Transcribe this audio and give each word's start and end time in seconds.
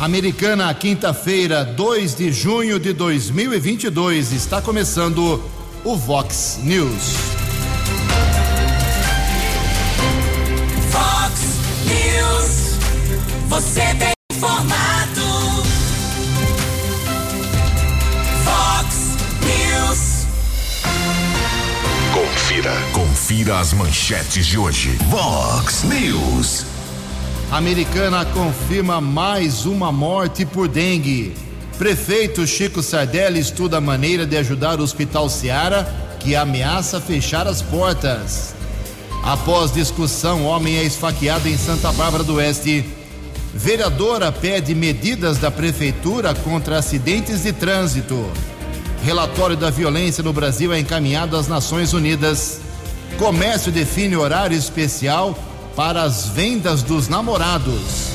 Americana, 0.00 0.72
quinta-feira, 0.74 1.64
2 1.64 2.14
de 2.14 2.30
junho 2.30 2.78
de 2.78 2.92
2022, 2.92 4.30
está 4.30 4.62
começando 4.62 5.42
o 5.82 5.96
Vox 5.96 6.60
News. 6.62 7.16
Vox 10.92 11.40
News, 11.84 12.78
você 13.48 13.82
tem 13.96 14.12
informado. 14.32 15.64
Vox 18.44 19.16
News. 19.42 20.26
Confira, 22.14 22.72
confira 22.92 23.58
as 23.58 23.72
manchetes 23.72 24.46
de 24.46 24.56
hoje. 24.56 24.96
Vox 25.10 25.82
News. 25.82 26.77
Americana 27.50 28.26
confirma 28.26 29.00
mais 29.00 29.64
uma 29.64 29.90
morte 29.90 30.44
por 30.44 30.68
dengue. 30.68 31.34
Prefeito 31.78 32.46
Chico 32.46 32.82
Sardelli 32.82 33.40
estuda 33.40 33.78
a 33.78 33.80
maneira 33.80 34.26
de 34.26 34.36
ajudar 34.36 34.78
o 34.78 34.82
Hospital 34.82 35.30
Seara, 35.30 35.88
que 36.20 36.36
ameaça 36.36 37.00
fechar 37.00 37.46
as 37.46 37.62
portas. 37.62 38.54
Após 39.24 39.72
discussão, 39.72 40.44
homem 40.44 40.76
é 40.76 40.84
esfaqueado 40.84 41.48
em 41.48 41.56
Santa 41.56 41.90
Bárbara 41.90 42.22
do 42.22 42.34
Oeste. 42.34 42.84
Vereadora 43.54 44.30
pede 44.30 44.74
medidas 44.74 45.38
da 45.38 45.50
prefeitura 45.50 46.34
contra 46.34 46.76
acidentes 46.76 47.44
de 47.44 47.52
trânsito. 47.54 48.30
Relatório 49.02 49.56
da 49.56 49.70
violência 49.70 50.22
no 50.22 50.34
Brasil 50.34 50.70
é 50.70 50.78
encaminhado 50.78 51.34
às 51.34 51.48
Nações 51.48 51.94
Unidas. 51.94 52.60
Comércio 53.16 53.72
define 53.72 54.16
horário 54.16 54.56
especial 54.56 55.47
para 55.78 56.02
as 56.02 56.26
vendas 56.30 56.82
dos 56.82 57.06
namorados. 57.06 58.10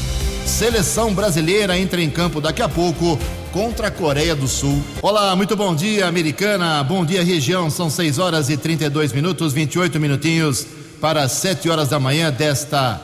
Seleção 0.46 1.14
brasileira 1.14 1.80
entra 1.80 2.02
em 2.02 2.10
campo 2.10 2.42
daqui 2.42 2.62
a 2.62 2.68
pouco 2.68 3.18
contra 3.54 3.88
a 3.88 3.92
Coreia 3.92 4.36
do 4.36 4.50
Sul. 4.50 4.84
Olá, 5.02 5.34
muito 5.34 5.56
bom 5.56 5.74
dia, 5.74 6.06
americana. 6.06 6.84
Bom 6.84 7.06
dia, 7.06 7.24
região. 7.24 7.70
São 7.70 7.90
6 7.90 8.20
horas 8.20 8.50
e 8.50 8.58
32 8.58 9.14
minutos, 9.14 9.54
28 9.54 9.98
minutinhos 9.98 10.68
para 11.00 11.26
7 11.30 11.70
horas 11.70 11.88
da 11.88 12.02
manhã 12.02 12.34
desta 12.34 13.00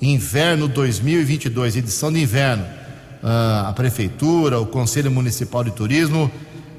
Inverno 0.00 0.66
2022, 0.66 1.76
edição 1.76 2.12
de 2.12 2.20
inverno. 2.20 2.64
Uh, 3.22 3.68
a 3.68 3.72
Prefeitura, 3.72 4.58
o 4.58 4.66
Conselho 4.66 5.10
Municipal 5.10 5.62
de 5.62 5.70
Turismo, 5.70 6.24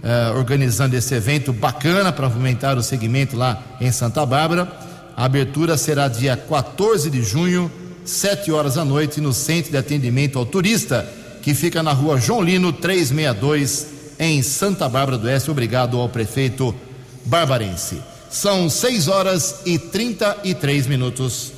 uh, 0.04 0.38
organizando 0.38 0.96
esse 0.96 1.14
evento 1.14 1.54
bacana 1.54 2.12
para 2.12 2.30
fomentar 2.30 2.78
o 2.78 2.84
segmento 2.84 3.38
lá 3.38 3.62
em 3.80 3.92
Santa 3.92 4.26
Bárbara. 4.26 4.68
A 5.16 5.26
abertura 5.26 5.78
será 5.78 6.08
dia 6.08 6.36
14 6.36 7.10
de 7.10 7.24
junho, 7.24 7.72
7 8.04 8.52
horas 8.52 8.76
da 8.76 8.84
noite, 8.84 9.22
no 9.22 9.32
Centro 9.32 9.72
de 9.72 9.78
Atendimento 9.78 10.38
ao 10.38 10.46
Turista, 10.46 11.08
que 11.42 11.54
fica 11.54 11.82
na 11.82 11.94
rua 11.94 12.20
João 12.20 12.42
Lino 12.42 12.74
362 12.74 13.93
em 14.24 14.42
Santa 14.42 14.88
Bárbara 14.88 15.18
do 15.18 15.28
Oeste. 15.28 15.52
Obrigado 15.52 16.00
ao 16.00 16.08
prefeito 16.08 16.74
barbarense. 17.26 18.02
São 18.30 18.70
6 18.70 19.08
horas 19.10 19.62
e 19.66 19.78
33 19.78 20.88
minutos. 20.88 21.52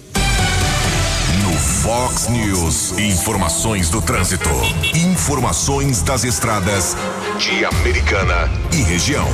No 1.44 1.54
Fox 1.54 2.28
News, 2.28 2.98
informações 2.98 3.90
do 3.90 4.02
trânsito, 4.02 4.50
informações 4.96 6.02
das 6.02 6.24
estradas 6.24 6.98
de 7.38 7.64
Americana 7.64 8.50
e 8.74 8.82
região. 8.82 9.28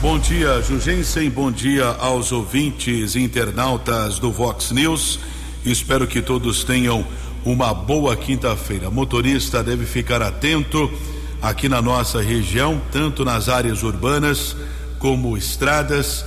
Bom 0.00 0.18
dia, 0.18 0.62
Jugensen. 0.62 1.28
Bom 1.30 1.52
dia 1.52 1.86
aos 1.98 2.32
ouvintes 2.32 3.14
e 3.14 3.20
internautas 3.20 4.18
do 4.18 4.32
Vox 4.32 4.70
News. 4.70 5.18
Espero 5.64 6.06
que 6.06 6.22
todos 6.22 6.64
tenham 6.64 7.06
uma 7.44 7.74
boa 7.74 8.16
quinta-feira. 8.16 8.90
Motorista 8.90 9.62
deve 9.62 9.84
ficar 9.84 10.22
atento 10.22 10.90
aqui 11.40 11.68
na 11.68 11.82
nossa 11.82 12.22
região, 12.22 12.80
tanto 12.90 13.24
nas 13.24 13.48
áreas 13.48 13.82
urbanas 13.82 14.56
como 14.98 15.36
estradas. 15.36 16.24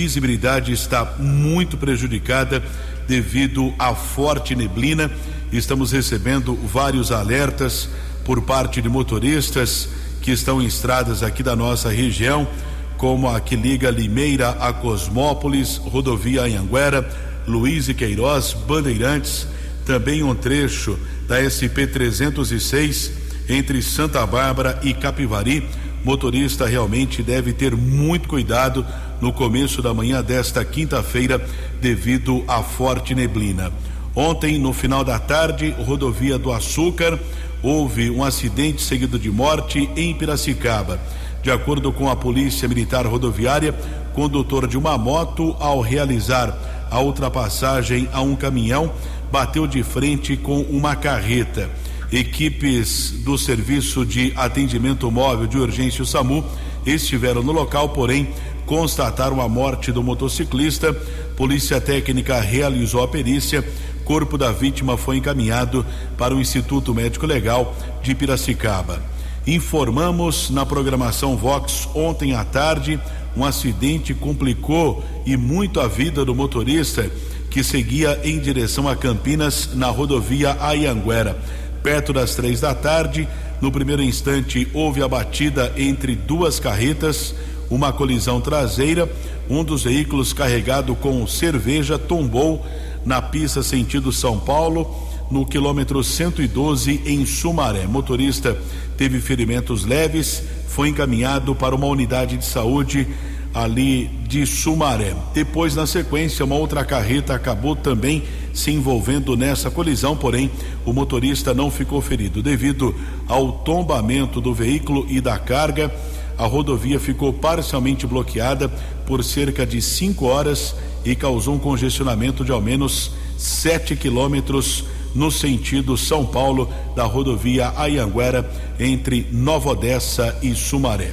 Visibilidade 0.00 0.72
está 0.72 1.04
muito 1.18 1.76
prejudicada 1.76 2.62
devido 3.06 3.72
à 3.78 3.94
forte 3.94 4.54
neblina. 4.54 5.10
Estamos 5.52 5.92
recebendo 5.92 6.54
vários 6.54 7.12
alertas 7.12 7.88
por 8.24 8.42
parte 8.42 8.80
de 8.80 8.88
motoristas 8.88 9.88
que 10.22 10.30
estão 10.32 10.62
em 10.62 10.66
estradas 10.66 11.22
aqui 11.22 11.42
da 11.42 11.54
nossa 11.54 11.90
região, 11.90 12.48
como 12.96 13.28
a 13.28 13.38
que 13.40 13.54
liga 13.54 13.90
Limeira 13.90 14.50
a 14.50 14.72
Cosmópolis, 14.72 15.76
rodovia 15.76 16.42
Anhanguera, 16.42 17.06
Luiz 17.46 17.88
e 17.88 17.94
Queiroz, 17.94 18.54
Bandeirantes, 18.54 19.46
também 19.84 20.22
um 20.22 20.34
trecho 20.34 20.98
da 21.28 21.38
SP 21.44 21.86
306 21.86 23.23
entre 23.48 23.82
Santa 23.82 24.26
Bárbara 24.26 24.78
e 24.82 24.94
Capivari. 24.94 25.68
Motorista 26.04 26.66
realmente 26.66 27.22
deve 27.22 27.52
ter 27.52 27.74
muito 27.74 28.28
cuidado 28.28 28.84
no 29.20 29.32
começo 29.32 29.80
da 29.80 29.94
manhã 29.94 30.22
desta 30.22 30.64
quinta-feira, 30.64 31.44
devido 31.80 32.44
à 32.46 32.62
forte 32.62 33.14
neblina. 33.14 33.72
Ontem, 34.14 34.58
no 34.58 34.72
final 34.72 35.02
da 35.02 35.18
tarde, 35.18 35.74
rodovia 35.78 36.38
do 36.38 36.52
Açúcar, 36.52 37.18
houve 37.62 38.10
um 38.10 38.22
acidente 38.22 38.82
seguido 38.82 39.18
de 39.18 39.30
morte 39.30 39.88
em 39.96 40.14
Piracicaba. 40.14 41.00
De 41.42 41.50
acordo 41.50 41.92
com 41.92 42.08
a 42.08 42.16
Polícia 42.16 42.68
Militar 42.68 43.06
Rodoviária, 43.06 43.74
condutor 44.14 44.66
de 44.66 44.78
uma 44.78 44.96
moto, 44.96 45.56
ao 45.58 45.80
realizar 45.80 46.56
a 46.90 47.00
ultrapassagem 47.00 48.08
a 48.12 48.20
um 48.20 48.36
caminhão, 48.36 48.92
bateu 49.32 49.66
de 49.66 49.82
frente 49.82 50.36
com 50.36 50.60
uma 50.60 50.94
carreta. 50.94 51.68
Equipes 52.14 53.10
do 53.24 53.36
Serviço 53.36 54.06
de 54.06 54.32
Atendimento 54.36 55.10
Móvel 55.10 55.48
de 55.48 55.58
Urgência 55.58 56.00
o 56.00 56.06
SAMU 56.06 56.44
estiveram 56.86 57.42
no 57.42 57.50
local, 57.50 57.88
porém 57.88 58.28
constataram 58.64 59.40
a 59.40 59.48
morte 59.48 59.90
do 59.90 60.00
motociclista. 60.00 60.92
Polícia 61.36 61.80
Técnica 61.80 62.38
realizou 62.38 63.02
a 63.02 63.08
perícia. 63.08 63.68
Corpo 64.04 64.38
da 64.38 64.52
vítima 64.52 64.96
foi 64.96 65.16
encaminhado 65.16 65.84
para 66.16 66.32
o 66.32 66.40
Instituto 66.40 66.94
Médico 66.94 67.26
Legal 67.26 67.74
de 68.00 68.14
Piracicaba. 68.14 69.02
Informamos 69.44 70.50
na 70.50 70.64
programação 70.64 71.36
Vox 71.36 71.88
ontem 71.96 72.32
à 72.32 72.44
tarde 72.44 73.00
um 73.36 73.44
acidente 73.44 74.14
complicou 74.14 75.04
e 75.26 75.36
muito 75.36 75.80
a 75.80 75.88
vida 75.88 76.24
do 76.24 76.32
motorista 76.32 77.10
que 77.50 77.64
seguia 77.64 78.20
em 78.22 78.38
direção 78.38 78.88
a 78.88 78.94
Campinas 78.94 79.70
na 79.74 79.88
rodovia 79.88 80.56
Ayanguera 80.60 81.36
perto 81.84 82.14
das 82.14 82.34
três 82.34 82.62
da 82.62 82.74
tarde. 82.74 83.28
No 83.60 83.70
primeiro 83.70 84.02
instante, 84.02 84.66
houve 84.72 85.02
a 85.02 85.06
batida 85.06 85.70
entre 85.76 86.16
duas 86.16 86.58
carretas, 86.58 87.34
uma 87.70 87.92
colisão 87.92 88.40
traseira. 88.40 89.08
um 89.48 89.62
dos 89.62 89.84
veículos 89.84 90.32
carregado 90.32 90.96
com 90.96 91.26
cerveja 91.26 91.98
tombou 91.98 92.64
na 93.04 93.20
pista 93.20 93.62
sentido 93.62 94.10
São 94.10 94.40
Paulo, 94.40 94.90
no 95.30 95.44
quilômetro 95.44 96.02
112 96.02 97.02
em 97.04 97.26
Sumaré. 97.26 97.86
Motorista 97.86 98.56
teve 98.96 99.20
ferimentos 99.20 99.84
leves, 99.84 100.42
foi 100.66 100.88
encaminhado 100.88 101.54
para 101.54 101.74
uma 101.74 101.86
unidade 101.86 102.38
de 102.38 102.46
saúde 102.46 103.06
ali 103.52 104.06
de 104.26 104.46
Sumaré. 104.46 105.14
Depois, 105.34 105.76
na 105.76 105.86
sequência, 105.86 106.44
uma 106.46 106.56
outra 106.56 106.82
carreta 106.84 107.34
acabou 107.34 107.76
também 107.76 108.24
se 108.54 108.70
envolvendo 108.70 109.36
nessa 109.36 109.70
colisão, 109.70 110.16
porém, 110.16 110.50
o 110.86 110.92
motorista 110.92 111.52
não 111.52 111.70
ficou 111.70 112.00
ferido. 112.00 112.42
Devido 112.42 112.94
ao 113.28 113.50
tombamento 113.52 114.40
do 114.40 114.54
veículo 114.54 115.04
e 115.10 115.20
da 115.20 115.38
carga, 115.38 115.92
a 116.38 116.46
rodovia 116.46 116.98
ficou 116.98 117.32
parcialmente 117.32 118.06
bloqueada 118.06 118.68
por 119.06 119.22
cerca 119.22 119.66
de 119.66 119.82
cinco 119.82 120.26
horas 120.26 120.74
e 121.04 121.14
causou 121.14 121.54
um 121.54 121.58
congestionamento 121.58 122.44
de 122.44 122.52
ao 122.52 122.60
menos 122.60 123.10
7 123.36 123.96
quilômetros 123.96 124.84
no 125.14 125.30
sentido 125.30 125.96
São 125.96 126.24
Paulo 126.24 126.68
da 126.96 127.04
rodovia 127.04 127.72
Ayanguera 127.76 128.48
entre 128.80 129.26
Nova 129.30 129.70
Odessa 129.70 130.36
e 130.42 130.54
Sumaré. 130.54 131.12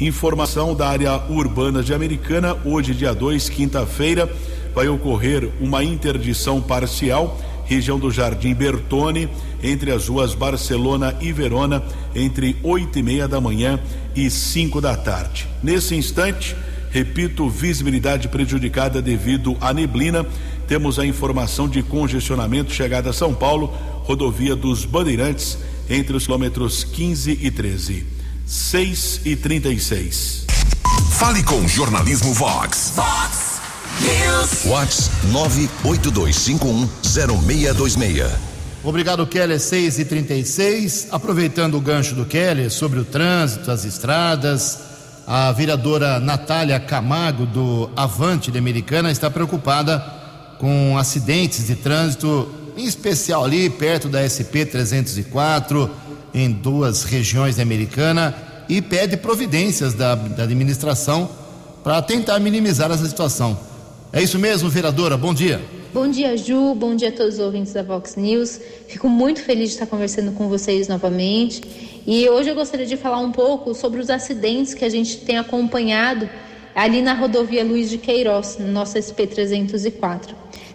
Informação 0.00 0.74
da 0.74 0.88
área 0.88 1.22
urbana 1.28 1.82
de 1.82 1.94
Americana, 1.94 2.56
hoje, 2.64 2.94
dia 2.94 3.14
2, 3.14 3.48
quinta-feira, 3.48 4.30
vai 4.74 4.88
ocorrer 4.88 5.48
uma 5.60 5.84
interdição 5.84 6.60
parcial, 6.60 7.40
região 7.64 7.98
do 7.98 8.10
Jardim 8.10 8.52
Bertone, 8.52 9.28
entre 9.62 9.90
as 9.90 10.08
ruas 10.08 10.34
Barcelona 10.34 11.16
e 11.20 11.32
Verona, 11.32 11.82
entre 12.14 12.56
oito 12.62 12.98
e 12.98 13.02
meia 13.02 13.28
da 13.28 13.40
manhã 13.40 13.78
e 14.14 14.28
cinco 14.28 14.80
da 14.80 14.96
tarde. 14.96 15.46
Nesse 15.62 15.94
instante, 15.94 16.56
repito, 16.90 17.48
visibilidade 17.48 18.28
prejudicada 18.28 19.00
devido 19.00 19.56
à 19.60 19.72
neblina. 19.72 20.26
Temos 20.66 20.98
a 20.98 21.06
informação 21.06 21.68
de 21.68 21.82
congestionamento 21.82 22.72
chegada 22.72 23.10
a 23.10 23.12
São 23.12 23.32
Paulo, 23.32 23.72
rodovia 24.02 24.56
dos 24.56 24.84
Bandeirantes, 24.84 25.58
entre 25.88 26.16
os 26.16 26.24
quilômetros 26.24 26.84
15 26.84 27.38
e 27.40 27.50
13. 27.50 28.06
6 28.46 29.20
e 29.24 29.36
36. 29.36 30.46
Fale 31.12 31.42
com 31.42 31.60
o 31.60 31.68
Jornalismo 31.68 32.32
Vox. 32.34 32.92
Vox 32.94 33.53
News. 34.00 34.64
Vox 34.64 35.10
982510626. 35.32 38.30
Obrigado, 38.82 39.26
Keller. 39.26 39.58
6 39.58 39.98
e 39.98 40.04
36 40.04 41.08
Aproveitando 41.10 41.76
o 41.76 41.80
gancho 41.80 42.14
do 42.14 42.26
Keller 42.26 42.70
sobre 42.70 43.00
o 43.00 43.04
trânsito, 43.04 43.70
as 43.70 43.84
estradas, 43.84 44.78
a 45.26 45.50
vereadora 45.52 46.20
Natália 46.20 46.78
Camargo, 46.78 47.46
do 47.46 47.88
Avante 47.96 48.50
de 48.50 48.58
Americana, 48.58 49.10
está 49.10 49.30
preocupada 49.30 50.04
com 50.58 50.98
acidentes 50.98 51.66
de 51.66 51.76
trânsito, 51.76 52.46
em 52.76 52.84
especial 52.84 53.42
ali 53.44 53.70
perto 53.70 54.08
da 54.08 54.28
SP 54.28 54.66
304, 54.66 55.90
em 56.34 56.50
duas 56.50 57.04
regiões 57.04 57.56
da 57.56 57.62
Americana, 57.62 58.34
e 58.68 58.82
pede 58.82 59.16
providências 59.16 59.94
da, 59.94 60.14
da 60.14 60.42
administração 60.42 61.30
para 61.82 62.02
tentar 62.02 62.38
minimizar 62.38 62.90
essa 62.90 63.06
situação. 63.06 63.58
É 64.16 64.22
isso 64.22 64.38
mesmo, 64.38 64.68
vereadora? 64.68 65.16
Bom 65.16 65.34
dia. 65.34 65.60
Bom 65.92 66.06
dia, 66.08 66.36
Ju. 66.36 66.72
Bom 66.76 66.94
dia 66.94 67.08
a 67.08 67.12
todos 67.12 67.34
os 67.34 67.40
ouvintes 67.40 67.72
da 67.72 67.82
Vox 67.82 68.14
News. 68.14 68.60
Fico 68.86 69.08
muito 69.08 69.42
feliz 69.42 69.70
de 69.70 69.74
estar 69.74 69.86
conversando 69.86 70.30
com 70.30 70.48
vocês 70.48 70.86
novamente. 70.86 71.60
E 72.06 72.28
hoje 72.28 72.48
eu 72.48 72.54
gostaria 72.54 72.86
de 72.86 72.96
falar 72.96 73.18
um 73.18 73.32
pouco 73.32 73.74
sobre 73.74 73.98
os 74.00 74.08
acidentes 74.08 74.72
que 74.72 74.84
a 74.84 74.88
gente 74.88 75.16
tem 75.16 75.36
acompanhado 75.36 76.30
ali 76.76 77.02
na 77.02 77.12
rodovia 77.12 77.64
Luiz 77.64 77.90
de 77.90 77.98
Queiroz, 77.98 78.56
no 78.56 78.68
nosso 78.68 78.96
SP-304. 78.96 80.30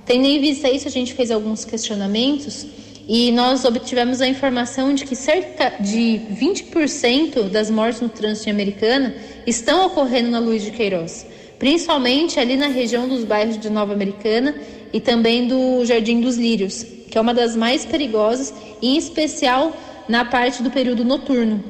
Tendo 0.06 0.26
em 0.26 0.42
vista 0.42 0.70
isso, 0.70 0.90
a 0.90 0.92
gente 0.92 1.14
fez 1.14 1.32
alguns 1.32 1.64
questionamentos 1.64 2.68
e 3.08 3.32
nós 3.32 3.64
obtivemos 3.64 4.20
a 4.20 4.28
informação 4.28 4.94
de 4.94 5.06
que 5.06 5.16
cerca 5.16 5.82
de 5.82 6.20
20% 6.38 7.44
das 7.50 7.72
mortes 7.72 8.02
no 8.02 8.10
trânsito 8.10 8.50
americana 8.50 9.16
estão 9.48 9.86
ocorrendo 9.86 10.30
na 10.30 10.40
Luiz 10.40 10.62
de 10.62 10.72
Queiroz, 10.72 11.26
principalmente 11.60 12.40
ali 12.40 12.56
na 12.56 12.68
região 12.68 13.08
dos 13.08 13.26
bairros 13.26 13.60
de 13.60 13.70
Nova 13.70 13.92
Americana 13.94 14.56
e 14.94 15.00
também 15.00 15.46
do 15.46 15.86
Jardim 15.86 16.22
dos 16.22 16.38
Lírios, 16.38 16.84
que 17.12 17.18
é 17.18 17.22
uma 17.22 17.34
das 17.34 17.56
mais 17.56 17.86
perigosas, 17.86 18.54
em 18.82 18.98
especial 18.98 19.76
na 20.08 20.24
parte 20.24 20.64
do 20.64 20.72
período 20.72 21.04
noturno. 21.04 21.62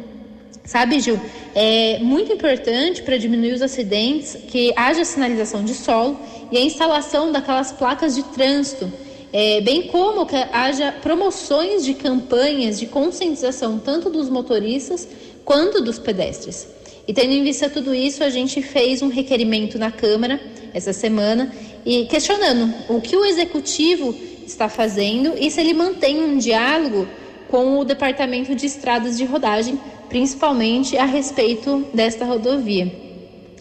Sabe, 0.64 1.00
Gil, 1.00 1.20
é 1.56 1.98
muito 2.00 2.32
importante 2.32 3.02
para 3.02 3.18
diminuir 3.18 3.54
os 3.54 3.62
acidentes 3.64 4.38
que 4.48 4.72
haja 4.76 5.04
sinalização 5.04 5.64
de 5.64 5.74
solo 5.74 6.20
e 6.52 6.58
a 6.58 6.62
instalação 6.62 7.32
daquelas 7.32 7.72
placas 7.72 8.14
de 8.14 8.22
trânsito, 8.22 8.92
é, 9.34 9.60
bem 9.62 9.88
como 9.88 10.28
que 10.28 10.36
haja 10.36 10.92
promoções 10.92 11.84
de 11.84 11.96
campanhas 11.96 12.80
de 12.80 12.86
conscientização 12.86 13.80
tanto 13.80 14.12
dos 14.12 14.30
motoristas 14.30 15.08
quanto 15.44 15.82
dos 15.82 15.98
pedestres. 15.98 16.68
E 17.10 17.14
tendo 17.14 17.34
em 17.34 17.42
vista 17.42 17.68
tudo 17.68 17.96
isso, 17.96 18.24
a 18.24 18.30
gente 18.30 18.62
fez 18.62 19.02
um 19.02 19.08
requerimento 19.08 19.80
na 19.80 19.90
Câmara 19.90 20.40
essa 20.76 20.94
semana 20.94 21.52
e 21.84 22.06
questionando 22.06 22.72
o 22.88 23.02
que 23.02 23.16
o 23.16 23.26
executivo 23.26 24.16
está 24.46 24.70
fazendo 24.70 25.34
e 25.36 25.50
se 25.50 25.60
ele 25.60 25.74
mantém 25.74 26.22
um 26.22 26.38
diálogo 26.38 27.08
com 27.50 27.80
o 27.80 27.84
Departamento 27.84 28.54
de 28.54 28.68
Estradas 28.68 29.18
de 29.18 29.26
Rodagem, 29.26 29.80
principalmente 30.08 30.98
a 30.98 31.06
respeito 31.06 31.84
desta 31.92 32.26
rodovia. 32.26 32.94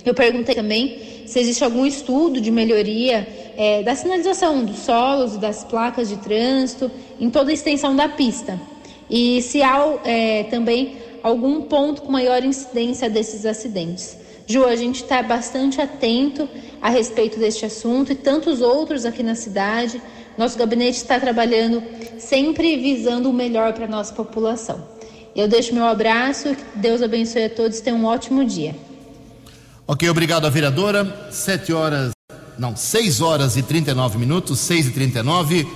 Eu 0.05 0.12
perguntei 0.12 0.55
também 0.55 0.99
se 1.25 1.41
existe 1.41 1.65
algum 1.65 1.87
estudo 1.87 2.43
de 2.43 2.50
melhoria 2.50 3.27
é, 3.56 3.83
da 3.83 3.95
sinalização 3.95 4.62
dos 4.62 4.81
solos 4.81 5.37
e 5.37 5.39
das 5.39 5.65
placas 5.65 6.11
de 6.11 6.19
trânsito 6.19 6.91
em 7.19 7.31
toda 7.31 7.50
a 7.50 7.55
extensão 7.55 7.97
da 7.97 8.11
pista. 8.11 8.61
E 9.09 9.41
se 9.41 9.62
há 9.62 10.00
é, 10.05 10.43
também 10.50 11.08
algum 11.23 11.62
ponto 11.62 12.03
com 12.03 12.12
maior 12.12 12.44
incidência 12.44 13.09
desses 13.09 13.44
acidentes. 13.47 14.17
Ju, 14.47 14.65
a 14.65 14.76
gente 14.76 15.03
está 15.03 15.23
bastante 15.23 15.81
atento 15.81 16.49
a 16.81 16.88
respeito 16.88 17.38
deste 17.38 17.67
assunto 17.67 18.12
e 18.12 18.15
tantos 18.15 18.62
outros 18.62 19.05
aqui 19.05 19.23
na 19.23 19.35
cidade. 19.35 20.00
Nosso 20.38 20.56
gabinete 20.56 20.97
está 20.97 21.20
trabalhando 21.20 21.82
sempre 22.19 22.76
visando 22.76 23.29
o 23.29 23.32
melhor 23.32 23.75
para 23.75 23.85
a 23.85 23.88
nossa 23.88 24.15
população. 24.15 24.82
Eu 25.37 25.47
deixo 25.47 25.75
meu 25.75 25.85
abraço, 25.85 26.56
Deus 26.75 27.03
abençoe 27.03 27.44
a 27.44 27.50
todos, 27.50 27.81
tenham 27.81 27.99
um 28.00 28.06
ótimo 28.06 28.44
dia. 28.44 28.75
Ok, 29.87 30.09
obrigado 30.09 30.47
a 30.47 30.50
vereadora. 30.50 31.31
Sete 31.31 31.73
horas, 31.73 32.12
não, 32.59 32.75
seis 32.75 33.21
horas 33.21 33.56
e 33.56 33.62
39 33.62 34.19
minutos, 34.19 34.59
seis 34.59 34.87
e 34.87 34.91
39. 34.91 35.67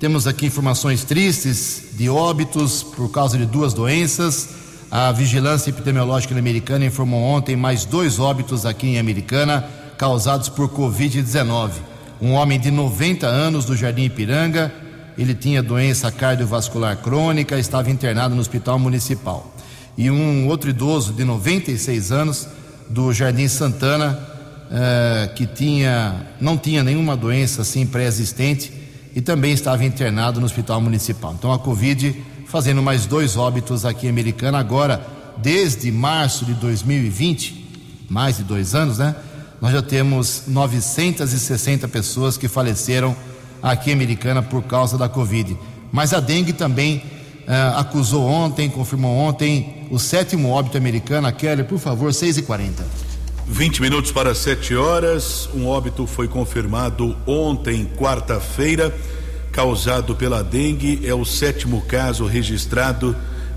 Temos 0.00 0.26
aqui 0.26 0.46
informações 0.46 1.04
tristes 1.04 1.90
de 1.92 2.08
óbitos 2.08 2.82
por 2.82 3.10
causa 3.10 3.36
de 3.36 3.46
duas 3.46 3.74
doenças. 3.74 4.63
A 4.90 5.10
Vigilância 5.12 5.70
Epidemiológica 5.70 6.38
Americana 6.38 6.84
informou 6.84 7.22
ontem 7.22 7.56
mais 7.56 7.84
dois 7.84 8.18
óbitos 8.18 8.64
aqui 8.64 8.86
em 8.88 8.98
Americana 8.98 9.68
causados 9.96 10.48
por 10.48 10.68
Covid-19 10.68 11.94
um 12.20 12.32
homem 12.32 12.58
de 12.58 12.70
90 12.70 13.26
anos 13.26 13.64
do 13.64 13.76
Jardim 13.76 14.04
Ipiranga. 14.04 14.72
Ele 15.16 15.34
tinha 15.34 15.62
doença 15.62 16.10
cardiovascular 16.10 16.96
crônica, 16.96 17.58
estava 17.58 17.90
internado 17.90 18.34
no 18.34 18.40
hospital 18.40 18.78
municipal. 18.78 19.54
E 19.96 20.10
um 20.10 20.48
outro 20.48 20.70
idoso 20.70 21.12
de 21.12 21.24
96 21.24 22.10
anos 22.10 22.48
do 22.88 23.12
Jardim 23.12 23.46
Santana, 23.46 24.18
eh, 24.70 25.30
que 25.36 25.46
tinha, 25.46 26.26
não 26.40 26.56
tinha 26.56 26.82
nenhuma 26.82 27.16
doença 27.16 27.62
assim 27.62 27.86
pré-existente 27.86 28.72
e 29.14 29.20
também 29.20 29.52
estava 29.52 29.84
internado 29.84 30.40
no 30.40 30.46
hospital 30.46 30.80
municipal. 30.80 31.34
Então 31.38 31.52
a 31.52 31.58
Covid 31.58 32.16
fazendo 32.54 32.80
mais 32.80 33.04
dois 33.04 33.36
óbitos 33.36 33.84
aqui 33.84 34.06
em 34.06 34.10
Americana 34.10 34.60
agora, 34.60 35.04
desde 35.38 35.90
março 35.90 36.44
de 36.44 36.54
2020, 36.54 38.06
mais 38.08 38.36
de 38.36 38.44
dois 38.44 38.76
anos, 38.76 38.98
né? 38.98 39.16
nós 39.60 39.72
já 39.72 39.82
temos 39.82 40.44
960 40.46 41.88
pessoas 41.88 42.38
que 42.38 42.46
faleceram 42.46 43.16
aqui 43.60 43.90
em 43.90 43.94
Americana 43.94 44.40
por 44.40 44.62
causa 44.62 44.96
da 44.96 45.08
Covid. 45.08 45.58
Mas 45.90 46.14
a 46.14 46.20
dengue 46.20 46.52
também 46.52 46.98
uh, 46.98 47.76
acusou 47.76 48.24
ontem, 48.24 48.70
confirmou 48.70 49.16
ontem, 49.16 49.88
o 49.90 49.98
sétimo 49.98 50.50
óbito 50.50 50.78
americano. 50.78 51.32
Kelly, 51.32 51.64
por 51.64 51.80
favor, 51.80 52.14
6 52.14 52.38
e 52.38 52.42
40 52.42 52.84
20 53.48 53.82
minutos 53.82 54.12
para 54.12 54.32
7 54.32 54.76
horas. 54.76 55.48
Um 55.52 55.66
óbito 55.66 56.06
foi 56.06 56.28
confirmado 56.28 57.16
ontem, 57.26 57.84
quarta-feira, 57.98 58.94
causado 59.54 60.16
pela 60.16 60.42
dengue. 60.42 61.00
É 61.04 61.14
o 61.14 61.24
sétimo 61.24 61.80
caso 61.82 62.26
registrado 62.26 63.16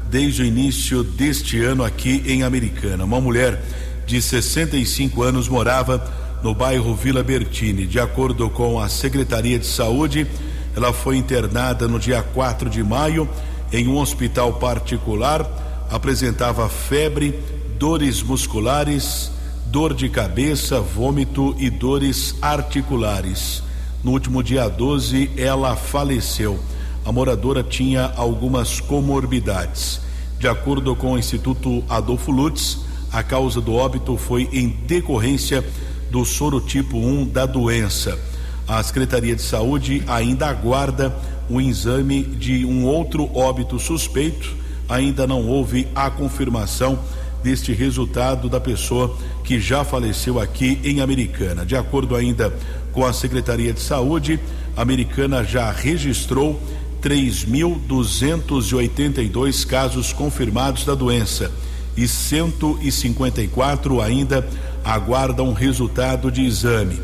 desde 0.10 0.44
o 0.44 0.46
início 0.46 1.04
deste 1.04 1.62
ano 1.62 1.84
aqui 1.84 2.24
em 2.26 2.44
Americana. 2.44 3.04
Uma 3.04 3.20
mulher 3.20 3.62
de 4.06 4.22
65 4.22 5.22
anos, 5.24 5.50
morava 5.50 6.02
no 6.42 6.54
bairro 6.54 6.96
Vila 6.96 7.24
Bertini. 7.24 7.86
De 7.86 8.00
acordo 8.00 8.50
com 8.50 8.80
a 8.80 8.88
Secretaria 8.88 9.60
de 9.60 9.66
Saúde, 9.66 10.26
ela 10.76 10.94
foi 10.94 11.18
internada 11.18 11.88
no 11.88 12.00
dia 12.00 12.22
4 12.22 12.70
de 12.70 12.84
maio 12.84 13.28
em 13.74 13.88
um 13.88 13.98
hospital 13.98 14.54
particular. 14.54 15.46
Apresentava 15.90 16.70
febre, 16.70 17.38
dores 17.80 18.22
musculares, 18.22 19.32
dor 19.66 19.94
de 19.94 20.08
cabeça, 20.10 20.80
vômito 20.80 21.56
e 21.58 21.70
dores 21.70 22.36
articulares. 22.42 23.67
No 24.04 24.12
último 24.12 24.44
dia 24.44 24.68
12, 24.70 25.32
ela 25.36 25.76
faleceu. 25.76 26.60
A 27.04 27.12
moradora 27.12 27.64
tinha 27.64 28.12
algumas 28.16 28.80
comorbidades. 28.80 30.02
De 30.40 30.48
acordo 30.48 30.96
com 30.96 31.14
o 31.14 31.18
Instituto 31.18 31.84
Adolfo 31.90 32.32
Lutz, 32.32 32.80
a 33.12 33.24
causa 33.24 33.60
do 33.60 33.74
óbito 33.74 34.18
foi 34.18 34.48
em 34.52 34.70
decorrência 34.86 35.64
do 36.12 36.24
soro 36.26 36.62
tipo 36.62 36.98
1 36.98 37.26
da 37.28 37.46
doença. 37.46 38.18
A 38.68 38.82
Secretaria 38.84 39.36
de 39.36 39.42
Saúde 39.42 40.04
ainda 40.08 40.48
aguarda 40.48 41.16
o 41.50 41.60
exame 41.62 42.22
de 42.22 42.66
um 42.66 42.86
outro 42.86 43.30
óbito 43.36 43.80
suspeito. 43.80 44.56
Ainda 44.90 45.26
não 45.26 45.48
houve 45.48 45.88
a 45.96 46.10
confirmação 46.10 47.00
deste 47.44 47.74
resultado 47.74 48.50
da 48.50 48.60
pessoa 48.60 49.18
que 49.44 49.60
já 49.60 49.84
faleceu 49.84 50.40
aqui 50.40 50.80
em 50.84 51.00
Americana. 51.00 51.66
De 51.66 51.76
acordo 51.76 52.16
ainda 52.16 52.54
com 52.98 53.06
a 53.06 53.14
Secretaria 53.14 53.72
de 53.72 53.80
Saúde, 53.80 54.40
a 54.76 54.82
Americana 54.82 55.44
já 55.44 55.70
registrou 55.70 56.60
3.282 57.00 59.68
casos 59.68 60.12
confirmados 60.12 60.84
da 60.84 60.96
doença 60.96 61.52
e 61.96 62.08
154 62.08 64.02
ainda 64.02 64.50
aguardam 64.84 65.54
resultado 65.54 66.32
de 66.32 66.42
exame. 66.42 67.00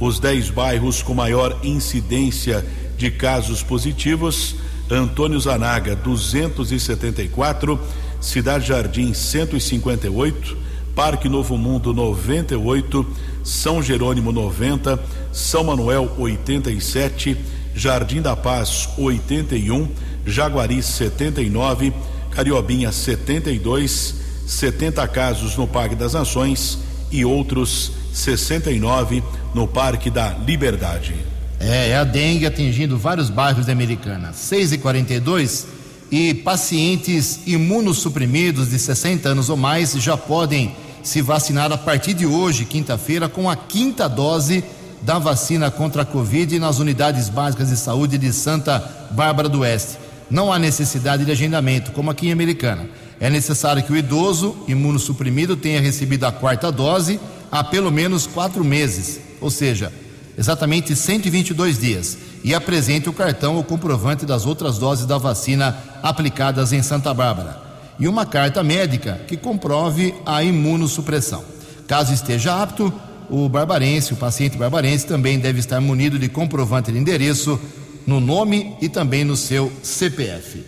Os 0.00 0.18
10 0.18 0.50
bairros 0.50 1.00
com 1.00 1.14
maior 1.14 1.56
incidência 1.62 2.66
de 2.98 3.12
casos 3.12 3.62
positivos: 3.62 4.56
Antônio 4.90 5.38
Zanaga, 5.38 5.94
274, 5.94 7.78
Cidade 8.20 8.66
Jardim, 8.66 9.14
158, 9.14 10.56
Parque 10.96 11.28
Novo 11.28 11.56
Mundo, 11.56 11.94
98, 11.94 13.06
São 13.44 13.80
Jerônimo, 13.80 14.32
90, 14.32 14.98
São 15.36 15.64
Manuel, 15.64 16.10
87, 16.16 17.36
Jardim 17.74 18.22
da 18.22 18.34
Paz, 18.34 18.88
81, 18.96 19.86
Jaguari, 20.24 20.82
79, 20.82 21.92
Cariobinha, 22.30 22.90
72, 22.90 24.14
70 24.46 25.06
casos 25.08 25.54
no 25.54 25.68
Parque 25.68 25.94
das 25.94 26.14
Nações 26.14 26.78
e 27.12 27.22
outros 27.22 27.92
69 28.14 29.22
no 29.54 29.68
Parque 29.68 30.08
da 30.08 30.30
Liberdade. 30.30 31.14
É, 31.60 31.90
é 31.90 31.96
a 31.98 32.04
dengue 32.04 32.46
atingindo 32.46 32.96
vários 32.96 33.28
bairros 33.28 33.66
da 33.66 33.72
Americana. 33.72 34.32
6 34.32 34.72
e 34.72 34.78
42 34.78 35.66
e 36.10 36.32
pacientes 36.32 37.40
imunossuprimidos 37.46 38.70
de 38.70 38.78
60 38.78 39.28
anos 39.28 39.50
ou 39.50 39.56
mais 39.56 39.92
já 39.92 40.16
podem 40.16 40.74
se 41.02 41.20
vacinar 41.20 41.70
a 41.70 41.76
partir 41.76 42.14
de 42.14 42.24
hoje, 42.24 42.64
quinta-feira, 42.64 43.28
com 43.28 43.50
a 43.50 43.54
quinta 43.54 44.08
dose 44.08 44.64
da 45.06 45.20
vacina 45.20 45.70
contra 45.70 46.02
a 46.02 46.04
Covid 46.04 46.58
nas 46.58 46.80
unidades 46.80 47.28
básicas 47.28 47.68
de 47.68 47.76
saúde 47.76 48.18
de 48.18 48.32
Santa 48.32 48.80
Bárbara 49.12 49.48
do 49.48 49.60
Oeste. 49.60 49.98
Não 50.28 50.52
há 50.52 50.58
necessidade 50.58 51.24
de 51.24 51.30
agendamento, 51.30 51.92
como 51.92 52.10
aqui 52.10 52.26
em 52.26 52.32
Americana. 52.32 52.88
É 53.20 53.30
necessário 53.30 53.84
que 53.84 53.92
o 53.92 53.96
idoso 53.96 54.56
imunossuprimido 54.66 55.56
tenha 55.56 55.80
recebido 55.80 56.24
a 56.24 56.32
quarta 56.32 56.72
dose 56.72 57.20
há 57.52 57.62
pelo 57.62 57.92
menos 57.92 58.26
quatro 58.26 58.64
meses, 58.64 59.20
ou 59.40 59.48
seja, 59.48 59.92
exatamente 60.36 60.96
122 60.96 61.78
dias, 61.78 62.18
e 62.42 62.52
apresente 62.52 63.08
o 63.08 63.12
cartão 63.12 63.54
ou 63.54 63.62
comprovante 63.62 64.26
das 64.26 64.44
outras 64.44 64.76
doses 64.76 65.06
da 65.06 65.18
vacina 65.18 65.76
aplicadas 66.02 66.72
em 66.72 66.82
Santa 66.82 67.14
Bárbara 67.14 67.62
e 67.96 68.08
uma 68.08 68.26
carta 68.26 68.60
médica 68.64 69.20
que 69.28 69.36
comprove 69.36 70.16
a 70.26 70.42
imunossupressão. 70.42 71.44
Caso 71.86 72.12
esteja 72.12 72.60
apto, 72.60 72.92
o 73.30 73.48
barbarense, 73.48 74.12
o 74.12 74.16
paciente 74.16 74.56
barbarense 74.56 75.06
também 75.06 75.38
deve 75.38 75.58
estar 75.58 75.80
munido 75.80 76.18
de 76.18 76.28
comprovante 76.28 76.92
de 76.92 76.98
endereço 76.98 77.60
no 78.06 78.20
nome 78.20 78.76
e 78.80 78.88
também 78.88 79.24
no 79.24 79.36
seu 79.36 79.72
CPF. 79.82 80.64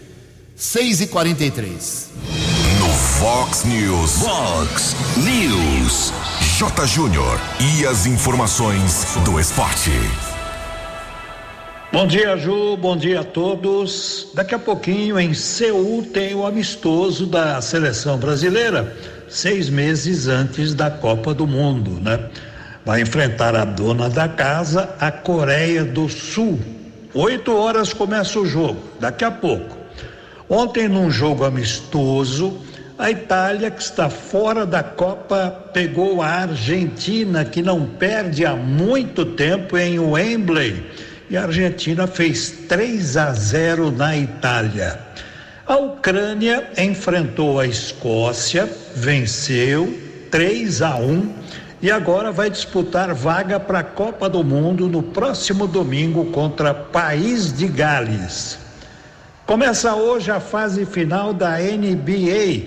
6 0.57 1.03
e 1.03 1.07
43 1.07 2.11
No 2.81 2.89
Fox 2.89 3.65
News. 3.65 4.13
Fox 4.23 4.97
News. 5.19 6.13
J. 6.59 6.87
Júnior. 6.87 7.39
E 7.61 7.87
as 7.87 8.07
informações 8.07 9.07
do 9.25 9.39
esporte. 9.39 9.93
Bom 11.93 12.07
dia, 12.07 12.37
Ju. 12.37 12.77
Bom 12.77 12.97
dia 12.97 13.21
a 13.21 13.25
todos. 13.25 14.29
Daqui 14.35 14.55
a 14.55 14.59
pouquinho, 14.59 15.19
em 15.19 15.33
Seul, 15.33 16.03
tem 16.03 16.35
o 16.35 16.45
amistoso 16.45 17.25
da 17.25 17.63
seleção 17.63 18.19
brasileira, 18.19 18.95
seis 19.29 19.69
meses 19.69 20.29
antes 20.29 20.75
da 20.75 20.91
Copa 20.91 21.35
do 21.35 21.47
Mundo, 21.47 22.01
né? 22.01 22.19
Vai 22.85 23.03
enfrentar 23.03 23.55
a 23.55 23.65
dona 23.65 24.09
da 24.09 24.29
casa, 24.29 24.89
a 24.99 25.11
Coreia 25.11 25.85
do 25.85 26.09
Sul. 26.09 26.59
Oito 27.15 27.55
horas 27.55 27.93
começa 27.93 28.39
o 28.39 28.47
jogo, 28.47 28.81
daqui 28.99 29.25
a 29.25 29.31
pouco. 29.31 29.77
Ontem, 30.49 30.89
num 30.89 31.11
jogo 31.11 31.45
amistoso, 31.45 32.59
a 32.99 33.11
Itália, 33.11 33.71
que 33.71 33.83
está 33.83 34.11
fora 34.11 34.67
da 34.67 34.83
Copa, 34.83 35.71
pegou 35.73 36.21
a 36.23 36.29
Argentina, 36.29 37.45
que 37.45 37.63
não 37.63 37.87
perde 37.87 38.45
há 38.45 38.57
muito 38.57 39.25
tempo 39.25 39.77
em 39.77 39.99
Wembley. 39.99 40.85
E 41.31 41.37
a 41.37 41.45
Argentina 41.45 42.07
fez 42.07 42.51
3 42.69 43.17
a 43.17 43.33
0 43.33 43.93
na 43.93 44.17
Itália. 44.17 44.99
A 45.69 45.77
Ucrânia 45.77 46.71
enfrentou 46.79 47.61
a 47.61 47.67
Escócia, 47.67 48.67
venceu 48.97 49.93
3 50.31 50.81
a 50.81 50.97
1 50.97 51.35
e 51.83 51.91
agora 51.91 52.33
vai 52.33 52.49
disputar 52.49 53.13
vaga 53.13 53.61
para 53.61 53.81
a 53.81 53.85
Copa 53.85 54.31
do 54.31 54.43
Mundo 54.43 54.89
no 54.89 55.03
próximo 55.03 55.67
domingo 55.67 56.25
contra 56.33 56.73
País 56.73 57.53
de 57.53 57.67
Gales. 57.69 58.59
Começa 59.45 59.95
hoje 59.95 60.31
a 60.31 60.41
fase 60.41 60.87
final 60.87 61.35
da 61.35 61.59
NBA, 61.59 62.63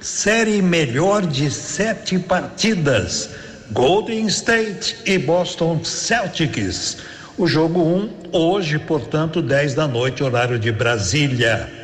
série 0.00 0.62
melhor 0.62 1.26
de 1.26 1.50
sete 1.50 2.16
partidas. 2.16 3.30
Golden 3.72 4.28
State 4.28 4.98
e 5.04 5.18
Boston 5.18 5.82
Celtics. 5.82 6.98
O 7.36 7.48
jogo 7.48 7.80
1, 7.80 7.96
um, 7.96 8.10
hoje, 8.30 8.78
portanto, 8.78 9.42
10 9.42 9.74
da 9.74 9.88
noite, 9.88 10.22
horário 10.22 10.60
de 10.60 10.70
Brasília. 10.70 11.79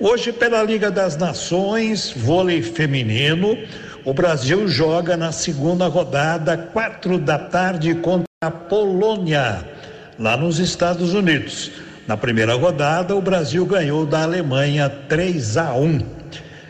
Hoje, 0.00 0.32
pela 0.32 0.60
Liga 0.64 0.90
das 0.90 1.16
Nações, 1.16 2.12
vôlei 2.16 2.62
feminino, 2.62 3.56
o 4.04 4.12
Brasil 4.12 4.66
joga 4.66 5.16
na 5.16 5.30
segunda 5.30 5.86
rodada, 5.86 6.56
quatro 6.56 7.16
da 7.16 7.38
tarde, 7.38 7.94
contra 7.94 8.24
a 8.42 8.50
Polônia, 8.50 9.64
lá 10.18 10.36
nos 10.36 10.58
Estados 10.58 11.14
Unidos. 11.14 11.70
Na 12.08 12.16
primeira 12.16 12.54
rodada, 12.54 13.14
o 13.14 13.22
Brasil 13.22 13.64
ganhou 13.64 14.04
da 14.04 14.24
Alemanha 14.24 14.90
3 14.90 15.56
a 15.58 15.74
1. 15.74 16.00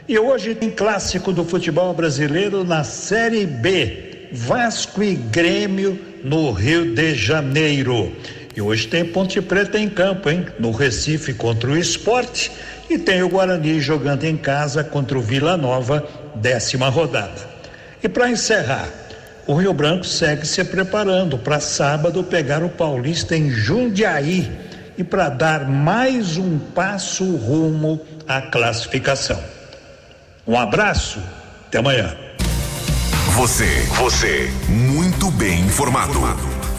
E 0.07 0.19
hoje 0.19 0.55
tem 0.55 0.71
clássico 0.71 1.33
do 1.33 1.45
futebol 1.45 1.95
brasileiro 1.95 2.63
na 2.63 2.85
Série 2.85 3.47
B. 3.47 4.29
Vasco 4.33 5.03
e 5.03 5.15
Grêmio 5.15 5.99
no 6.23 6.53
Rio 6.53 6.95
de 6.95 7.15
Janeiro. 7.15 8.15
E 8.57 8.61
hoje 8.61 8.87
tem 8.87 9.05
Ponte 9.05 9.41
Preta 9.43 9.79
em 9.79 9.89
campo, 9.89 10.31
hein? 10.31 10.47
No 10.61 10.71
Recife 10.71 11.35
contra 11.35 11.71
o 11.71 11.77
Esporte. 11.77 12.53
E 12.89 12.99
tem 12.99 13.23
o 13.23 13.29
Guarani 13.29 13.81
jogando 13.81 14.25
em 14.25 14.37
casa 14.37 14.85
contra 14.85 15.19
o 15.19 15.23
Vila 15.23 15.57
Nova, 15.57 16.07
décima 16.35 16.89
rodada. 16.89 17.55
E 18.03 18.09
para 18.09 18.31
encerrar, 18.31 18.89
o 19.47 19.55
Rio 19.55 19.73
Branco 19.73 20.05
segue 20.05 20.47
se 20.47 20.63
preparando 20.65 21.39
para 21.39 21.61
sábado 21.61 22.23
pegar 22.25 22.63
o 22.63 22.69
Paulista 22.69 23.37
em 23.37 23.51
Jundiaí 23.51 24.51
e 24.97 25.05
para 25.05 25.29
dar 25.29 25.69
mais 25.69 26.37
um 26.37 26.59
passo 26.59 27.25
rumo 27.37 28.01
à 28.29 28.41
classificação. 28.43 29.43
Um 30.47 30.59
abraço, 30.59 31.21
até 31.67 31.79
amanhã. 31.79 32.15
Você, 33.31 33.67
você, 33.97 34.51
muito 34.69 35.31
bem 35.33 35.61
informado. 35.63 36.21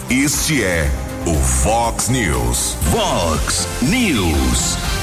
Este 0.10 0.64
é 0.64 0.90
o 1.26 1.34
Fox 1.34 2.08
News. 2.10 2.78
Fox 2.92 3.68
News. 3.82 4.95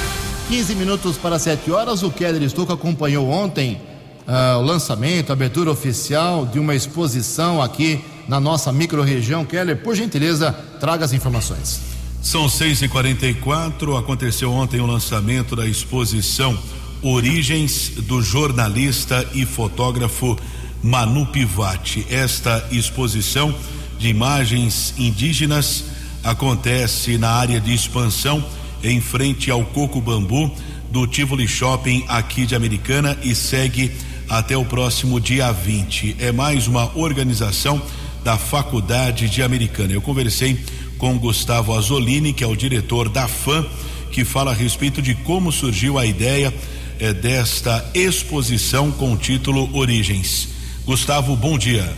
15 0.49 0.75
minutos 0.75 1.17
para 1.17 1.39
7 1.39 1.71
horas. 1.71 2.03
O 2.03 2.11
Keller 2.11 2.49
Stuck 2.49 2.73
acompanhou 2.73 3.29
ontem 3.29 3.81
uh, 4.27 4.59
o 4.59 4.63
lançamento, 4.63 5.31
a 5.31 5.33
abertura 5.33 5.71
oficial 5.71 6.47
de 6.47 6.59
uma 6.59 6.75
exposição 6.75 7.63
aqui 7.63 8.01
na 8.29 8.41
nossa 8.41 8.73
microrregião. 8.73 9.45
Keller, 9.45 9.77
por 9.79 9.95
gentileza, 9.95 10.53
traga 10.81 11.05
as 11.05 11.13
informações. 11.13 11.81
São 12.23 12.49
6 12.49 12.83
e 12.83 12.89
44 12.89 13.97
Aconteceu 13.97 14.53
ontem 14.53 14.81
o 14.81 14.87
lançamento 14.87 15.57
da 15.57 15.67
exposição 15.67 16.57
Origens 17.03 17.91
do 17.97 18.23
jornalista 18.23 19.27
e 19.35 19.45
fotógrafo 19.45 20.39
Manu 20.83 21.27
Pivati. 21.27 22.07
Esta 22.09 22.65
exposição 22.71 23.53
de 23.99 24.09
imagens 24.09 24.95
indígenas 24.97 25.85
acontece 26.23 27.19
na 27.19 27.31
área 27.31 27.61
de 27.61 27.75
expansão 27.75 28.45
em 28.83 29.01
frente 29.01 29.51
ao 29.51 29.65
Coco 29.65 30.01
Bambu 30.01 30.51
do 30.91 31.07
Tivoli 31.07 31.49
Shopping 31.49 32.05
aqui 32.09 32.45
de 32.45 32.55
Americana 32.55 33.17
e 33.23 33.35
segue 33.35 33.91
até 34.29 34.57
o 34.57 34.65
próximo 34.65 35.21
dia 35.21 35.51
20. 35.53 36.17
É 36.19 36.33
mais 36.33 36.67
uma 36.67 36.97
organização 36.97 37.81
da 38.23 38.39
Faculdade 38.39 39.29
de 39.29 39.43
Americana. 39.43 39.93
Eu 39.93 40.03
conversei 40.03 40.59
com 40.99 41.19
Gustavo 41.19 41.75
Azolini, 41.75 42.33
que 42.33 42.45
é 42.45 42.47
o 42.47 42.57
diretor 42.57 43.09
da 43.09 43.27
FAM, 43.27 43.67
que 44.11 44.25
fala 44.25 44.53
a 44.53 44.55
respeito 44.55 45.03
de 45.03 45.15
como 45.15 45.51
surgiu 45.51 45.99
a 45.99 46.07
ideia 46.07 46.53
eh, 47.01 47.13
desta 47.13 47.85
exposição 47.95 48.93
com 48.93 49.13
o 49.13 49.17
título 49.17 49.75
Origens. 49.77 50.49
Gustavo, 50.85 51.35
bom 51.35 51.59
dia. 51.59 51.93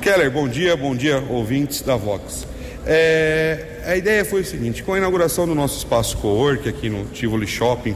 Keller, 0.00 0.30
bom 0.30 0.48
dia, 0.48 0.76
bom 0.76 0.94
dia, 0.94 1.24
ouvintes 1.28 1.82
da 1.82 1.96
Vox. 1.96 2.46
É, 2.86 3.82
a 3.86 3.96
ideia 3.96 4.24
foi 4.24 4.42
o 4.42 4.44
seguinte: 4.44 4.82
com 4.82 4.94
a 4.94 4.98
inauguração 4.98 5.46
do 5.46 5.54
nosso 5.54 5.78
espaço 5.78 6.16
co-work 6.18 6.68
aqui 6.68 6.88
no 6.88 7.04
Tivoli 7.06 7.46
Shopping, 7.46 7.94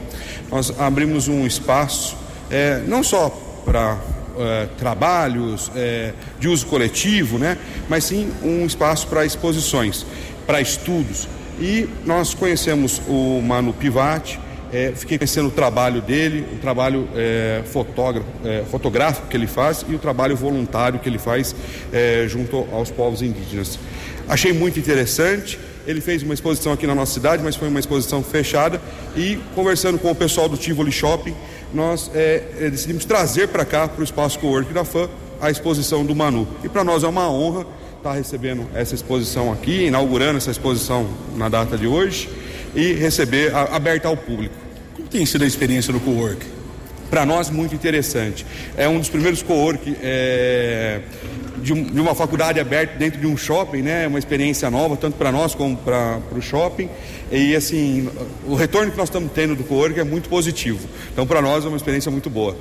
nós 0.51 0.73
abrimos 0.79 1.27
um 1.27 1.45
espaço 1.45 2.17
é, 2.49 2.81
não 2.87 3.03
só 3.03 3.29
para 3.65 3.97
é, 4.37 4.67
trabalhos 4.77 5.71
é, 5.75 6.13
de 6.39 6.47
uso 6.47 6.65
coletivo, 6.67 7.37
né, 7.37 7.57
mas 7.87 8.03
sim 8.03 8.31
um 8.43 8.65
espaço 8.65 9.07
para 9.07 9.25
exposições, 9.25 10.05
para 10.45 10.61
estudos. 10.61 11.27
E 11.59 11.87
nós 12.05 12.33
conhecemos 12.33 13.01
o 13.07 13.41
Manu 13.41 13.73
Pivati, 13.73 14.39
é, 14.73 14.91
fiquei 14.95 15.19
conhecendo 15.19 15.49
o 15.49 15.51
trabalho 15.51 16.01
dele, 16.01 16.47
o 16.51 16.57
trabalho 16.57 17.07
é, 17.15 17.61
é, 17.61 18.63
fotográfico 18.71 19.27
que 19.27 19.37
ele 19.37 19.45
faz 19.45 19.85
e 19.87 19.93
o 19.93 19.99
trabalho 19.99 20.35
voluntário 20.35 20.99
que 20.99 21.07
ele 21.07 21.19
faz 21.19 21.55
é, 21.91 22.25
junto 22.27 22.67
aos 22.71 22.89
povos 22.89 23.21
indígenas. 23.21 23.77
Achei 24.27 24.51
muito 24.51 24.79
interessante. 24.79 25.59
Ele 25.85 26.01
fez 26.01 26.23
uma 26.23 26.33
exposição 26.33 26.73
aqui 26.73 26.87
na 26.87 26.95
nossa 26.95 27.13
cidade, 27.13 27.43
mas 27.43 27.55
foi 27.55 27.67
uma 27.67 27.79
exposição 27.79 28.23
fechada. 28.23 28.81
E 29.15 29.37
conversando 29.53 29.99
com 29.99 30.09
o 30.09 30.15
pessoal 30.15 30.49
do 30.49 30.57
Tivoli 30.57 30.91
Shopping, 30.91 31.35
nós 31.71 32.09
é, 32.15 32.43
é, 32.59 32.69
decidimos 32.69 33.05
trazer 33.05 33.49
para 33.49 33.65
cá, 33.65 33.87
para 33.87 34.01
o 34.01 34.03
espaço 34.03 34.39
Cowork 34.39 34.73
da 34.73 34.83
FAM, 34.83 35.07
a 35.39 35.51
exposição 35.51 36.03
do 36.03 36.15
Manu. 36.15 36.47
E 36.63 36.69
para 36.69 36.83
nós 36.83 37.03
é 37.03 37.07
uma 37.07 37.29
honra 37.29 37.67
estar 37.97 38.13
recebendo 38.13 38.67
essa 38.73 38.95
exposição 38.95 39.51
aqui, 39.51 39.85
inaugurando 39.85 40.37
essa 40.37 40.51
exposição 40.51 41.07
na 41.35 41.47
data 41.47 41.77
de 41.77 41.85
hoje 41.85 42.29
e 42.75 42.93
receber 42.93 43.53
aberta 43.55 44.07
ao 44.07 44.17
público. 44.17 44.62
Tem 45.13 45.27
sido 45.27 45.43
a 45.43 45.47
experiência 45.47 45.93
do 45.93 45.99
co-work? 45.99 46.43
Para 47.07 47.23
nós, 47.23 47.47
muito 47.51 47.75
interessante. 47.75 48.43
É 48.75 48.89
um 48.89 48.97
dos 48.97 49.09
primeiros 49.09 49.43
co-work 49.43 49.95
é, 50.01 51.01
de, 51.61 51.71
um, 51.71 51.83
de, 51.83 52.01
uma 52.01 52.15
faculdade 52.15 52.59
aberta 52.59 52.97
dentro 52.97 53.21
de 53.21 53.27
um 53.27 53.37
shopping, 53.37 53.83
né? 53.83 54.07
Uma 54.07 54.17
experiência 54.17 54.71
nova, 54.71 54.97
tanto 54.97 55.15
para 55.15 55.31
nós 55.31 55.53
como 55.53 55.77
para 55.77 56.19
o 56.35 56.41
shopping. 56.41 56.89
E 57.31 57.55
assim, 57.55 58.09
o 58.47 58.55
retorno 58.55 58.89
que 58.89 58.97
nós 58.97 59.07
estamos 59.07 59.31
tendo 59.33 59.55
do 59.55 59.63
co-work 59.63 59.99
é 59.99 60.03
muito 60.03 60.27
positivo. 60.27 60.79
Então, 61.11 61.27
para 61.27 61.43
nós, 61.43 61.63
é 61.63 61.67
uma 61.67 61.77
experiência 61.77 62.09
muito 62.09 62.31
boa. 62.31 62.57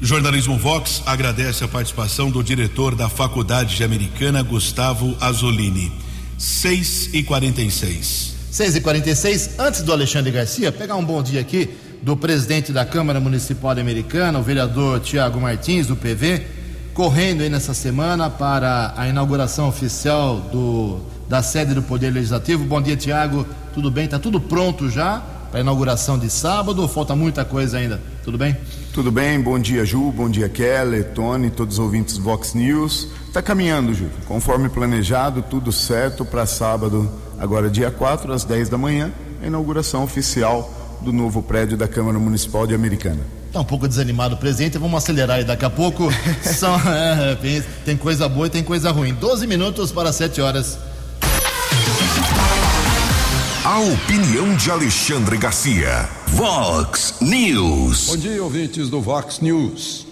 Jornalismo 0.00 0.58
Vox 0.58 1.04
agradece 1.06 1.62
a 1.62 1.68
participação 1.68 2.32
do 2.32 2.42
diretor 2.42 2.96
da 2.96 3.08
Faculdade 3.08 3.76
de 3.76 3.84
Americana, 3.84 4.42
Gustavo 4.42 5.16
Azolini. 5.20 5.92
6 6.36 7.10
e 7.14 7.22
46 7.22 8.33
6 8.54 8.76
e 8.76 8.80
46 8.82 9.50
antes 9.58 9.82
do 9.82 9.92
Alexandre 9.92 10.30
Garcia, 10.30 10.70
pegar 10.70 10.94
um 10.94 11.04
bom 11.04 11.20
dia 11.20 11.40
aqui 11.40 11.70
do 12.00 12.16
presidente 12.16 12.72
da 12.72 12.84
Câmara 12.84 13.18
Municipal 13.18 13.72
Americana, 13.72 14.38
o 14.38 14.44
vereador 14.44 15.00
Tiago 15.00 15.40
Martins, 15.40 15.88
do 15.88 15.96
PV, 15.96 16.40
correndo 16.94 17.42
aí 17.42 17.48
nessa 17.48 17.74
semana 17.74 18.30
para 18.30 18.94
a 18.96 19.08
inauguração 19.08 19.66
oficial 19.66 20.36
do, 20.52 21.00
da 21.28 21.42
sede 21.42 21.74
do 21.74 21.82
Poder 21.82 22.10
Legislativo. 22.10 22.62
Bom 22.62 22.80
dia, 22.80 22.96
Tiago. 22.96 23.44
Tudo 23.74 23.90
bem? 23.90 24.04
Está 24.04 24.20
tudo 24.20 24.40
pronto 24.40 24.88
já 24.88 25.20
para 25.50 25.58
a 25.58 25.60
inauguração 25.60 26.16
de 26.16 26.30
sábado 26.30 26.80
ou 26.80 26.86
falta 26.86 27.16
muita 27.16 27.44
coisa 27.44 27.78
ainda? 27.78 28.00
Tudo 28.22 28.38
bem? 28.38 28.56
Tudo 28.92 29.10
bem, 29.10 29.40
bom 29.40 29.58
dia, 29.58 29.84
Ju, 29.84 30.12
bom 30.12 30.30
dia, 30.30 30.48
Kelly, 30.48 31.02
Tony, 31.02 31.50
todos 31.50 31.80
os 31.80 31.84
ouvintes 31.84 32.16
Vox 32.18 32.54
News. 32.54 33.08
Está 33.26 33.42
caminhando, 33.42 33.92
Ju, 33.92 34.08
conforme 34.28 34.68
planejado, 34.68 35.42
tudo 35.42 35.72
certo 35.72 36.24
para 36.24 36.46
sábado 36.46 37.23
Agora, 37.38 37.68
dia 37.68 37.90
4, 37.90 38.32
às 38.32 38.44
10 38.44 38.68
da 38.68 38.78
manhã, 38.78 39.12
a 39.42 39.46
inauguração 39.46 40.02
oficial 40.02 40.70
do 41.00 41.12
novo 41.12 41.42
prédio 41.42 41.76
da 41.76 41.86
Câmara 41.86 42.18
Municipal 42.18 42.66
de 42.66 42.74
Americana. 42.74 43.20
Está 43.46 43.60
um 43.60 43.64
pouco 43.64 43.86
desanimado 43.86 44.34
o 44.34 44.38
presidente, 44.38 44.78
vamos 44.78 44.98
acelerar 44.98 45.36
aí 45.36 45.44
daqui 45.44 45.64
a 45.64 45.70
pouco. 45.70 46.08
São, 46.42 46.74
é, 46.76 47.36
tem 47.84 47.96
coisa 47.96 48.28
boa 48.28 48.46
e 48.46 48.50
tem 48.50 48.64
coisa 48.64 48.90
ruim. 48.90 49.14
12 49.14 49.46
minutos 49.46 49.92
para 49.92 50.12
7 50.12 50.40
horas. 50.40 50.78
A 53.64 53.78
opinião 53.80 54.54
de 54.56 54.70
Alexandre 54.70 55.36
Garcia. 55.38 56.08
Vox 56.28 57.14
News. 57.20 58.06
Bom 58.08 58.16
dia, 58.16 58.42
ouvintes 58.42 58.88
do 58.88 59.00
Vox 59.00 59.40
News. 59.40 60.03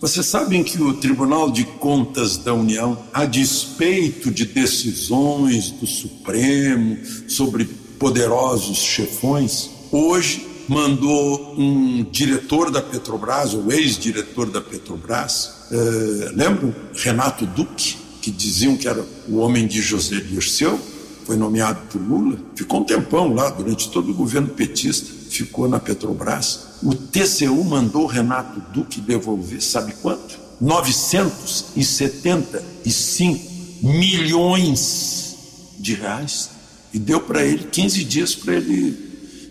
Vocês 0.00 0.24
sabem 0.24 0.64
que 0.64 0.80
o 0.80 0.94
Tribunal 0.94 1.50
de 1.50 1.62
Contas 1.62 2.38
da 2.38 2.54
União, 2.54 2.98
a 3.12 3.26
despeito 3.26 4.30
de 4.30 4.46
decisões 4.46 5.70
do 5.72 5.86
Supremo 5.86 6.96
sobre 7.28 7.66
poderosos 7.98 8.78
chefões, 8.78 9.68
hoje 9.92 10.48
mandou 10.66 11.54
um 11.54 12.02
diretor 12.10 12.70
da 12.70 12.80
Petrobras, 12.80 13.52
o 13.52 13.70
ex-diretor 13.70 14.48
da 14.48 14.62
Petrobras, 14.62 15.66
eh, 15.70 16.32
lembram? 16.34 16.74
Renato 16.94 17.44
Duque, 17.44 17.98
que 18.22 18.30
diziam 18.30 18.78
que 18.78 18.88
era 18.88 19.04
o 19.28 19.36
homem 19.36 19.66
de 19.66 19.82
José 19.82 20.16
Dirceu, 20.16 20.80
foi 21.26 21.36
nomeado 21.36 21.78
por 21.92 22.00
Lula, 22.00 22.38
ficou 22.54 22.80
um 22.80 22.84
tempão 22.84 23.34
lá 23.34 23.50
durante 23.50 23.90
todo 23.90 24.12
o 24.12 24.14
governo 24.14 24.48
petista, 24.48 25.19
ficou 25.30 25.68
na 25.68 25.78
Petrobras 25.78 26.70
o 26.82 26.94
TCU 26.94 27.62
mandou 27.62 28.06
Renato 28.06 28.58
Duque 28.72 29.02
devolver, 29.02 29.62
sabe 29.62 29.92
quanto? 30.00 30.38
975 30.58 33.50
milhões 33.82 35.36
de 35.78 35.92
reais. 35.94 36.48
E 36.92 36.98
deu 36.98 37.20
para 37.20 37.44
ele 37.44 37.62
15 37.64 38.02
dias 38.04 38.34
para 38.34 38.54
ele 38.54 38.96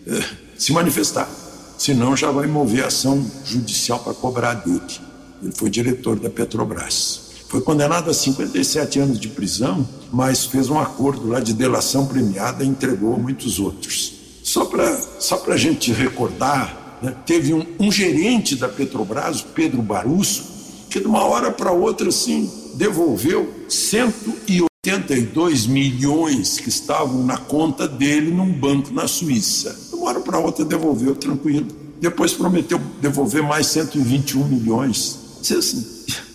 eh, 0.08 0.24
se 0.58 0.74
manifestar. 0.74 1.30
Senão 1.78 2.18
já 2.18 2.32
vai 2.32 2.48
mover 2.48 2.84
ação 2.84 3.24
judicial 3.46 4.00
para 4.00 4.16
cobrar 4.16 4.56
Duque. 4.56 5.00
Ele 5.42 5.54
foi 5.54 5.70
diretor 5.70 6.20
da 6.20 6.32
Petrobras. 6.32 7.30
Foi 7.48 7.62
condenado 7.62 8.10
a 8.10 8.14
57 8.14 9.00
anos 9.00 9.20
de 9.20 9.30
prisão, 9.30 9.88
mas 10.12 10.46
fez 10.46 10.68
um 10.70 10.80
acordo 10.80 11.30
lá 11.30 11.40
de 11.40 11.54
delação 11.54 12.08
premiada 12.08 12.64
e 12.64 12.68
entregou 12.68 13.20
muitos 13.20 13.60
outros. 13.60 14.19
Só 14.50 14.66
para 14.66 15.00
só 15.20 15.40
a 15.48 15.58
gente 15.58 15.94
recordar 15.94 16.98
né? 17.04 17.16
Teve 17.24 17.54
um, 17.54 17.64
um, 17.80 17.92
gerente 17.92 18.56
da 18.56 18.68
Petrobras, 18.68 19.42
Pedro 19.42 19.80
Barusso, 19.84 20.44
que 20.90 21.00
de 21.00 21.06
uma 21.06 21.24
hora 21.24 21.52
para 21.52 21.72
outra 21.72 22.10
assim 22.10 22.52
devolveu 22.74 23.48
182 23.70 25.68
milhões 25.68 26.60
que 26.60 26.68
estavam 26.68 27.24
na 27.24 27.38
conta 27.38 27.88
dele 27.88 28.32
num 28.32 28.52
banco 28.52 28.92
na 28.92 29.08
Suíça. 29.08 29.78
De 29.90 29.96
uma 29.96 30.08
hora 30.10 30.20
para 30.20 30.40
outra 30.40 30.66
devolveu 30.66 31.16
tranquilo. 31.16 31.68
Depois 32.02 32.34
prometeu 32.34 32.82
devolver 33.00 33.44
mais 33.44 33.68
121 33.68 34.48
milhões. 34.48 35.20
Assim, 35.42 35.86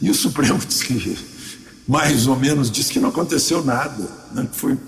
e 0.01 0.09
o 0.09 0.15
Supremo 0.15 0.61
disse 0.65 0.87
que 0.87 1.19
mais 1.87 2.29
ou 2.29 2.37
menos 2.37 2.71
disse 2.71 2.93
que 2.93 3.01
não 3.01 3.09
aconteceu 3.09 3.65
nada, 3.65 4.09
né? 4.33 4.49
que 4.51 4.57
foi 4.57 4.79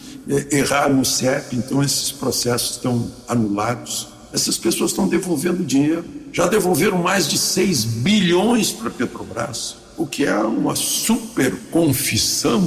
errar 0.51 0.89
no 0.89 1.05
CEP, 1.05 1.57
então 1.57 1.83
esses 1.83 2.11
processos 2.11 2.77
estão 2.77 3.11
anulados. 3.29 4.09
Essas 4.33 4.59
pessoas 4.59 4.91
estão 4.91 5.09
devolvendo 5.09 5.65
dinheiro. 5.65 6.05
Já 6.33 6.47
devolveram 6.47 6.99
mais 6.99 7.29
de 7.29 7.39
6 7.39 7.85
bilhões 7.85 8.73
para 8.73 8.89
a 8.89 8.91
Petrobras, 8.91 9.77
o 9.97 10.07
que 10.07 10.25
é 10.27 10.37
uma 10.37 10.77
super 10.77 11.55
confissão, 11.71 12.61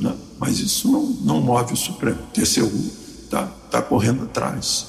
né? 0.00 0.14
mas 0.38 0.58
isso 0.58 0.90
não, 0.90 1.02
não 1.22 1.40
move 1.40 1.72
o 1.72 1.76
Supremo. 1.76 2.18
O 2.18 2.32
TCU 2.32 2.70
está 3.24 3.46
tá 3.70 3.80
correndo 3.80 4.24
atrás. 4.24 4.86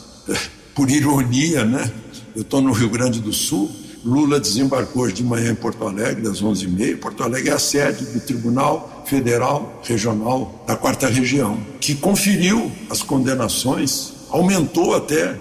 Por 0.76 0.90
ironia, 0.90 1.64
né? 1.64 1.90
eu 2.36 2.42
estou 2.42 2.62
no 2.62 2.72
Rio 2.72 2.90
Grande 2.90 3.20
do 3.22 3.32
Sul, 3.32 3.72
Lula 4.04 4.40
desembarcou 4.40 5.04
hoje 5.04 5.16
de 5.16 5.24
manhã 5.24 5.52
em 5.52 5.56
Porto 5.56 5.86
Alegre, 5.86 6.28
às 6.28 6.42
11h30. 6.42 6.98
Porto 6.98 7.24
Alegre 7.24 7.50
é 7.50 7.54
a 7.54 7.60
sede 7.60 8.06
do 8.06 8.20
Tribunal 8.20 9.04
Federal 9.06 9.82
Regional 9.84 10.64
da 10.68 10.76
Quarta 10.76 11.08
Região, 11.08 11.60
que 11.80 11.96
conferiu 11.96 12.72
as 12.90 13.02
condenações, 13.02 14.14
aumentou 14.30 14.96
até 14.96 15.32
uh, 15.32 15.38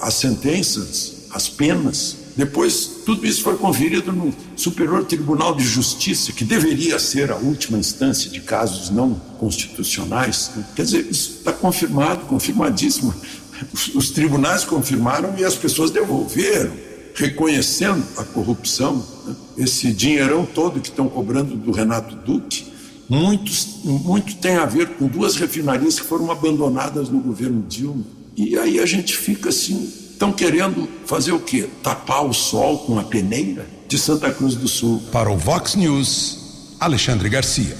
as 0.00 0.14
sentenças, 0.14 1.26
as 1.30 1.48
penas. 1.48 2.16
Depois, 2.36 3.02
tudo 3.06 3.26
isso 3.26 3.42
foi 3.42 3.56
conferido 3.56 4.12
no 4.12 4.34
Superior 4.56 5.04
Tribunal 5.04 5.54
de 5.54 5.64
Justiça, 5.64 6.32
que 6.32 6.44
deveria 6.44 6.98
ser 6.98 7.30
a 7.30 7.36
última 7.36 7.78
instância 7.78 8.30
de 8.30 8.40
casos 8.40 8.90
não 8.90 9.14
constitucionais. 9.38 10.50
Quer 10.74 10.84
dizer, 10.84 11.06
isso 11.10 11.38
está 11.38 11.52
confirmado, 11.52 12.26
confirmadíssimo. 12.26 13.14
Os, 13.72 13.94
os 13.94 14.10
tribunais 14.10 14.64
confirmaram 14.64 15.34
e 15.38 15.42
as 15.42 15.54
pessoas 15.54 15.90
devolveram, 15.90 16.72
reconhecendo 17.16 18.04
a 18.16 18.24
corrupção. 18.24 19.04
Né? 19.26 19.34
Esse 19.58 19.92
dinheirão 19.92 20.46
todo 20.46 20.80
que 20.80 20.88
estão 20.88 21.08
cobrando 21.08 21.56
do 21.56 21.72
Renato 21.72 22.14
Duque, 22.14 22.72
muitos, 23.08 23.80
muito 23.84 24.36
tem 24.36 24.56
a 24.56 24.66
ver 24.66 24.90
com 24.90 25.08
duas 25.08 25.36
refinarias 25.36 25.98
que 25.98 26.06
foram 26.06 26.30
abandonadas 26.30 27.08
no 27.08 27.20
governo 27.20 27.64
Dilma 27.68 28.04
e 28.36 28.58
aí 28.58 28.78
a 28.78 28.86
gente 28.86 29.16
fica 29.16 29.48
assim, 29.48 29.90
Estão 30.16 30.32
querendo 30.32 30.88
fazer 31.04 31.32
o 31.32 31.38
quê? 31.38 31.68
Tapar 31.82 32.24
o 32.24 32.32
sol 32.32 32.78
com 32.78 32.98
a 32.98 33.04
peneira 33.04 33.66
de 33.86 33.98
Santa 33.98 34.30
Cruz 34.30 34.54
do 34.54 34.66
Sul. 34.66 35.02
Para 35.12 35.30
o 35.30 35.36
Vox 35.36 35.74
News, 35.74 36.74
Alexandre 36.80 37.28
Garcia. 37.28 37.76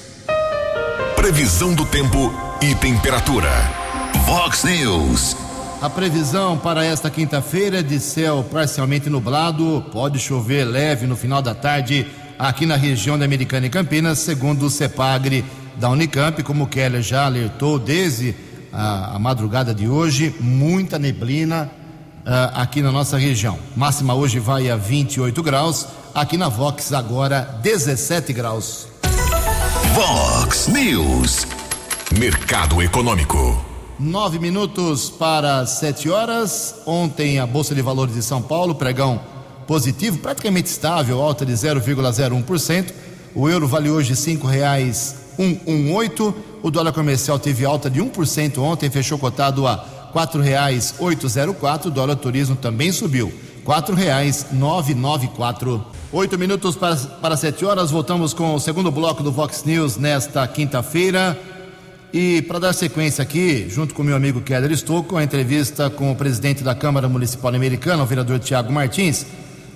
Previsão 1.17 1.73
do 1.73 1.87
tempo 1.87 2.31
e 2.61 2.75
temperatura. 2.75 3.49
Vox 4.27 4.65
News. 4.65 5.35
A 5.87 5.89
previsão 5.89 6.59
para 6.59 6.85
esta 6.85 7.09
quinta-feira 7.09 7.79
é 7.79 7.83
de 7.83 8.01
céu 8.01 8.45
parcialmente 8.51 9.09
nublado, 9.09 9.85
pode 9.93 10.19
chover 10.19 10.65
leve 10.65 11.07
no 11.07 11.15
final 11.15 11.41
da 11.41 11.55
tarde 11.55 12.09
aqui 12.37 12.67
na 12.67 12.75
região 12.75 13.17
da 13.17 13.25
Americana 13.25 13.67
e 13.67 13.71
Campinas, 13.71 14.19
segundo 14.19 14.67
o 14.67 14.71
CEPAGRE 14.71 15.45
da 15.77 15.89
Unicamp, 15.89 16.43
como 16.43 16.65
o 16.65 16.67
Keller 16.67 17.03
já 17.03 17.27
alertou 17.27 17.79
desde 17.79 18.35
a, 18.73 19.15
a 19.15 19.19
madrugada 19.21 19.73
de 19.73 19.87
hoje, 19.87 20.35
muita 20.41 20.99
neblina 20.99 21.71
uh, 22.27 22.61
aqui 22.61 22.83
na 22.83 22.91
nossa 22.91 23.17
região. 23.17 23.57
Máxima 23.77 24.13
hoje 24.13 24.41
vai 24.41 24.69
a 24.69 24.75
28 24.75 25.41
graus, 25.41 25.87
aqui 26.13 26.37
na 26.37 26.49
Vox 26.49 26.93
agora 26.93 27.61
17 27.63 28.33
graus. 28.33 28.89
Vox 29.95 30.67
News. 30.67 31.47
Mercado 32.19 32.83
Econômico. 32.83 33.66
Nove 33.99 34.39
minutos 34.39 35.09
para 35.09 35.65
sete 35.65 36.11
horas. 36.11 36.83
Ontem 36.85 37.39
a 37.39 37.47
Bolsa 37.47 37.75
de 37.75 37.81
Valores 37.81 38.15
de 38.15 38.23
São 38.23 38.43
Paulo, 38.43 38.75
pregão 38.75 39.19
positivo, 39.67 40.19
praticamente 40.19 40.69
estável, 40.69 41.23
alta 41.23 41.47
de 41.47 41.55
0,01%. 41.55 42.93
O 43.35 43.49
euro 43.49 43.67
vale 43.67 43.89
hoje 43.89 44.15
cinco 44.15 44.47
reais 44.47 45.17
118. 45.37 46.35
O 46.63 46.71
dólar 46.71 46.93
comercial 46.93 47.39
teve 47.39 47.65
alta 47.65 47.89
de 47.89 48.03
1% 48.03 48.59
ontem, 48.59 48.91
fechou 48.91 49.19
cotado 49.19 49.67
a 49.67 49.79
quatro 50.13 50.43
reais 50.43 50.95
804. 50.99 51.89
O 51.89 51.91
dólar 51.91 52.17
turismo 52.17 52.55
também 52.55 52.93
subiu, 52.93 53.33
quatro 53.65 53.95
reais 53.95 54.49
994. 54.53 55.83
Oito 56.13 56.39
minutos 56.39 56.77
para, 56.77 56.97
para 56.97 57.35
sete 57.35 57.65
horas, 57.65 57.91
voltamos 57.91 58.35
com 58.35 58.55
o 58.55 58.61
segundo 58.61 58.91
bloco 58.91 59.23
do 59.23 59.33
Vox 59.33 59.65
News 59.65 59.97
nesta 59.97 60.47
quinta-feira. 60.47 61.56
E 62.13 62.43
para 62.43 62.59
dar 62.59 62.73
sequência 62.73 63.23
aqui, 63.23 63.69
junto 63.69 63.93
com 63.93 64.03
meu 64.03 64.17
amigo 64.17 64.41
Keller 64.41 64.71
Estocco, 64.71 65.17
a 65.17 65.25
entrevista 65.25 65.91
com 65.91 66.13
o 66.13 66.17
presidente 66.17 66.63
da 66.63 66.75
Câmara 66.75 67.09
Municipal 67.09 67.55
Americana, 67.55 68.03
o 68.03 68.07
vereador 68.07 68.39
Tiago 68.39 68.73
Martins, 68.73 69.27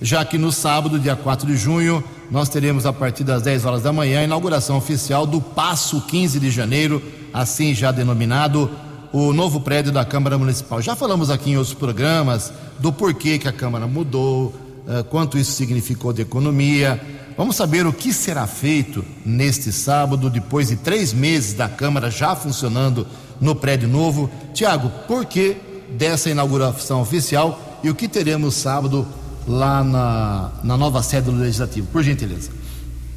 já 0.01 0.23
que 0.25 0.37
no 0.37 0.51
sábado, 0.51 0.97
dia 0.97 1.15
4 1.15 1.45
de 1.45 1.55
junho, 1.55 2.03
nós 2.31 2.49
teremos 2.49 2.85
a 2.85 2.93
partir 2.93 3.23
das 3.23 3.43
10 3.43 3.65
horas 3.65 3.83
da 3.83 3.93
manhã 3.93 4.21
a 4.21 4.23
inauguração 4.23 4.77
oficial 4.77 5.27
do 5.27 5.41
Passo 5.41 6.01
15 6.01 6.39
de 6.39 6.49
Janeiro, 6.49 7.01
assim 7.33 7.75
já 7.75 7.91
denominado 7.91 8.71
o 9.11 9.33
novo 9.33 9.59
prédio 9.59 9.91
da 9.91 10.05
Câmara 10.05 10.37
Municipal. 10.37 10.81
Já 10.81 10.95
falamos 10.95 11.29
aqui 11.29 11.51
em 11.51 11.57
outros 11.57 11.75
programas 11.75 12.51
do 12.79 12.91
porquê 12.91 13.37
que 13.37 13.47
a 13.47 13.51
Câmara 13.51 13.85
mudou, 13.85 14.55
eh, 14.87 15.03
quanto 15.03 15.37
isso 15.37 15.51
significou 15.51 16.13
de 16.13 16.21
economia. 16.21 16.99
Vamos 17.37 17.55
saber 17.55 17.85
o 17.85 17.93
que 17.93 18.13
será 18.13 18.45
feito 18.45 19.03
neste 19.25 19.71
sábado, 19.71 20.29
depois 20.29 20.67
de 20.67 20.75
três 20.75 21.13
meses 21.13 21.53
da 21.53 21.67
Câmara 21.69 22.11
já 22.11 22.35
funcionando 22.35 23.07
no 23.39 23.55
prédio 23.55 23.87
novo. 23.87 24.29
Tiago, 24.53 24.89
por 25.07 25.25
que 25.25 25.55
dessa 25.97 26.29
inauguração 26.29 27.01
oficial 27.01 27.79
e 27.83 27.89
o 27.89 27.95
que 27.95 28.07
teremos 28.07 28.55
sábado 28.55 29.07
lá 29.47 29.83
na, 29.83 30.51
na 30.63 30.77
nova 30.77 31.01
sede 31.01 31.31
do 31.31 31.37
Legislativo? 31.37 31.87
Por 31.87 32.03
gentileza. 32.03 32.51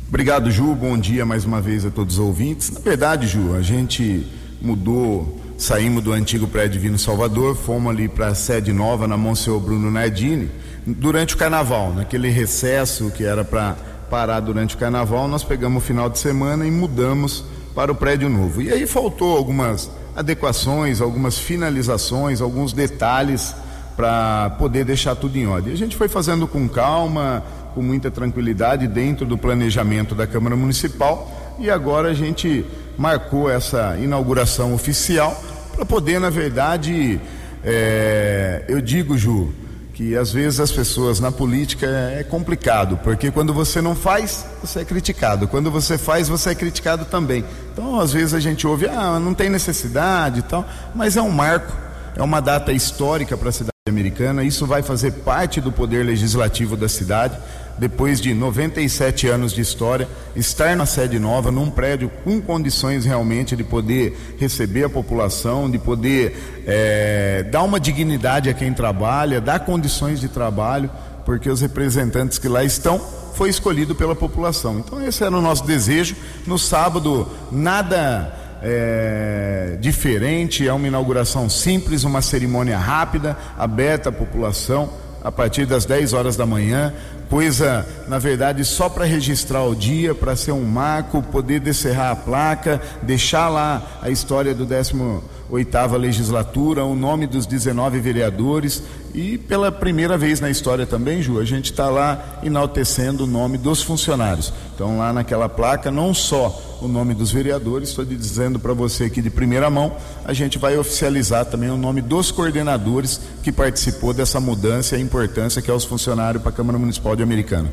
Obrigado, 0.08 0.50
Ju. 0.50 0.74
Bom 0.74 0.96
dia 0.96 1.26
mais 1.26 1.44
uma 1.44 1.60
vez 1.60 1.84
a 1.84 1.90
todos 1.90 2.14
os 2.14 2.20
ouvintes. 2.20 2.70
Na 2.70 2.80
verdade, 2.80 3.26
Ju, 3.26 3.54
a 3.54 3.62
gente 3.62 4.26
mudou 4.62 5.44
Saímos 5.56 6.02
do 6.02 6.12
antigo 6.12 6.48
prédio 6.48 6.80
Divino 6.80 6.98
Salvador, 6.98 7.54
fomos 7.56 7.92
ali 7.92 8.08
para 8.08 8.28
a 8.28 8.34
sede 8.34 8.72
nova 8.72 9.06
na 9.06 9.16
Monsenhor 9.16 9.60
Bruno 9.60 9.88
Nardini, 9.88 10.50
durante 10.84 11.34
o 11.34 11.38
carnaval, 11.38 11.94
naquele 11.94 12.28
recesso 12.28 13.10
que 13.16 13.24
era 13.24 13.44
para 13.44 13.76
parar 14.14 14.38
durante 14.38 14.76
o 14.76 14.78
carnaval, 14.78 15.26
nós 15.26 15.42
pegamos 15.42 15.82
o 15.82 15.84
final 15.84 16.08
de 16.08 16.20
semana 16.20 16.64
e 16.64 16.70
mudamos 16.70 17.44
para 17.74 17.90
o 17.90 17.96
prédio 17.96 18.28
novo. 18.28 18.62
E 18.62 18.72
aí 18.72 18.86
faltou 18.86 19.36
algumas 19.36 19.90
adequações, 20.14 21.00
algumas 21.00 21.36
finalizações, 21.36 22.40
alguns 22.40 22.72
detalhes 22.72 23.56
para 23.96 24.50
poder 24.50 24.84
deixar 24.84 25.16
tudo 25.16 25.36
em 25.36 25.48
ordem. 25.48 25.72
A 25.72 25.76
gente 25.76 25.96
foi 25.96 26.06
fazendo 26.06 26.46
com 26.46 26.68
calma, 26.68 27.42
com 27.74 27.82
muita 27.82 28.08
tranquilidade 28.08 28.86
dentro 28.86 29.26
do 29.26 29.36
planejamento 29.36 30.14
da 30.14 30.28
Câmara 30.28 30.54
Municipal 30.54 31.28
e 31.58 31.68
agora 31.68 32.10
a 32.10 32.14
gente 32.14 32.64
marcou 32.96 33.50
essa 33.50 33.96
inauguração 34.00 34.74
oficial 34.74 35.36
para 35.74 35.84
poder, 35.84 36.20
na 36.20 36.30
verdade, 36.30 37.20
é, 37.64 38.64
eu 38.68 38.80
digo, 38.80 39.18
Ju, 39.18 39.52
que 39.94 40.16
às 40.16 40.32
vezes 40.32 40.58
as 40.58 40.72
pessoas 40.72 41.20
na 41.20 41.30
política 41.30 41.86
é 41.86 42.24
complicado, 42.24 42.98
porque 43.02 43.30
quando 43.30 43.54
você 43.54 43.80
não 43.80 43.94
faz, 43.94 44.44
você 44.60 44.80
é 44.80 44.84
criticado, 44.84 45.46
quando 45.46 45.70
você 45.70 45.96
faz, 45.96 46.28
você 46.28 46.50
é 46.50 46.54
criticado 46.54 47.04
também. 47.04 47.44
Então, 47.72 48.00
às 48.00 48.12
vezes 48.12 48.34
a 48.34 48.40
gente 48.40 48.66
ouve, 48.66 48.88
ah, 48.88 49.20
não 49.20 49.32
tem 49.32 49.48
necessidade 49.48 50.40
e 50.40 50.42
tal, 50.42 50.66
mas 50.94 51.16
é 51.16 51.22
um 51.22 51.30
marco, 51.30 51.72
é 52.16 52.22
uma 52.22 52.40
data 52.40 52.72
histórica 52.72 53.36
para 53.36 53.50
a 53.50 53.52
cidade 53.52 53.70
americana, 53.88 54.42
isso 54.42 54.66
vai 54.66 54.82
fazer 54.82 55.12
parte 55.12 55.60
do 55.60 55.70
poder 55.70 56.04
legislativo 56.04 56.76
da 56.76 56.88
cidade 56.88 57.38
depois 57.78 58.20
de 58.20 58.32
97 58.34 59.28
anos 59.28 59.52
de 59.52 59.60
história, 59.60 60.08
estar 60.36 60.76
na 60.76 60.86
sede 60.86 61.18
nova, 61.18 61.50
num 61.50 61.70
prédio 61.70 62.10
com 62.22 62.40
condições 62.40 63.04
realmente 63.04 63.56
de 63.56 63.64
poder 63.64 64.16
receber 64.38 64.84
a 64.84 64.88
população, 64.88 65.70
de 65.70 65.78
poder 65.78 66.62
é, 66.66 67.42
dar 67.50 67.62
uma 67.62 67.80
dignidade 67.80 68.48
a 68.48 68.54
quem 68.54 68.72
trabalha, 68.72 69.40
dar 69.40 69.60
condições 69.60 70.20
de 70.20 70.28
trabalho, 70.28 70.90
porque 71.24 71.48
os 71.48 71.60
representantes 71.60 72.38
que 72.38 72.48
lá 72.48 72.62
estão 72.62 73.00
foi 73.34 73.50
escolhido 73.50 73.94
pela 73.94 74.14
população. 74.14 74.78
Então 74.78 75.04
esse 75.04 75.24
era 75.24 75.36
o 75.36 75.40
nosso 75.40 75.64
desejo. 75.64 76.14
No 76.46 76.58
sábado, 76.58 77.28
nada 77.50 78.32
é, 78.62 79.76
diferente, 79.80 80.66
é 80.66 80.72
uma 80.72 80.86
inauguração 80.86 81.50
simples, 81.50 82.04
uma 82.04 82.22
cerimônia 82.22 82.78
rápida, 82.78 83.36
aberta 83.58 84.10
à 84.10 84.12
população 84.12 85.03
a 85.24 85.32
partir 85.32 85.64
das 85.64 85.86
10 85.86 86.12
horas 86.12 86.36
da 86.36 86.44
manhã, 86.44 86.92
coisa, 87.30 87.86
na 88.06 88.18
verdade, 88.18 88.62
só 88.62 88.90
para 88.90 89.06
registrar 89.06 89.64
o 89.64 89.74
dia, 89.74 90.14
para 90.14 90.36
ser 90.36 90.52
um 90.52 90.64
marco, 90.64 91.22
poder 91.22 91.60
descerrar 91.60 92.10
a 92.12 92.16
placa, 92.16 92.80
deixar 93.02 93.48
lá 93.48 93.82
a 94.02 94.10
história 94.10 94.54
do 94.54 94.66
18ª 94.66 95.96
legislatura, 95.96 96.84
o 96.84 96.94
nome 96.94 97.26
dos 97.26 97.46
19 97.46 97.98
vereadores 98.00 98.82
e 99.14 99.38
pela 99.38 99.70
primeira 99.70 100.18
vez 100.18 100.40
na 100.40 100.50
história 100.50 100.84
também, 100.84 101.22
Ju, 101.22 101.38
a 101.38 101.44
gente 101.44 101.70
está 101.70 101.88
lá 101.88 102.40
enaltecendo 102.42 103.22
o 103.22 103.26
nome 103.28 103.56
dos 103.56 103.80
funcionários. 103.80 104.52
Então, 104.74 104.98
lá 104.98 105.12
naquela 105.12 105.48
placa, 105.48 105.88
não 105.88 106.12
só 106.12 106.78
o 106.82 106.88
nome 106.88 107.14
dos 107.14 107.30
vereadores, 107.30 107.90
estou 107.90 108.04
dizendo 108.04 108.58
para 108.58 108.72
você 108.72 109.04
aqui 109.04 109.22
de 109.22 109.30
primeira 109.30 109.70
mão, 109.70 109.96
a 110.24 110.32
gente 110.32 110.58
vai 110.58 110.76
oficializar 110.76 111.46
também 111.46 111.70
o 111.70 111.76
nome 111.76 112.02
dos 112.02 112.32
coordenadores 112.32 113.20
que 113.44 113.52
participou 113.52 114.12
dessa 114.12 114.40
mudança 114.40 114.96
e 114.96 114.98
a 114.98 115.02
importância 115.02 115.62
que 115.62 115.70
é 115.70 115.74
os 115.74 115.84
funcionários 115.84 116.42
para 116.42 116.50
a 116.50 116.54
Câmara 116.54 116.76
Municipal 116.76 117.14
de 117.14 117.22
Americana. 117.22 117.72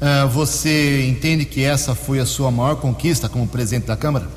Uh, 0.00 0.28
você 0.28 1.08
entende 1.08 1.44
que 1.44 1.64
essa 1.64 1.92
foi 1.92 2.20
a 2.20 2.26
sua 2.26 2.52
maior 2.52 2.76
conquista 2.76 3.28
como 3.28 3.48
presidente 3.48 3.88
da 3.88 3.96
Câmara? 3.96 4.28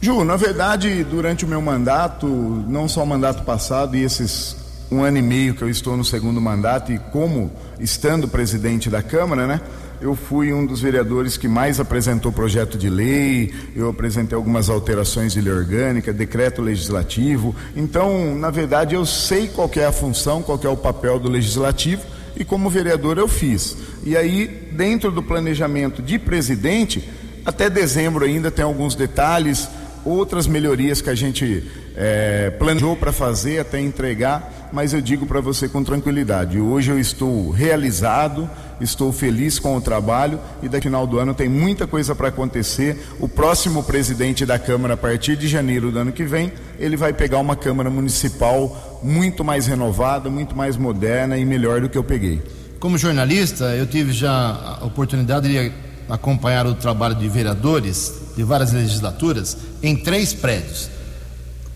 Ju, 0.00 0.24
na 0.24 0.34
verdade, 0.34 1.04
durante 1.04 1.44
o 1.44 1.48
meu 1.48 1.62
mandato, 1.62 2.26
não 2.26 2.88
só 2.88 3.04
o 3.04 3.06
mandato 3.06 3.44
passado 3.44 3.96
e 3.96 4.02
esses 4.02 4.65
um 4.90 5.02
ano 5.02 5.18
e 5.18 5.22
meio 5.22 5.54
que 5.54 5.62
eu 5.62 5.68
estou 5.68 5.96
no 5.96 6.04
segundo 6.04 6.40
mandato 6.40 6.92
e 6.92 6.98
como 6.98 7.50
estando 7.80 8.28
presidente 8.28 8.88
da 8.88 9.02
Câmara, 9.02 9.46
né? 9.46 9.60
Eu 10.00 10.14
fui 10.14 10.52
um 10.52 10.66
dos 10.66 10.80
vereadores 10.80 11.36
que 11.38 11.48
mais 11.48 11.80
apresentou 11.80 12.30
projeto 12.30 12.76
de 12.76 12.90
lei, 12.90 13.52
eu 13.74 13.88
apresentei 13.88 14.36
algumas 14.36 14.68
alterações 14.68 15.32
de 15.32 15.40
lei 15.40 15.52
orgânica, 15.52 16.12
decreto 16.12 16.60
legislativo. 16.60 17.54
Então, 17.74 18.34
na 18.34 18.50
verdade, 18.50 18.94
eu 18.94 19.06
sei 19.06 19.48
qual 19.48 19.70
é 19.74 19.86
a 19.86 19.92
função, 19.92 20.42
qual 20.42 20.60
é 20.62 20.68
o 20.68 20.76
papel 20.76 21.18
do 21.18 21.30
legislativo 21.30 22.02
e 22.36 22.44
como 22.44 22.68
vereador 22.68 23.16
eu 23.16 23.26
fiz. 23.26 23.76
E 24.04 24.16
aí, 24.16 24.68
dentro 24.72 25.10
do 25.10 25.22
planejamento 25.22 26.02
de 26.02 26.18
presidente, 26.18 27.08
até 27.44 27.70
dezembro 27.70 28.24
ainda 28.24 28.50
tem 28.50 28.64
alguns 28.64 28.94
detalhes, 28.94 29.66
outras 30.06 30.46
melhorias 30.46 31.02
que 31.02 31.10
a 31.10 31.14
gente 31.14 31.64
é, 31.94 32.50
planejou 32.58 32.96
para 32.96 33.12
fazer, 33.12 33.58
até 33.58 33.78
entregar, 33.78 34.70
mas 34.72 34.92
eu 34.92 35.00
digo 35.00 35.26
para 35.26 35.40
você 35.40 35.68
com 35.68 35.84
tranquilidade: 35.84 36.58
hoje 36.58 36.90
eu 36.90 36.98
estou 36.98 37.50
realizado, 37.50 38.48
estou 38.80 39.12
feliz 39.12 39.58
com 39.58 39.76
o 39.76 39.80
trabalho 39.80 40.40
e 40.62 40.68
daqui 40.68 40.86
final 40.86 41.04
do 41.04 41.18
ano 41.18 41.34
tem 41.34 41.48
muita 41.48 41.86
coisa 41.86 42.14
para 42.14 42.28
acontecer. 42.28 42.96
O 43.18 43.28
próximo 43.28 43.82
presidente 43.82 44.46
da 44.46 44.56
Câmara, 44.56 44.94
a 44.94 44.96
partir 44.96 45.36
de 45.36 45.48
janeiro 45.48 45.90
do 45.90 45.98
ano 45.98 46.12
que 46.12 46.24
vem, 46.24 46.52
ele 46.78 46.96
vai 46.96 47.12
pegar 47.12 47.38
uma 47.38 47.56
Câmara 47.56 47.90
Municipal 47.90 49.00
muito 49.02 49.44
mais 49.44 49.66
renovada, 49.66 50.30
muito 50.30 50.56
mais 50.56 50.76
moderna 50.76 51.36
e 51.36 51.44
melhor 51.44 51.80
do 51.80 51.88
que 51.88 51.98
eu 51.98 52.04
peguei. 52.04 52.40
Como 52.78 52.96
jornalista, 52.96 53.64
eu 53.74 53.86
tive 53.86 54.12
já 54.12 54.78
a 54.80 54.84
oportunidade 54.84 55.48
de 55.48 55.72
acompanhar 56.08 56.66
o 56.66 56.74
trabalho 56.74 57.16
de 57.16 57.28
vereadores 57.28 58.26
de 58.36 58.44
várias 58.44 58.72
legislaturas 58.72 59.56
em 59.82 59.96
três 59.96 60.32
prédios 60.32 60.96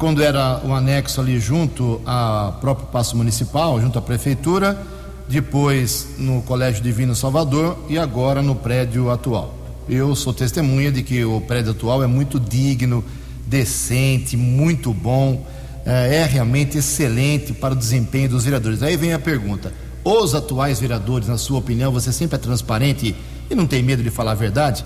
quando 0.01 0.23
era 0.23 0.63
o 0.65 0.73
anexo 0.73 1.21
ali 1.21 1.39
junto 1.39 2.01
ao 2.07 2.55
próprio 2.55 2.87
Paço 2.87 3.15
Municipal, 3.19 3.79
junto 3.83 3.99
à 3.99 4.03
Prefeitura, 4.03 4.81
depois 5.29 6.09
no 6.17 6.41
Colégio 6.41 6.83
Divino 6.83 7.15
Salvador 7.15 7.77
e 7.87 7.99
agora 7.99 8.41
no 8.41 8.55
prédio 8.55 9.11
atual. 9.11 9.55
Eu 9.87 10.17
sou 10.17 10.33
testemunha 10.33 10.91
de 10.91 11.03
que 11.03 11.23
o 11.23 11.43
prédio 11.43 11.73
atual 11.73 12.03
é 12.03 12.07
muito 12.07 12.41
digno, 12.41 13.05
decente, 13.47 14.39
muito 14.39 14.95
bom, 14.95 15.47
é, 15.85 16.17
é 16.17 16.25
realmente 16.25 16.79
excelente 16.79 17.53
para 17.53 17.75
o 17.75 17.77
desempenho 17.77 18.31
dos 18.31 18.45
vereadores. 18.45 18.83
Aí 18.83 18.97
vem 18.97 19.13
a 19.13 19.19
pergunta: 19.19 19.71
os 20.03 20.35
atuais 20.35 20.81
vereadores, 20.81 21.29
na 21.29 21.37
sua 21.37 21.59
opinião, 21.59 21.93
você 21.93 22.11
sempre 22.11 22.37
é 22.37 22.39
transparente 22.39 23.15
e 23.51 23.55
não 23.55 23.67
tem 23.67 23.83
medo 23.83 24.03
de 24.03 24.09
falar 24.09 24.33
a 24.33 24.35
verdade? 24.35 24.83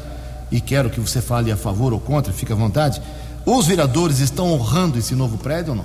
E 0.51 0.61
quero 0.61 0.91
que 0.91 1.01
você 1.01 1.21
fale 1.21 1.51
a 1.51 1.57
favor 1.57 1.93
ou 1.93 2.01
contra, 2.01 2.33
fique 2.33 2.53
à 2.53 2.57
vontade. 2.57 3.01
Os 3.47 3.67
vereadores 3.67 4.21
estão 4.21 4.53
honrando 4.53 4.99
esse 4.99 5.15
novo 5.15 5.37
prédio 5.37 5.73
ou 5.73 5.77
não? 5.77 5.85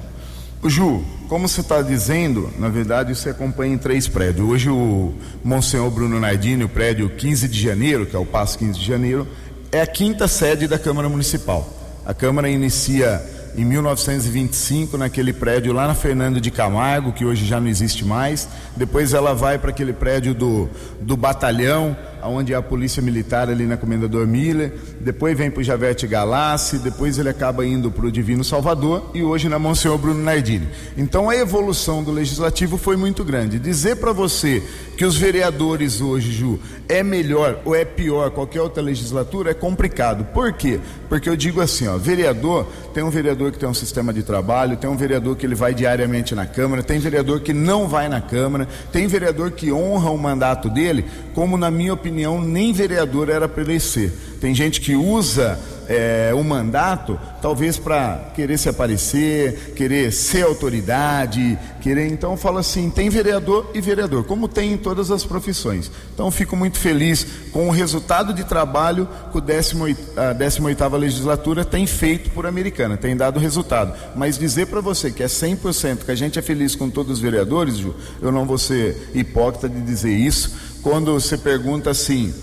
Ju, 0.69 1.03
como 1.29 1.47
você 1.47 1.61
está 1.61 1.81
dizendo, 1.81 2.49
na 2.59 2.67
verdade 2.67 3.15
você 3.15 3.29
acompanha 3.29 3.73
em 3.73 3.77
três 3.77 4.07
prédios. 4.07 4.47
Hoje 4.47 4.69
o 4.69 5.13
Monsenhor 5.43 5.89
Bruno 5.89 6.19
Nardini, 6.19 6.63
o 6.65 6.69
prédio 6.69 7.09
15 7.09 7.47
de 7.47 7.61
janeiro, 7.61 8.05
que 8.05 8.15
é 8.15 8.19
o 8.19 8.25
Passo 8.25 8.57
15 8.59 8.77
de 8.77 8.85
janeiro, 8.85 9.25
é 9.71 9.81
a 9.81 9.87
quinta 9.87 10.27
sede 10.27 10.67
da 10.67 10.77
Câmara 10.77 11.07
Municipal. 11.07 11.67
A 12.05 12.13
Câmara 12.13 12.49
inicia 12.49 13.23
em 13.55 13.63
1925 13.65 14.97
naquele 14.97 15.33
prédio 15.33 15.73
lá 15.73 15.87
na 15.87 15.93
Fernando 15.93 16.41
de 16.41 16.51
Camargo, 16.51 17.11
que 17.11 17.25
hoje 17.25 17.45
já 17.45 17.59
não 17.59 17.67
existe 17.67 18.05
mais. 18.05 18.47
Depois 18.75 19.13
ela 19.13 19.33
vai 19.33 19.57
para 19.57 19.69
aquele 19.69 19.93
prédio 19.93 20.33
do, 20.33 20.69
do 21.01 21.15
batalhão, 21.15 21.95
onde 22.23 22.53
é 22.53 22.55
a 22.55 22.61
polícia 22.61 23.01
militar 23.01 23.49
ali 23.49 23.65
na 23.65 23.77
Comendador 23.77 24.27
Miller. 24.27 24.73
Depois 24.99 25.37
vem 25.37 25.49
para 25.49 25.61
o 25.61 25.63
Javete 25.63 26.07
Galassi, 26.07 26.79
depois 26.79 27.17
ele 27.17 27.29
acaba 27.29 27.65
indo 27.65 27.91
para 27.91 28.05
o 28.05 28.11
Divino 28.11 28.43
Salvador 28.43 29.11
e 29.13 29.23
hoje 29.23 29.49
na 29.49 29.59
Monsenhor 29.59 29.97
Bruno 29.97 30.23
Nardini. 30.23 30.67
Então 30.97 31.29
a 31.29 31.35
evolução 31.35 32.03
do 32.03 32.11
legislativo 32.11 32.77
foi 32.77 32.95
muito 32.95 33.23
grande. 33.23 33.59
Dizer 33.59 33.97
para 33.97 34.11
você 34.11 34.63
que 34.97 35.05
os 35.05 35.15
vereadores 35.15 36.01
hoje, 36.01 36.31
Ju, 36.31 36.59
é 36.89 37.01
melhor 37.01 37.59
ou 37.63 37.75
é 37.75 37.85
pior 37.85 38.31
qualquer 38.31 38.61
outra 38.61 38.81
legislatura 38.83 39.51
é 39.51 39.53
complicado. 39.53 40.25
Por 40.33 40.51
quê? 40.53 40.79
Porque 41.07 41.29
eu 41.29 41.35
digo 41.35 41.61
assim, 41.61 41.87
ó, 41.87 41.97
vereador, 41.97 42.67
tem 42.93 43.03
um 43.03 43.09
vereador 43.09 43.51
que 43.51 43.59
tem 43.59 43.69
um 43.69 43.73
sistema 43.73 44.11
de 44.11 44.23
trabalho, 44.23 44.75
tem 44.75 44.89
um 44.89 44.97
vereador 44.97 45.35
que 45.35 45.45
ele 45.45 45.55
vai 45.55 45.73
diariamente 45.73 46.35
na 46.35 46.45
Câmara, 46.45 46.83
tem 46.83 46.99
vereador 46.99 47.39
que 47.41 47.53
não 47.53 47.87
vai 47.87 48.09
na 48.09 48.19
Câmara, 48.19 48.67
tem 48.91 49.07
vereador 49.07 49.51
que 49.51 49.71
honra 49.71 50.09
o 50.09 50.17
mandato 50.17 50.69
dele, 50.69 51.05
como 51.33 51.57
na 51.57 51.71
minha 51.71 51.93
opinião 51.93 52.08
nem 52.11 52.73
vereador 52.73 53.29
era 53.29 53.47
para 53.47 53.63
ele 53.63 53.79
ser. 53.79 54.11
Tem 54.39 54.53
gente 54.55 54.79
que 54.79 54.95
usa 54.95 55.59
é, 55.89 56.31
o 56.35 56.43
mandato, 56.43 57.19
talvez 57.41 57.77
para 57.79 58.31
querer 58.35 58.59
se 58.59 58.69
aparecer, 58.69 59.73
querer 59.75 60.13
ser 60.13 60.43
autoridade, 60.43 61.57
querer. 61.81 62.07
Então 62.07 62.31
eu 62.31 62.37
falo 62.37 62.59
assim: 62.59 62.91
tem 62.91 63.09
vereador 63.09 63.71
e 63.73 63.81
vereador, 63.81 64.23
como 64.23 64.47
tem 64.47 64.73
em 64.73 64.77
todas 64.77 65.09
as 65.09 65.25
profissões. 65.25 65.91
Então 66.13 66.29
fico 66.29 66.55
muito 66.55 66.77
feliz 66.77 67.25
com 67.51 67.67
o 67.67 67.71
resultado 67.71 68.33
de 68.33 68.43
trabalho 68.43 69.09
que 69.31 69.39
o 69.39 69.41
18, 69.41 70.19
a 70.19 70.33
18 70.33 70.87
legislatura 70.95 71.65
tem 71.65 71.87
feito 71.87 72.29
por 72.29 72.45
Americana, 72.45 72.95
tem 72.95 73.17
dado 73.17 73.39
resultado. 73.39 73.93
Mas 74.15 74.37
dizer 74.37 74.67
para 74.67 74.81
você 74.81 75.09
que 75.09 75.23
é 75.23 75.27
100% 75.27 76.05
que 76.05 76.11
a 76.11 76.15
gente 76.15 76.37
é 76.37 76.41
feliz 76.41 76.75
com 76.75 76.87
todos 76.87 77.13
os 77.13 77.19
vereadores, 77.19 77.77
Ju, 77.77 77.95
eu 78.21 78.31
não 78.31 78.45
vou 78.45 78.59
ser 78.59 79.09
hipócrita 79.15 79.67
de 79.67 79.81
dizer 79.81 80.13
isso. 80.13 80.68
Quando 80.81 81.13
você 81.13 81.37
pergunta 81.37 81.89
assim, 81.89 82.33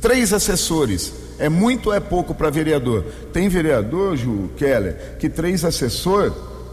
três 0.00 0.32
assessores 0.32 1.12
é 1.38 1.48
muito 1.48 1.88
ou 1.88 1.94
é 1.94 2.00
pouco 2.00 2.34
para 2.34 2.50
vereador? 2.50 3.04
Tem 3.32 3.48
vereador, 3.48 4.16
Ju 4.16 4.50
Keller, 4.56 5.16
que 5.18 5.28
três 5.28 5.64
assessor 5.64 6.32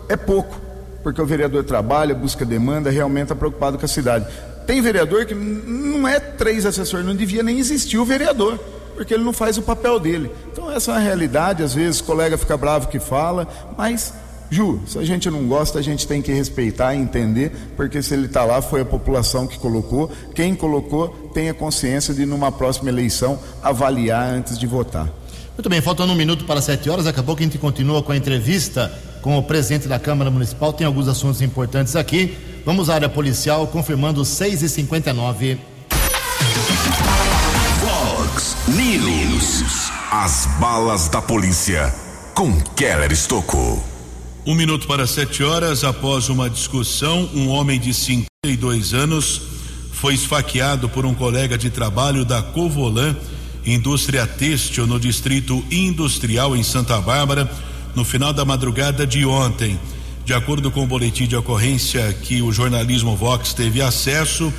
é 0.09 0.15
pouco, 0.15 0.59
porque 1.03 1.21
o 1.21 1.25
vereador 1.25 1.63
trabalha, 1.63 2.15
busca 2.15 2.43
demanda, 2.43 2.89
realmente 2.89 3.23
está 3.23 3.35
preocupado 3.35 3.77
com 3.77 3.85
a 3.85 3.87
cidade. 3.87 4.25
Tem 4.65 4.81
vereador 4.81 5.25
que 5.25 5.35
não 5.35 6.07
é 6.07 6.19
três 6.19 6.65
assessores, 6.65 7.05
não 7.05 7.15
devia 7.15 7.43
nem 7.43 7.59
existir 7.59 7.99
o 7.99 8.05
vereador, 8.05 8.57
porque 8.95 9.13
ele 9.13 9.23
não 9.23 9.33
faz 9.33 9.57
o 9.57 9.61
papel 9.61 9.99
dele. 9.99 10.31
Então 10.51 10.71
essa 10.71 10.91
é 10.91 10.93
uma 10.95 10.99
realidade, 10.99 11.61
às 11.61 11.75
vezes 11.75 11.99
o 11.99 12.03
colega 12.03 12.35
fica 12.37 12.57
bravo 12.57 12.87
que 12.87 12.99
fala, 12.99 13.47
mas 13.77 14.11
Ju, 14.49 14.79
se 14.85 14.97
a 14.99 15.03
gente 15.03 15.29
não 15.29 15.47
gosta, 15.47 15.79
a 15.79 15.81
gente 15.81 16.07
tem 16.07 16.21
que 16.21 16.31
respeitar 16.31 16.93
e 16.93 16.99
entender, 16.99 17.51
porque 17.75 18.01
se 18.01 18.13
ele 18.13 18.27
está 18.27 18.43
lá, 18.43 18.61
foi 18.61 18.81
a 18.81 18.85
população 18.85 19.47
que 19.47 19.57
colocou. 19.57 20.11
Quem 20.33 20.55
colocou 20.55 21.09
tenha 21.33 21.53
consciência 21.53 22.13
de, 22.13 22.25
numa 22.25 22.51
próxima 22.51 22.89
eleição, 22.89 23.39
avaliar 23.61 24.29
antes 24.31 24.57
de 24.57 24.67
votar. 24.67 25.09
Muito 25.53 25.69
bem, 25.69 25.81
faltando 25.81 26.11
um 26.11 26.15
minuto 26.15 26.45
para 26.45 26.61
sete 26.61 26.89
horas, 26.89 27.05
daqui 27.05 27.19
a 27.19 27.23
pouco 27.23 27.41
a 27.41 27.43
gente 27.43 27.57
continua 27.57 28.03
com 28.03 28.11
a 28.11 28.17
entrevista 28.17 28.91
com 29.25 29.39
o 29.39 29.41
presidente 29.41 29.87
da 29.87 29.97
Câmara 29.97 30.29
Municipal. 30.29 30.71
Tem 30.71 30.85
alguns 30.85 31.07
assuntos 31.07 31.41
importantes 31.41 31.95
aqui. 31.95 32.37
Vamos 32.63 32.91
à 32.91 32.93
área 32.93 33.09
policial, 33.09 33.65
confirmando 33.65 34.23
6 34.23 34.61
e 34.61 34.69
59 34.69 35.57
Fox 37.81 38.55
News. 38.67 39.91
As 40.11 40.45
balas 40.59 41.09
da 41.09 41.23
polícia 41.23 41.91
com 42.35 42.53
Keller 42.75 43.11
Estocou. 43.11 43.94
Um 44.47 44.53
minuto 44.53 44.85
para 44.85 45.07
sete 45.07 45.41
horas, 45.41 45.83
após 45.83 46.29
uma 46.29 46.47
discussão, 46.47 47.27
um 47.33 47.47
homem 47.47 47.79
de 47.79 47.91
52 47.91 48.93
anos 48.93 49.41
foi 49.91 50.13
esfaqueado 50.13 50.87
por 50.87 51.03
um 51.03 51.15
colega 51.15 51.57
de 51.57 51.71
trabalho 51.71 52.23
da 52.23 52.43
Covolan, 52.43 53.17
indústria 53.65 54.27
têxtil, 54.27 54.85
no 54.85 54.99
distrito 54.99 55.65
industrial 55.71 56.55
em 56.55 56.61
Santa 56.61 57.01
Bárbara, 57.01 57.51
no 57.95 58.05
final 58.05 58.31
da 58.31 58.45
madrugada 58.45 59.07
de 59.07 59.25
ontem. 59.25 59.79
De 60.23 60.33
acordo 60.35 60.69
com 60.69 60.83
o 60.83 60.87
boletim 60.87 61.25
de 61.25 61.35
ocorrência 61.35 62.13
que 62.13 62.43
o 62.43 62.51
jornalismo 62.51 63.15
Vox 63.15 63.51
teve 63.51 63.81
acesso, 63.81 64.53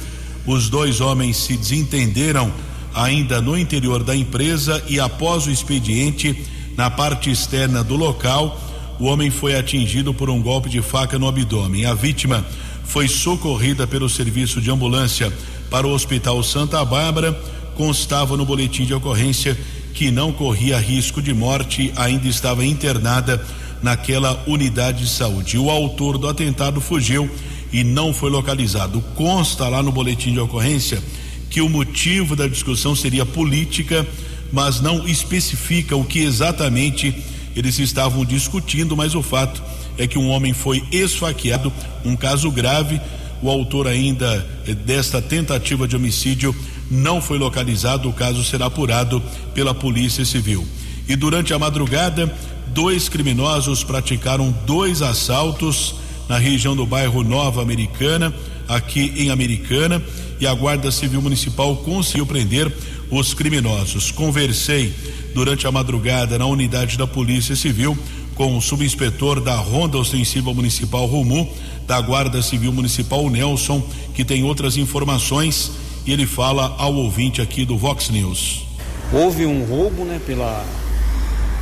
os 0.44 0.68
dois 0.68 1.00
homens 1.00 1.36
se 1.36 1.56
desentenderam 1.56 2.52
ainda 2.92 3.40
no 3.40 3.56
interior 3.56 4.02
da 4.02 4.16
empresa 4.16 4.82
e, 4.88 4.98
após 4.98 5.46
o 5.46 5.50
expediente, 5.50 6.44
na 6.76 6.90
parte 6.90 7.30
externa 7.30 7.84
do 7.84 7.94
local, 7.94 8.65
o 8.98 9.04
homem 9.04 9.30
foi 9.30 9.56
atingido 9.56 10.14
por 10.14 10.30
um 10.30 10.40
golpe 10.40 10.68
de 10.68 10.80
faca 10.80 11.18
no 11.18 11.28
abdômen. 11.28 11.84
A 11.86 11.94
vítima 11.94 12.44
foi 12.84 13.08
socorrida 13.08 13.86
pelo 13.86 14.08
serviço 14.08 14.60
de 14.60 14.70
ambulância 14.70 15.32
para 15.70 15.86
o 15.86 15.92
Hospital 15.92 16.42
Santa 16.42 16.84
Bárbara. 16.84 17.32
Constava 17.74 18.36
no 18.36 18.46
boletim 18.46 18.84
de 18.84 18.94
ocorrência 18.94 19.56
que 19.92 20.10
não 20.10 20.32
corria 20.32 20.78
risco 20.78 21.20
de 21.22 21.32
morte, 21.32 21.92
ainda 21.96 22.28
estava 22.28 22.64
internada 22.64 23.44
naquela 23.82 24.42
unidade 24.46 25.04
de 25.04 25.10
saúde. 25.10 25.58
O 25.58 25.70
autor 25.70 26.18
do 26.18 26.28
atentado 26.28 26.80
fugiu 26.80 27.30
e 27.72 27.84
não 27.84 28.12
foi 28.12 28.30
localizado. 28.30 29.02
Consta 29.14 29.68
lá 29.68 29.82
no 29.82 29.92
boletim 29.92 30.32
de 30.32 30.40
ocorrência 30.40 31.02
que 31.50 31.60
o 31.60 31.68
motivo 31.68 32.34
da 32.34 32.46
discussão 32.46 32.94
seria 32.94 33.24
política, 33.24 34.06
mas 34.52 34.80
não 34.80 35.06
especifica 35.06 35.96
o 35.96 36.04
que 36.04 36.20
exatamente 36.20 37.14
eles 37.56 37.78
estavam 37.78 38.24
discutindo, 38.24 38.94
mas 38.94 39.14
o 39.14 39.22
fato 39.22 39.62
é 39.96 40.06
que 40.06 40.18
um 40.18 40.28
homem 40.28 40.52
foi 40.52 40.84
esfaqueado, 40.92 41.72
um 42.04 42.14
caso 42.14 42.50
grave. 42.50 43.00
O 43.42 43.50
autor 43.50 43.86
ainda 43.86 44.46
eh, 44.66 44.74
desta 44.74 45.22
tentativa 45.22 45.88
de 45.88 45.96
homicídio 45.96 46.54
não 46.90 47.20
foi 47.20 47.38
localizado. 47.38 48.08
O 48.08 48.12
caso 48.12 48.44
será 48.44 48.66
apurado 48.66 49.22
pela 49.54 49.74
Polícia 49.74 50.24
Civil. 50.24 50.66
E 51.08 51.16
durante 51.16 51.54
a 51.54 51.58
madrugada, 51.58 52.32
dois 52.68 53.08
criminosos 53.08 53.82
praticaram 53.82 54.54
dois 54.66 55.00
assaltos 55.00 55.94
na 56.28 56.38
região 56.38 56.76
do 56.76 56.84
bairro 56.84 57.22
Nova 57.22 57.62
Americana, 57.62 58.34
aqui 58.68 59.12
em 59.16 59.30
Americana, 59.30 60.02
e 60.40 60.46
a 60.46 60.52
Guarda 60.52 60.90
Civil 60.90 61.22
Municipal 61.22 61.76
conseguiu 61.76 62.26
prender 62.26 62.70
os 63.10 63.34
criminosos. 63.34 64.10
Conversei 64.10 64.92
durante 65.34 65.66
a 65.66 65.72
madrugada 65.72 66.38
na 66.38 66.46
unidade 66.46 66.96
da 66.96 67.06
Polícia 67.06 67.54
Civil 67.54 67.96
com 68.34 68.56
o 68.56 68.60
subinspetor 68.60 69.40
da 69.40 69.56
Ronda 69.56 69.96
Ostensiva 69.96 70.52
Municipal 70.52 71.06
Rumu, 71.06 71.48
da 71.86 72.00
Guarda 72.00 72.42
Civil 72.42 72.72
Municipal 72.72 73.28
Nelson, 73.30 73.82
que 74.14 74.24
tem 74.24 74.44
outras 74.44 74.76
informações 74.76 75.72
e 76.06 76.12
ele 76.12 76.26
fala 76.26 76.74
ao 76.78 76.94
ouvinte 76.94 77.40
aqui 77.40 77.64
do 77.64 77.78
Vox 77.78 78.10
News. 78.10 78.66
Houve 79.12 79.46
um 79.46 79.64
roubo, 79.64 80.04
né, 80.04 80.20
pela 80.24 80.64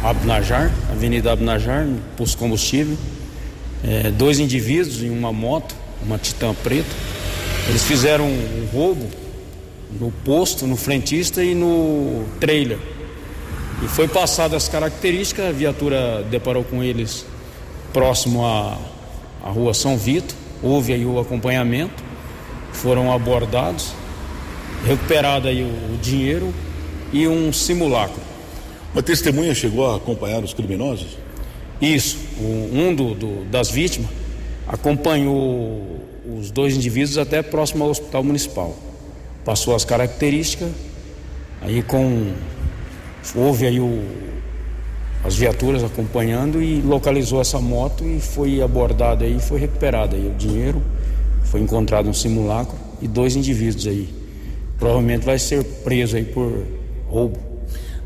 Abnajar, 0.03 0.73
Avenida 0.91 1.33
Abnajar, 1.33 1.87
posto 2.17 2.37
combustível. 2.37 2.97
É, 3.83 4.11
dois 4.11 4.39
indivíduos 4.39 5.03
em 5.03 5.11
uma 5.11 5.33
moto, 5.33 5.75
uma 6.03 6.19
Titã 6.19 6.55
preta. 6.55 6.91
Eles 7.69 7.85
fizeram 7.85 8.27
um 8.27 8.69
roubo 8.73 9.09
no 10.01 10.11
posto, 10.25 10.67
no 10.67 10.77
frentista 10.77 11.43
e 11.43 11.55
no 11.55 12.25
trailer. 12.41 12.79
E 13.83 13.89
foi 13.89 14.09
passada 14.09 14.57
as 14.57 14.69
características, 14.69 15.47
a 15.47 15.53
viatura 15.53 16.23
deparou 16.31 16.65
com 16.65 16.83
eles 16.83 17.27
próximo 17.93 18.45
à, 18.45 18.79
à 19.43 19.51
rua 19.51 19.75
São 19.75 19.97
Vito, 19.97 20.35
houve 20.63 20.93
aí 20.93 21.05
o 21.05 21.19
acompanhamento, 21.19 22.03
foram 22.73 23.13
abordados, 23.13 23.93
recuperado 24.87 25.49
aí 25.49 25.63
o, 25.63 25.95
o 25.95 25.99
dinheiro 26.01 26.53
e 27.13 27.29
um 27.29 27.53
simulacro. 27.53 28.21
Uma 28.93 29.03
testemunha 29.03 29.55
chegou 29.55 29.91
a 29.91 29.97
acompanhar 29.97 30.43
os 30.43 30.55
criminosos? 30.55 31.19
Isso. 31.81 32.19
o, 32.39 32.71
um 32.73 32.95
do, 32.95 33.15
do, 33.15 33.45
das 33.47 33.71
vítimas 33.71 34.11
acompanhou 34.67 36.01
os 36.39 36.51
dois 36.51 36.75
indivíduos 36.75 37.19
até 37.19 37.43
próximo 37.43 37.85
ao 37.85 37.91
hospital 37.91 38.23
municipal. 38.25 38.77
Passou 39.45 39.75
as 39.75 39.85
características, 39.85 40.71
aí 41.61 41.83
com 41.83 42.33
houve 43.35 43.67
aí 43.67 43.81
o, 43.81 44.03
as 45.25 45.37
viaturas 45.37 45.83
acompanhando 45.83 46.63
e 46.63 46.81
localizou 46.81 47.41
essa 47.41 47.61
moto 47.61 48.05
e 48.05 48.21
foi 48.21 48.61
abordada 48.61 49.25
aí, 49.25 49.41
foi 49.41 49.59
recuperado 49.59 50.17
aí 50.17 50.27
o 50.27 50.35
dinheiro, 50.35 50.83
foi 51.45 51.61
encontrado 51.61 52.09
um 52.09 52.15
simulacro 52.15 52.77
e 53.01 53.09
dois 53.09 53.37
indivíduos 53.37 53.87
aí. 53.87 54.09
Provavelmente 54.79 55.25
vai 55.25 55.39
ser 55.39 55.65
preso 55.65 56.17
aí 56.17 56.25
por 56.25 56.53
roubo. 57.07 57.39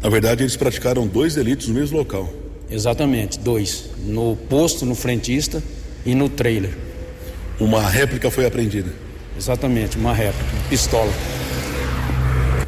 Na 0.00 0.08
verdade, 0.08 0.42
eles 0.42 0.56
praticaram 0.56 1.06
dois 1.06 1.34
delitos 1.34 1.66
no 1.66 1.74
mesmo 1.74 1.98
local. 1.98 2.28
Exatamente, 2.70 3.38
dois. 3.38 3.90
No 4.04 4.36
posto, 4.48 4.86
no 4.86 4.94
frentista 4.94 5.62
e 6.04 6.14
no 6.14 6.28
trailer. 6.28 6.76
Uma 7.58 7.82
réplica 7.82 8.30
foi 8.30 8.46
apreendida. 8.46 8.92
Exatamente, 9.38 9.96
uma 9.96 10.12
réplica, 10.12 10.50
pistola. 10.68 11.12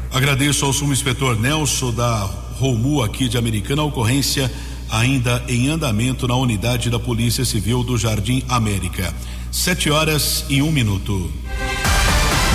Agradeço 0.09 0.65
ao 0.65 0.73
subinspetor 0.73 1.39
Nelson 1.39 1.91
da 1.91 2.29
Romu 2.57 3.03
aqui 3.03 3.27
de 3.27 3.37
Americana 3.37 3.81
a 3.81 3.85
ocorrência 3.85 4.49
ainda 4.89 5.43
em 5.47 5.69
andamento 5.69 6.27
na 6.27 6.35
unidade 6.35 6.89
da 6.89 6.99
Polícia 6.99 7.45
Civil 7.45 7.83
do 7.83 7.97
Jardim 7.97 8.43
América. 8.49 9.13
Sete 9.51 9.89
horas 9.89 10.45
e 10.49 10.61
um 10.61 10.71
minuto. 10.71 11.31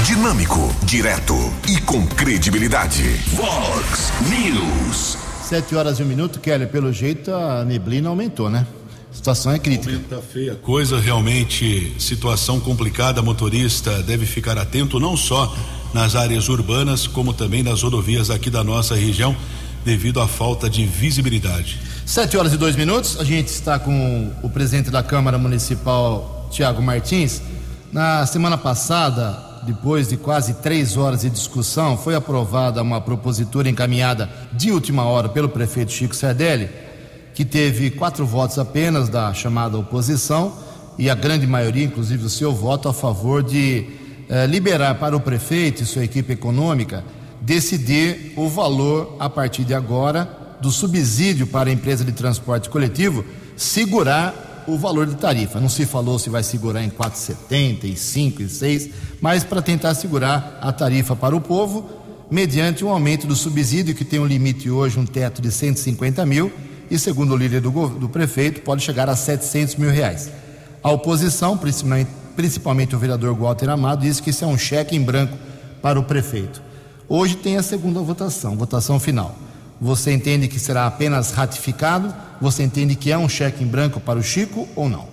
Dinâmico, 0.06 0.74
direto 0.84 1.34
e 1.68 1.80
com 1.80 2.06
credibilidade. 2.06 3.02
Vox 3.34 4.12
News. 4.28 5.18
Sete 5.42 5.74
horas 5.74 5.98
e 5.98 6.02
um 6.02 6.06
minuto, 6.06 6.40
Kelly. 6.40 6.66
Pelo 6.66 6.92
jeito 6.92 7.32
a 7.32 7.64
neblina 7.64 8.08
aumentou, 8.08 8.50
né? 8.50 8.66
Situação 9.16 9.50
é 9.50 9.58
crítica. 9.58 9.92
Aumenta 9.92 10.20
feia 10.20 10.54
coisa, 10.54 11.00
realmente 11.00 11.94
situação 11.98 12.60
complicada. 12.60 13.22
Motorista 13.22 14.02
deve 14.02 14.26
ficar 14.26 14.58
atento 14.58 15.00
não 15.00 15.16
só 15.16 15.56
nas 15.94 16.14
áreas 16.14 16.50
urbanas, 16.50 17.06
como 17.06 17.32
também 17.32 17.62
nas 17.62 17.82
rodovias 17.82 18.28
aqui 18.28 18.50
da 18.50 18.62
nossa 18.62 18.94
região, 18.94 19.34
devido 19.84 20.20
à 20.20 20.28
falta 20.28 20.68
de 20.68 20.84
visibilidade. 20.84 21.80
Sete 22.04 22.36
horas 22.36 22.52
e 22.52 22.58
dois 22.58 22.76
minutos. 22.76 23.18
A 23.18 23.24
gente 23.24 23.48
está 23.48 23.78
com 23.78 24.30
o 24.42 24.50
presidente 24.50 24.90
da 24.90 25.02
Câmara 25.02 25.38
Municipal, 25.38 26.48
Tiago 26.52 26.82
Martins. 26.82 27.40
Na 27.90 28.26
semana 28.26 28.58
passada, 28.58 29.62
depois 29.64 30.08
de 30.08 30.18
quase 30.18 30.54
três 30.54 30.98
horas 30.98 31.22
de 31.22 31.30
discussão, 31.30 31.96
foi 31.96 32.14
aprovada 32.14 32.82
uma 32.82 33.00
propositura 33.00 33.68
encaminhada 33.68 34.28
de 34.52 34.70
última 34.70 35.04
hora 35.04 35.28
pelo 35.28 35.48
prefeito 35.48 35.90
Chico 35.90 36.14
Sardelli, 36.14 36.68
que 37.36 37.44
teve 37.44 37.90
quatro 37.90 38.24
votos 38.24 38.58
apenas 38.58 39.10
da 39.10 39.34
chamada 39.34 39.76
oposição 39.76 40.54
e 40.96 41.10
a 41.10 41.14
grande 41.14 41.46
maioria, 41.46 41.84
inclusive 41.84 42.24
o 42.24 42.30
seu 42.30 42.50
voto, 42.50 42.88
a 42.88 42.94
favor 42.94 43.42
de 43.42 43.88
eh, 44.26 44.46
liberar 44.46 44.94
para 44.94 45.14
o 45.14 45.20
prefeito 45.20 45.82
e 45.82 45.86
sua 45.86 46.02
equipe 46.02 46.32
econômica 46.32 47.04
decidir 47.42 48.32
o 48.36 48.48
valor, 48.48 49.16
a 49.20 49.28
partir 49.28 49.64
de 49.64 49.74
agora, 49.74 50.56
do 50.62 50.70
subsídio 50.70 51.46
para 51.46 51.68
a 51.68 51.72
empresa 51.74 52.02
de 52.02 52.12
transporte 52.12 52.70
coletivo 52.70 53.22
segurar 53.54 54.64
o 54.66 54.78
valor 54.78 55.06
de 55.06 55.16
tarifa. 55.16 55.60
Não 55.60 55.68
se 55.68 55.84
falou 55.84 56.18
se 56.18 56.30
vai 56.30 56.42
segurar 56.42 56.82
em 56.82 56.88
4,70, 56.88 57.84
em 57.84 57.96
5, 57.96 58.42
em 58.42 58.48
6, 58.48 58.90
mas 59.20 59.44
para 59.44 59.60
tentar 59.60 59.94
segurar 59.94 60.58
a 60.62 60.72
tarifa 60.72 61.14
para 61.14 61.36
o 61.36 61.40
povo, 61.40 61.86
mediante 62.30 62.82
um 62.82 62.88
aumento 62.88 63.26
do 63.26 63.36
subsídio, 63.36 63.94
que 63.94 64.06
tem 64.06 64.18
um 64.18 64.26
limite 64.26 64.70
hoje, 64.70 64.98
um 64.98 65.04
teto 65.04 65.42
de 65.42 65.52
150 65.52 66.24
mil, 66.24 66.50
e 66.90 66.98
segundo 66.98 67.34
o 67.34 67.36
líder 67.36 67.60
do, 67.60 67.70
do 67.88 68.08
prefeito, 68.08 68.60
pode 68.62 68.82
chegar 68.82 69.08
a 69.08 69.16
700 69.16 69.76
mil 69.76 69.90
reais. 69.90 70.30
A 70.82 70.90
oposição, 70.90 71.56
principalmente, 71.56 72.10
principalmente 72.36 72.94
o 72.94 72.98
vereador 72.98 73.34
Walter 73.34 73.68
Amado, 73.70 74.02
disse 74.02 74.22
que 74.22 74.30
isso 74.30 74.44
é 74.44 74.46
um 74.46 74.58
cheque 74.58 74.94
em 74.94 75.02
branco 75.02 75.36
para 75.82 75.98
o 75.98 76.04
prefeito. 76.04 76.62
Hoje 77.08 77.36
tem 77.36 77.56
a 77.56 77.62
segunda 77.62 78.00
votação, 78.00 78.56
votação 78.56 79.00
final. 79.00 79.36
Você 79.80 80.12
entende 80.12 80.48
que 80.48 80.58
será 80.58 80.86
apenas 80.86 81.32
ratificado? 81.32 82.14
Você 82.40 82.62
entende 82.62 82.94
que 82.94 83.12
é 83.12 83.18
um 83.18 83.28
cheque 83.28 83.62
em 83.62 83.66
branco 83.66 84.00
para 84.00 84.18
o 84.18 84.22
Chico 84.22 84.68
ou 84.74 84.88
não? 84.88 85.06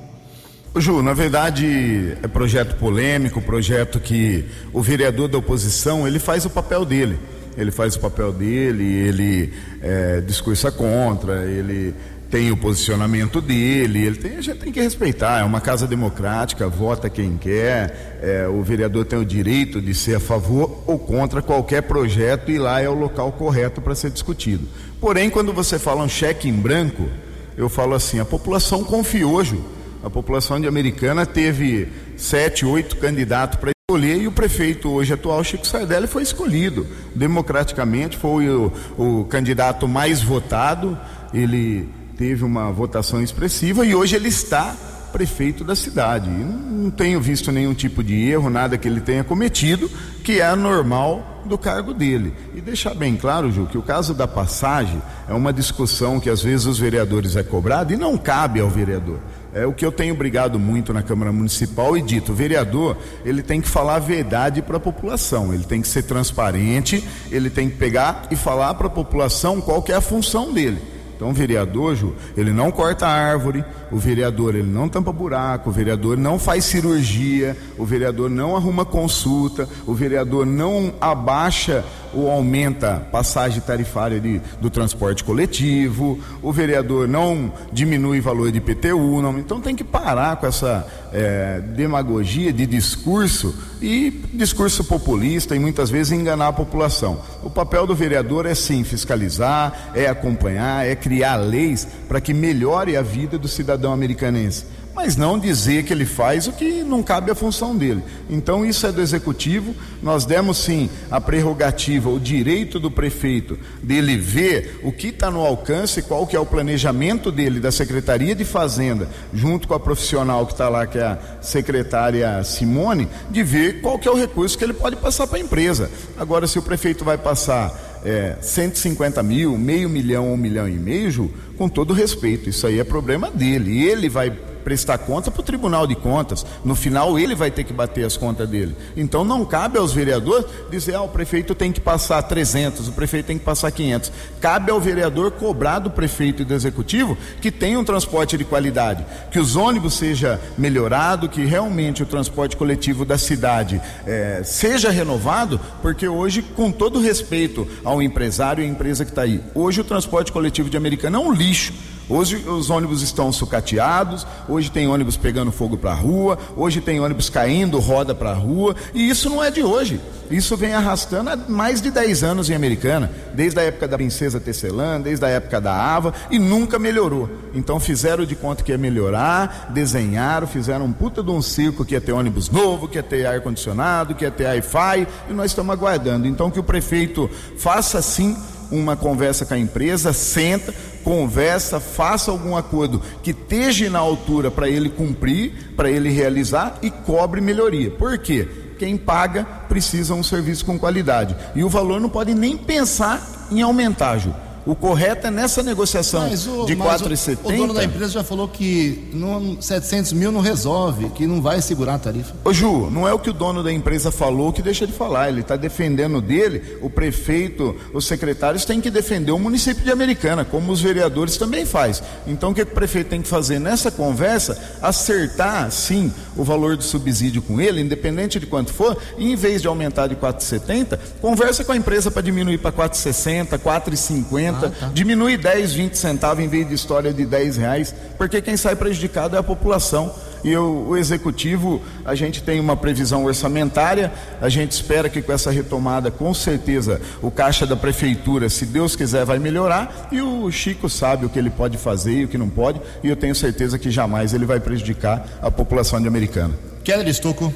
Ju, 0.75 1.03
na 1.03 1.13
verdade 1.13 2.17
é 2.23 2.27
projeto 2.27 2.75
polêmico, 2.77 3.39
projeto 3.41 3.99
que 3.99 4.45
o 4.71 4.81
vereador 4.81 5.27
da 5.27 5.37
oposição 5.37 6.07
ele 6.07 6.17
faz 6.17 6.45
o 6.45 6.49
papel 6.49 6.83
dele. 6.83 7.19
Ele 7.57 7.71
faz 7.71 7.95
o 7.95 7.99
papel 7.99 8.31
dele, 8.31 8.83
ele 8.83 9.53
é, 9.81 10.21
discursa 10.21 10.71
contra, 10.71 11.45
ele 11.45 11.93
tem 12.33 12.51
o 12.51 12.57
posicionamento 12.57 13.39
dele, 13.39 14.07
ele 14.07 14.15
tem, 14.15 14.37
a 14.37 14.41
gente 14.41 14.57
tem 14.57 14.71
que 14.71 14.81
respeitar, 14.81 15.41
é 15.41 15.43
uma 15.43 15.61
casa 15.61 15.85
democrática, 15.85 16.67
vota 16.67 17.07
quem 17.07 17.37
quer, 17.37 18.17
é, 18.23 18.47
o 18.47 18.63
vereador 18.63 19.05
tem 19.05 19.19
o 19.19 19.23
direito 19.23 19.79
de 19.79 19.93
ser 19.93 20.15
a 20.15 20.19
favor 20.19 20.83
ou 20.87 20.97
contra 20.97 21.43
qualquer 21.43 21.83
projeto 21.83 22.49
e 22.49 22.57
lá 22.57 22.81
é 22.81 22.89
o 22.89 22.95
local 22.95 23.31
correto 23.33 23.81
para 23.81 23.93
ser 23.93 24.09
discutido. 24.09 24.67
Porém, 24.99 25.29
quando 25.29 25.53
você 25.53 25.77
fala 25.77 26.03
um 26.03 26.09
cheque 26.09 26.49
em 26.49 26.53
branco, 26.53 27.07
eu 27.55 27.69
falo 27.69 27.93
assim, 27.93 28.19
a 28.19 28.25
população 28.25 28.83
confiou, 28.83 29.43
Ju. 29.43 29.63
A 30.03 30.09
população 30.09 30.59
de 30.59 30.67
Americana 30.67 31.27
teve 31.27 31.87
sete, 32.17 32.65
oito 32.65 32.97
candidatos 32.97 33.59
para 33.59 33.73
escolher 33.93 34.21
e 34.21 34.27
o 34.27 34.31
prefeito 34.31 34.89
hoje 34.89 35.13
atual, 35.13 35.43
Chico 35.43 35.67
Sardelli, 35.67 36.07
foi 36.07 36.23
escolhido 36.23 36.87
democraticamente, 37.13 38.17
foi 38.17 38.49
o, 38.49 38.71
o 38.97 39.25
candidato 39.25 39.87
mais 39.87 40.21
votado, 40.21 40.97
ele 41.31 41.87
teve 42.17 42.43
uma 42.43 42.71
votação 42.71 43.21
expressiva 43.21 43.85
e 43.85 43.93
hoje 43.93 44.15
ele 44.15 44.29
está 44.29 44.75
prefeito 45.11 45.63
da 45.63 45.75
cidade. 45.75 46.27
Não 46.27 46.89
tenho 46.89 47.21
visto 47.21 47.51
nenhum 47.51 47.75
tipo 47.75 48.03
de 48.03 48.19
erro, 48.19 48.49
nada 48.49 48.79
que 48.79 48.87
ele 48.87 48.99
tenha 48.99 49.23
cometido, 49.23 49.89
que 50.23 50.41
é 50.41 50.55
normal 50.55 51.43
do 51.45 51.55
cargo 51.55 51.93
dele. 51.93 52.33
E 52.55 52.61
deixar 52.61 52.95
bem 52.95 53.15
claro, 53.15 53.51
Ju, 53.51 53.67
que 53.67 53.77
o 53.77 53.83
caso 53.83 54.15
da 54.15 54.27
passagem 54.27 54.99
é 55.29 55.33
uma 55.33 55.53
discussão 55.53 56.19
que 56.19 56.31
às 56.31 56.41
vezes 56.41 56.65
os 56.65 56.79
vereadores 56.79 57.35
é 57.35 57.43
cobrado 57.43 57.93
e 57.93 57.97
não 57.97 58.17
cabe 58.17 58.59
ao 58.59 58.69
vereador. 58.69 59.19
É 59.53 59.67
o 59.67 59.73
que 59.73 59.85
eu 59.85 59.91
tenho 59.91 60.15
brigado 60.15 60.57
muito 60.57 60.91
na 60.91 61.03
Câmara 61.03 61.31
Municipal 61.31 61.95
e 61.95 62.01
dito, 62.01 62.31
o 62.31 62.35
vereador, 62.35 62.97
ele 63.23 63.43
tem 63.43 63.61
que 63.61 63.69
falar 63.69 63.95
a 63.95 63.99
verdade 63.99 64.63
para 64.63 64.77
a 64.77 64.79
população, 64.79 65.53
ele 65.53 65.63
tem 65.63 65.79
que 65.79 65.87
ser 65.87 66.03
transparente, 66.03 67.07
ele 67.31 67.51
tem 67.51 67.69
que 67.69 67.77
pegar 67.77 68.27
e 68.31 68.35
falar 68.35 68.73
para 68.73 68.87
a 68.87 68.89
população 68.89 69.61
qual 69.61 69.85
é 69.89 69.93
a 69.93 70.01
função 70.01 70.51
dele. 70.51 70.81
Então, 71.15 71.29
o 71.29 71.33
vereador, 71.33 71.95
Ju, 71.95 72.15
ele 72.35 72.51
não 72.51 72.71
corta 72.71 73.07
árvore, 73.07 73.63
o 73.91 73.97
vereador 73.97 74.55
ele 74.55 74.67
não 74.67 74.89
tampa 74.89 75.13
buraco, 75.13 75.69
o 75.69 75.73
vereador 75.73 76.17
não 76.17 76.39
faz 76.39 76.65
cirurgia, 76.65 77.55
o 77.77 77.85
vereador 77.85 78.31
não 78.31 78.55
arruma 78.55 78.83
consulta, 78.83 79.69
o 79.85 79.93
vereador 79.93 80.45
não 80.45 80.93
abaixa 80.99 81.85
ou 82.13 82.29
aumenta 82.29 83.05
passagem 83.11 83.61
tarifária 83.61 84.19
de, 84.19 84.41
do 84.59 84.69
transporte 84.69 85.23
coletivo, 85.23 86.19
o 86.41 86.51
vereador 86.51 87.07
não 87.07 87.51
diminui 87.71 88.21
valor 88.21 88.51
de 88.51 88.57
IPTU, 88.57 89.21
não, 89.21 89.37
então 89.39 89.59
tem 89.59 89.75
que 89.75 89.83
parar 89.83 90.35
com 90.37 90.47
essa 90.47 90.87
é, 91.11 91.59
demagogia 91.59 92.51
de 92.51 92.65
discurso 92.65 93.55
e 93.81 94.11
discurso 94.33 94.83
populista 94.83 95.55
e 95.55 95.59
muitas 95.59 95.89
vezes 95.89 96.11
enganar 96.11 96.47
a 96.47 96.53
população. 96.53 97.21
O 97.43 97.49
papel 97.49 97.85
do 97.85 97.95
vereador 97.95 98.45
é 98.45 98.55
sim 98.55 98.83
fiscalizar, 98.83 99.91
é 99.93 100.07
acompanhar, 100.07 100.85
é 100.87 100.95
criar 100.95 101.35
leis 101.35 101.87
para 102.07 102.21
que 102.21 102.33
melhore 102.33 102.95
a 102.95 103.01
vida 103.01 103.37
do 103.37 103.47
cidadão 103.47 103.91
americanense 103.91 104.65
mas 104.93 105.15
não 105.15 105.39
dizer 105.39 105.83
que 105.83 105.93
ele 105.93 106.05
faz 106.05 106.47
o 106.47 106.51
que 106.51 106.83
não 106.83 107.01
cabe 107.01 107.31
à 107.31 107.35
função 107.35 107.75
dele. 107.75 108.03
Então 108.29 108.65
isso 108.65 108.85
é 108.85 108.91
do 108.91 109.01
executivo. 109.01 109.73
Nós 110.01 110.25
demos 110.25 110.57
sim 110.57 110.89
a 111.09 111.19
prerrogativa, 111.19 112.09
o 112.09 112.19
direito 112.19 112.79
do 112.79 112.91
prefeito 112.91 113.57
dele 113.81 114.17
ver 114.17 114.79
o 114.83 114.91
que 114.91 115.07
está 115.07 115.31
no 115.31 115.41
alcance, 115.41 116.01
qual 116.01 116.27
que 116.27 116.35
é 116.35 116.39
o 116.39 116.45
planejamento 116.45 117.31
dele 117.31 117.59
da 117.59 117.71
Secretaria 117.71 118.35
de 118.35 118.45
Fazenda, 118.45 119.09
junto 119.33 119.67
com 119.67 119.73
a 119.73 119.79
profissional 119.79 120.45
que 120.45 120.53
está 120.53 120.69
lá, 120.69 120.85
que 120.85 120.97
é 120.97 121.03
a 121.03 121.19
secretária 121.41 122.43
Simone, 122.43 123.07
de 123.29 123.43
ver 123.43 123.81
qual 123.81 123.97
que 123.97 124.07
é 124.07 124.11
o 124.11 124.15
recurso 124.15 124.57
que 124.57 124.63
ele 124.63 124.73
pode 124.73 124.95
passar 124.95 125.27
para 125.27 125.37
a 125.37 125.41
empresa. 125.41 125.89
Agora, 126.17 126.47
se 126.47 126.59
o 126.59 126.61
prefeito 126.61 127.03
vai 127.03 127.17
passar 127.17 127.73
é, 128.05 128.37
150 128.41 129.23
mil, 129.23 129.57
meio 129.57 129.89
milhão, 129.89 130.31
um 130.31 130.37
milhão 130.37 130.67
e 130.67 130.73
meio, 130.73 131.09
Ju, 131.09 131.31
com 131.57 131.67
todo 131.67 131.93
respeito, 131.93 132.49
isso 132.49 132.67
aí 132.67 132.79
é 132.79 132.83
problema 132.83 133.31
dele. 133.31 133.81
Ele 133.83 134.09
vai 134.09 134.31
prestar 134.63 134.97
conta 134.99 135.29
para 135.29 135.41
o 135.41 135.43
Tribunal 135.43 135.85
de 135.85 135.95
Contas. 135.95 136.45
No 136.63 136.75
final, 136.75 137.19
ele 137.19 137.35
vai 137.35 137.51
ter 137.51 137.63
que 137.63 137.73
bater 137.73 138.05
as 138.05 138.17
contas 138.17 138.47
dele. 138.47 138.75
Então, 138.95 139.23
não 139.23 139.45
cabe 139.45 139.77
aos 139.77 139.93
vereadores 139.93 140.45
dizer, 140.71 140.95
ah, 140.95 141.01
o 141.01 141.09
prefeito 141.09 141.53
tem 141.53 141.71
que 141.71 141.81
passar 141.81 142.21
300, 142.23 142.87
o 142.87 142.91
prefeito 142.93 143.27
tem 143.27 143.37
que 143.37 143.45
passar 143.45 143.71
500. 143.71 144.11
Cabe 144.39 144.71
ao 144.71 144.79
vereador 144.79 145.31
cobrar 145.31 145.79
do 145.79 145.89
prefeito 145.89 146.41
e 146.41 146.45
do 146.45 146.53
executivo 146.53 147.17
que 147.41 147.51
tenha 147.51 147.79
um 147.79 147.83
transporte 147.83 148.37
de 148.37 148.45
qualidade, 148.45 149.05
que 149.31 149.39
os 149.39 149.55
ônibus 149.55 149.95
seja 149.95 150.39
melhorado, 150.57 151.29
que 151.29 151.43
realmente 151.43 152.03
o 152.03 152.05
transporte 152.05 152.55
coletivo 152.55 153.05
da 153.05 153.17
cidade 153.17 153.81
é, 154.05 154.41
seja 154.43 154.89
renovado, 154.89 155.59
porque 155.81 156.07
hoje, 156.07 156.41
com 156.41 156.71
todo 156.71 156.99
respeito 156.99 157.67
ao 157.83 158.01
empresário 158.01 158.63
e 158.63 158.67
à 158.67 158.69
empresa 158.69 159.03
que 159.03 159.11
está 159.11 159.23
aí, 159.23 159.41
hoje 159.53 159.81
o 159.81 159.83
transporte 159.83 160.31
coletivo 160.31 160.69
de 160.69 160.77
Americana 160.77 161.17
é 161.17 161.21
um 161.21 161.31
lixo 161.31 161.73
Hoje 162.09 162.35
os 162.47 162.69
ônibus 162.69 163.01
estão 163.01 163.31
sucateados, 163.31 164.27
hoje 164.47 164.69
tem 164.69 164.87
ônibus 164.87 165.15
pegando 165.15 165.51
fogo 165.51 165.77
para 165.77 165.91
a 165.91 165.95
rua, 165.95 166.37
hoje 166.55 166.81
tem 166.81 166.99
ônibus 166.99 167.29
caindo 167.29 167.79
roda 167.79 168.13
para 168.13 168.31
a 168.31 168.35
rua, 168.35 168.75
e 168.93 169.09
isso 169.09 169.29
não 169.29 169.41
é 169.41 169.49
de 169.49 169.63
hoje. 169.63 170.01
Isso 170.29 170.57
vem 170.57 170.73
arrastando 170.73 171.29
há 171.29 171.35
mais 171.35 171.81
de 171.81 171.91
10 171.91 172.23
anos 172.23 172.49
em 172.49 172.55
Americana, 172.55 173.09
desde 173.33 173.59
a 173.59 173.63
época 173.63 173.87
da 173.87 173.97
Princesa 173.97 174.39
Tecelã, 174.39 174.99
desde 174.99 175.23
a 175.23 175.29
época 175.29 175.61
da 175.61 175.73
Ava, 175.73 176.13
e 176.29 176.37
nunca 176.37 176.77
melhorou. 176.77 177.29
Então 177.53 177.79
fizeram 177.79 178.25
de 178.25 178.35
conta 178.35 178.63
que 178.63 178.71
ia 178.71 178.77
melhorar, 178.77 179.71
desenharam, 179.73 180.45
fizeram 180.45 180.85
um 180.85 180.93
puta 180.93 181.23
de 181.23 181.31
um 181.31 181.41
circo 181.41 181.85
que 181.85 181.93
ia 181.93 182.01
ter 182.01 182.11
ônibus 182.11 182.49
novo, 182.49 182.87
que 182.87 182.97
ia 182.97 183.03
ter 183.03 183.25
ar-condicionado, 183.25 184.15
que 184.15 184.25
ia 184.25 184.31
ter 184.31 184.45
Wi-Fi, 184.45 185.07
e 185.29 185.33
nós 185.33 185.51
estamos 185.51 185.71
aguardando. 185.71 186.27
Então 186.27 186.51
que 186.51 186.59
o 186.59 186.63
prefeito 186.63 187.29
faça 187.57 188.01
sim 188.01 188.35
uma 188.71 188.95
conversa 188.95 189.45
com 189.45 189.53
a 189.53 189.59
empresa, 189.59 190.11
senta, 190.13 190.73
conversa, 191.03 191.79
faça 191.79 192.31
algum 192.31 192.55
acordo 192.55 193.01
que 193.21 193.31
esteja 193.31 193.89
na 193.89 193.99
altura 193.99 194.49
para 194.49 194.69
ele 194.69 194.89
cumprir, 194.89 195.73
para 195.75 195.89
ele 195.89 196.09
realizar 196.09 196.77
e 196.81 196.89
cobre 196.89 197.41
melhoria. 197.41 197.91
Por 197.91 198.17
quê? 198.17 198.47
Quem 198.79 198.97
paga 198.97 199.45
precisa 199.67 200.13
um 200.13 200.23
serviço 200.23 200.65
com 200.65 200.79
qualidade. 200.79 201.35
E 201.55 201.63
o 201.63 201.69
valor 201.69 202.01
não 202.01 202.09
pode 202.09 202.33
nem 202.33 202.57
pensar 202.57 203.47
em 203.51 203.61
aumentar, 203.61 204.17
Ju. 204.17 204.33
O 204.65 204.75
correto 204.75 205.27
é 205.27 205.31
nessa 205.31 205.61
negociação 205.61 206.25
o, 206.27 206.65
de 206.65 206.75
4,70. 206.75 207.37
O, 207.43 207.49
o 207.49 207.57
dono 207.57 207.73
da 207.73 207.83
empresa 207.83 208.13
já 208.13 208.23
falou 208.23 208.47
que 208.47 209.09
não, 209.13 209.61
700 209.61 210.13
mil 210.13 210.31
não 210.31 210.39
resolve, 210.39 211.09
que 211.09 211.27
não 211.27 211.41
vai 211.41 211.61
segurar 211.61 211.95
a 211.95 211.99
tarifa. 211.99 212.33
Ô 212.45 212.53
Ju, 212.53 212.89
não 212.89 213.07
é 213.07 213.13
o 213.13 213.19
que 213.19 213.29
o 213.29 213.33
dono 213.33 213.61
da 213.61 213.71
empresa 213.71 214.09
falou 214.09 214.53
que 214.53 214.61
deixa 214.61 214.87
de 214.87 214.93
falar. 214.93 215.27
Ele 215.29 215.41
está 215.41 215.57
defendendo 215.57 216.21
dele, 216.21 216.77
o 216.81 216.89
prefeito, 216.89 217.75
os 217.93 218.05
secretários 218.05 218.63
têm 218.63 218.79
que 218.79 218.89
defender 218.89 219.31
o 219.33 219.39
município 219.39 219.83
de 219.83 219.91
Americana, 219.91 220.45
como 220.45 220.71
os 220.71 220.79
vereadores 220.79 221.35
também 221.35 221.65
faz. 221.65 222.01
Então 222.25 222.51
o 222.51 222.53
que 222.53 222.61
o 222.61 222.65
prefeito 222.65 223.09
tem 223.09 223.21
que 223.21 223.27
fazer 223.27 223.59
nessa 223.59 223.91
conversa? 223.91 224.57
Acertar, 224.81 225.69
sim, 225.71 226.11
o 226.37 226.43
valor 226.43 226.77
do 226.77 226.83
subsídio 226.83 227.41
com 227.41 227.59
ele, 227.59 227.81
independente 227.81 228.39
de 228.39 228.45
quanto 228.45 228.71
for, 228.71 228.97
e 229.17 229.29
em 229.29 229.35
vez 229.35 229.61
de 229.61 229.67
aumentar 229.67 230.07
de 230.07 230.15
4,70, 230.15 230.97
conversa 231.19 231.65
com 231.65 231.73
a 231.73 231.75
empresa 231.75 232.09
para 232.09 232.21
diminuir 232.21 232.59
para 232.59 232.71
4,60, 232.71 233.59
4,50 233.59 234.52
ah, 234.55 234.69
tá. 234.69 234.91
diminui 234.93 235.37
10, 235.37 235.73
20 235.73 235.95
centavos 235.95 236.43
em 236.43 236.47
vez 236.47 236.67
de 236.67 236.73
história 236.73 237.13
de 237.13 237.25
10 237.25 237.57
reais, 237.57 237.95
porque 238.17 238.41
quem 238.41 238.57
sai 238.57 238.75
prejudicado 238.75 239.35
é 239.35 239.39
a 239.39 239.43
população. 239.43 240.13
E 240.43 240.55
o, 240.57 240.89
o 240.89 240.97
executivo, 240.97 241.81
a 242.03 242.15
gente 242.15 242.43
tem 242.43 242.59
uma 242.59 242.75
previsão 242.75 243.23
orçamentária, 243.23 244.11
a 244.41 244.49
gente 244.49 244.71
espera 244.71 245.07
que 245.07 245.21
com 245.21 245.31
essa 245.31 245.49
retomada, 245.49 246.11
com 246.11 246.33
certeza, 246.33 246.99
o 247.21 247.31
caixa 247.31 247.65
da 247.65 247.77
prefeitura, 247.77 248.49
se 248.49 248.65
Deus 248.65 248.95
quiser, 248.95 249.23
vai 249.23 249.39
melhorar. 249.39 250.09
E 250.11 250.21
o 250.21 250.51
Chico 250.51 250.89
sabe 250.89 251.25
o 251.25 251.29
que 251.29 251.39
ele 251.39 251.49
pode 251.49 251.77
fazer 251.77 252.13
e 252.13 252.25
o 252.25 252.27
que 252.27 252.37
não 252.37 252.49
pode, 252.49 252.81
e 253.01 253.07
eu 253.07 253.15
tenho 253.15 253.33
certeza 253.33 253.79
que 253.79 253.89
jamais 253.89 254.33
ele 254.33 254.45
vai 254.45 254.59
prejudicar 254.59 255.25
a 255.41 255.49
população 255.49 256.01
de 256.01 256.07
Americana. 256.07 256.53
Keller 256.83 257.07
Estocco. 257.07 257.53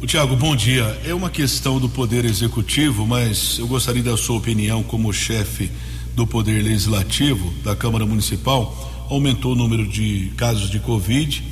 O 0.00 0.06
Tiago, 0.06 0.36
bom 0.36 0.54
dia. 0.54 0.96
É 1.04 1.12
uma 1.12 1.28
questão 1.28 1.80
do 1.80 1.88
Poder 1.88 2.24
Executivo, 2.24 3.04
mas 3.04 3.58
eu 3.58 3.66
gostaria 3.66 4.02
da 4.02 4.16
sua 4.16 4.38
opinião 4.38 4.80
como 4.82 5.12
chefe 5.12 5.70
do 6.18 6.26
Poder 6.26 6.64
Legislativo 6.64 7.54
da 7.62 7.76
Câmara 7.76 8.04
Municipal 8.04 9.06
aumentou 9.08 9.52
o 9.52 9.54
número 9.54 9.86
de 9.86 10.32
casos 10.36 10.68
de 10.68 10.80
Covid. 10.80 11.44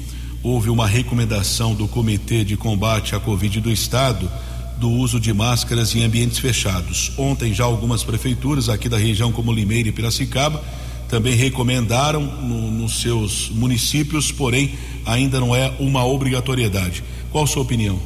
Houve 0.42 0.70
uma 0.70 0.88
recomendação 0.88 1.72
do 1.72 1.86
Comitê 1.86 2.42
de 2.42 2.56
Combate 2.56 3.14
à 3.14 3.20
Covid 3.20 3.60
do 3.60 3.70
Estado 3.70 4.28
do 4.76 4.90
uso 4.90 5.20
de 5.20 5.32
máscaras 5.32 5.94
em 5.94 6.02
ambientes 6.02 6.40
fechados. 6.40 7.12
Ontem 7.16 7.54
já 7.54 7.62
algumas 7.62 8.02
prefeituras 8.02 8.68
aqui 8.68 8.88
da 8.88 8.98
região, 8.98 9.30
como 9.30 9.52
Limeira 9.52 9.88
e 9.88 9.92
Piracicaba, 9.92 10.60
também 11.08 11.36
recomendaram 11.36 12.20
no, 12.20 12.68
nos 12.68 13.00
seus 13.00 13.48
municípios, 13.50 14.32
porém 14.32 14.74
ainda 15.06 15.38
não 15.38 15.54
é 15.54 15.72
uma 15.78 16.04
obrigatoriedade. 16.04 17.04
Qual 17.30 17.44
a 17.44 17.46
sua 17.46 17.62
opinião? 17.62 18.00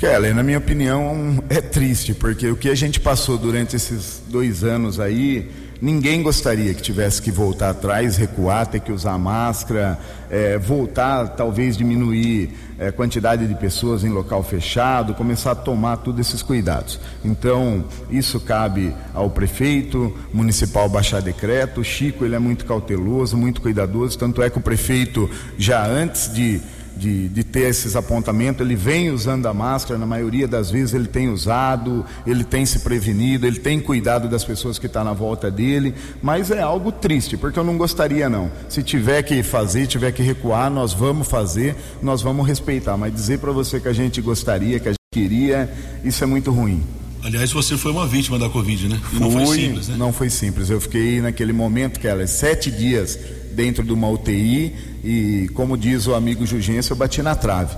Kelly, 0.00 0.32
na 0.32 0.42
minha 0.42 0.56
opinião, 0.56 1.44
é 1.50 1.60
triste, 1.60 2.14
porque 2.14 2.48
o 2.48 2.56
que 2.56 2.70
a 2.70 2.74
gente 2.74 2.98
passou 2.98 3.36
durante 3.36 3.76
esses 3.76 4.22
dois 4.28 4.64
anos 4.64 4.98
aí, 4.98 5.50
ninguém 5.78 6.22
gostaria 6.22 6.72
que 6.72 6.80
tivesse 6.80 7.20
que 7.20 7.30
voltar 7.30 7.68
atrás, 7.68 8.16
recuar, 8.16 8.66
ter 8.66 8.80
que 8.80 8.90
usar 8.90 9.18
máscara, 9.18 9.98
é, 10.30 10.56
voltar, 10.56 11.28
talvez 11.36 11.76
diminuir 11.76 12.48
a 12.78 12.84
é, 12.84 12.90
quantidade 12.90 13.46
de 13.46 13.54
pessoas 13.56 14.02
em 14.02 14.08
local 14.08 14.42
fechado, 14.42 15.12
começar 15.12 15.50
a 15.50 15.54
tomar 15.54 15.98
todos 15.98 16.26
esses 16.26 16.40
cuidados. 16.40 16.98
Então, 17.22 17.84
isso 18.08 18.40
cabe 18.40 18.94
ao 19.12 19.28
prefeito 19.28 20.16
municipal 20.32 20.88
baixar 20.88 21.20
decreto. 21.20 21.82
O 21.82 21.84
Chico, 21.84 22.24
ele 22.24 22.34
é 22.34 22.38
muito 22.38 22.64
cauteloso, 22.64 23.36
muito 23.36 23.60
cuidadoso, 23.60 24.16
tanto 24.16 24.42
é 24.42 24.48
que 24.48 24.56
o 24.56 24.62
prefeito, 24.62 25.28
já 25.58 25.86
antes 25.86 26.32
de 26.32 26.58
de, 27.00 27.28
de 27.30 27.42
ter 27.42 27.70
esses 27.70 27.96
apontamentos, 27.96 28.60
ele 28.60 28.76
vem 28.76 29.10
usando 29.10 29.46
a 29.46 29.54
máscara, 29.54 29.98
na 29.98 30.04
maioria 30.04 30.46
das 30.46 30.70
vezes 30.70 30.92
ele 30.92 31.08
tem 31.08 31.30
usado, 31.30 32.04
ele 32.26 32.44
tem 32.44 32.66
se 32.66 32.80
prevenido, 32.80 33.46
ele 33.46 33.58
tem 33.58 33.80
cuidado 33.80 34.28
das 34.28 34.44
pessoas 34.44 34.78
que 34.78 34.84
estão 34.84 35.00
tá 35.00 35.08
na 35.08 35.14
volta 35.14 35.50
dele, 35.50 35.94
mas 36.20 36.50
é 36.50 36.60
algo 36.60 36.92
triste, 36.92 37.38
porque 37.38 37.58
eu 37.58 37.64
não 37.64 37.78
gostaria 37.78 38.28
não. 38.28 38.52
Se 38.68 38.82
tiver 38.82 39.22
que 39.22 39.42
fazer, 39.42 39.86
tiver 39.86 40.12
que 40.12 40.22
recuar, 40.22 40.70
nós 40.70 40.92
vamos 40.92 41.26
fazer, 41.26 41.74
nós 42.02 42.20
vamos 42.20 42.46
respeitar, 42.46 42.98
mas 42.98 43.14
dizer 43.14 43.38
para 43.38 43.50
você 43.50 43.80
que 43.80 43.88
a 43.88 43.94
gente 43.94 44.20
gostaria, 44.20 44.78
que 44.78 44.88
a 44.88 44.92
gente 44.92 44.98
queria, 45.10 45.72
isso 46.04 46.22
é 46.22 46.26
muito 46.26 46.50
ruim. 46.50 46.82
Aliás, 47.22 47.52
você 47.52 47.76
foi 47.76 47.92
uma 47.92 48.06
vítima 48.06 48.38
da 48.38 48.48
Covid, 48.48 48.88
né? 48.88 49.00
E 49.12 49.16
não 49.18 49.30
foi 49.30 49.46
simples, 49.46 49.88
né? 49.88 49.96
Não 49.96 50.12
foi 50.12 50.30
simples. 50.30 50.70
Eu 50.70 50.80
fiquei 50.80 51.20
naquele 51.20 51.52
momento, 51.52 52.00
que 52.00 52.06
era 52.06 52.26
sete 52.26 52.70
dias 52.70 53.18
dentro 53.52 53.82
de 53.82 53.92
uma 53.92 54.08
UTI 54.08 54.74
e, 55.04 55.48
como 55.54 55.76
diz 55.76 56.06
o 56.06 56.14
amigo 56.14 56.46
Jugência, 56.46 56.92
eu 56.92 56.96
bati 56.96 57.22
na 57.22 57.34
trave. 57.34 57.76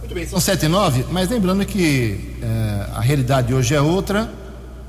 Muito 0.00 0.14
bem, 0.14 0.26
são 0.26 0.38
sete 0.38 0.66
e 0.66 0.68
nove, 0.68 1.04
mas 1.10 1.28
lembrando 1.28 1.64
que 1.64 2.36
é, 2.42 2.86
a 2.94 3.00
realidade 3.00 3.54
hoje 3.54 3.74
é 3.74 3.80
outra. 3.80 4.30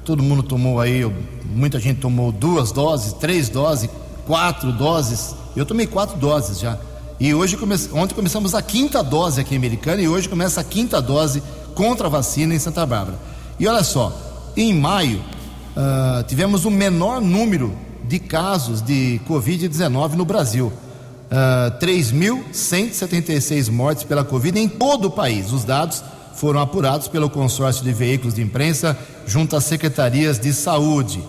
Todo 0.04 0.22
mundo 0.22 0.44
tomou 0.44 0.80
aí, 0.80 1.10
muita 1.46 1.80
gente 1.80 2.00
tomou 2.00 2.32
duas 2.32 2.72
doses, 2.72 3.14
três 3.14 3.50
doses, 3.50 3.90
quatro 4.28 4.72
doses. 4.72 5.36
Eu 5.56 5.66
tomei 5.66 5.88
quatro 5.88 6.18
doses 6.18 6.60
já. 6.60 6.78
E 7.20 7.34
hoje 7.34 7.56
come... 7.56 7.76
ontem 7.94 8.14
começamos 8.14 8.54
a 8.54 8.62
quinta 8.62 9.02
dose 9.02 9.40
aqui 9.40 9.56
em 9.56 9.58
Americana 9.58 10.02
e 10.02 10.08
hoje 10.08 10.28
começa 10.28 10.62
a 10.62 10.64
quinta 10.64 11.02
dose 11.02 11.42
contra 11.74 12.08
a 12.08 12.10
vacina 12.10 12.54
em 12.54 12.60
Santa 12.60 12.86
Bárbara. 12.86 13.18
E 13.60 13.68
olha 13.68 13.84
só, 13.84 14.14
em 14.56 14.74
maio 14.74 15.20
uh, 15.20 16.24
tivemos 16.28 16.66
o 16.66 16.72
menor 16.72 17.22
número 17.22 17.74
de 18.08 18.20
casos 18.20 18.82
de 18.82 19.20
Covid-19 19.28 20.14
no 20.14 20.26
Brasil. 20.26 20.68
Uh, 20.68 21.32
ah, 21.32 21.78
3.176 21.82 23.72
mortes 23.72 24.04
pela 24.04 24.24
Covid 24.24 24.60
em 24.60 24.70
todo 24.70 25.06
o 25.06 25.12
país. 25.12 25.52
Os 25.52 25.64
dados 25.64 26.04
foram 26.36 26.60
apurados 26.60 27.08
pelo 27.08 27.30
consórcio 27.30 27.84
de 27.84 27.92
veículos 27.92 28.36
de 28.36 28.42
imprensa 28.42 28.98
junto 29.26 29.56
às 29.56 29.64
secretarias 29.64 30.38
de 30.38 30.54
saúde. 30.54 31.24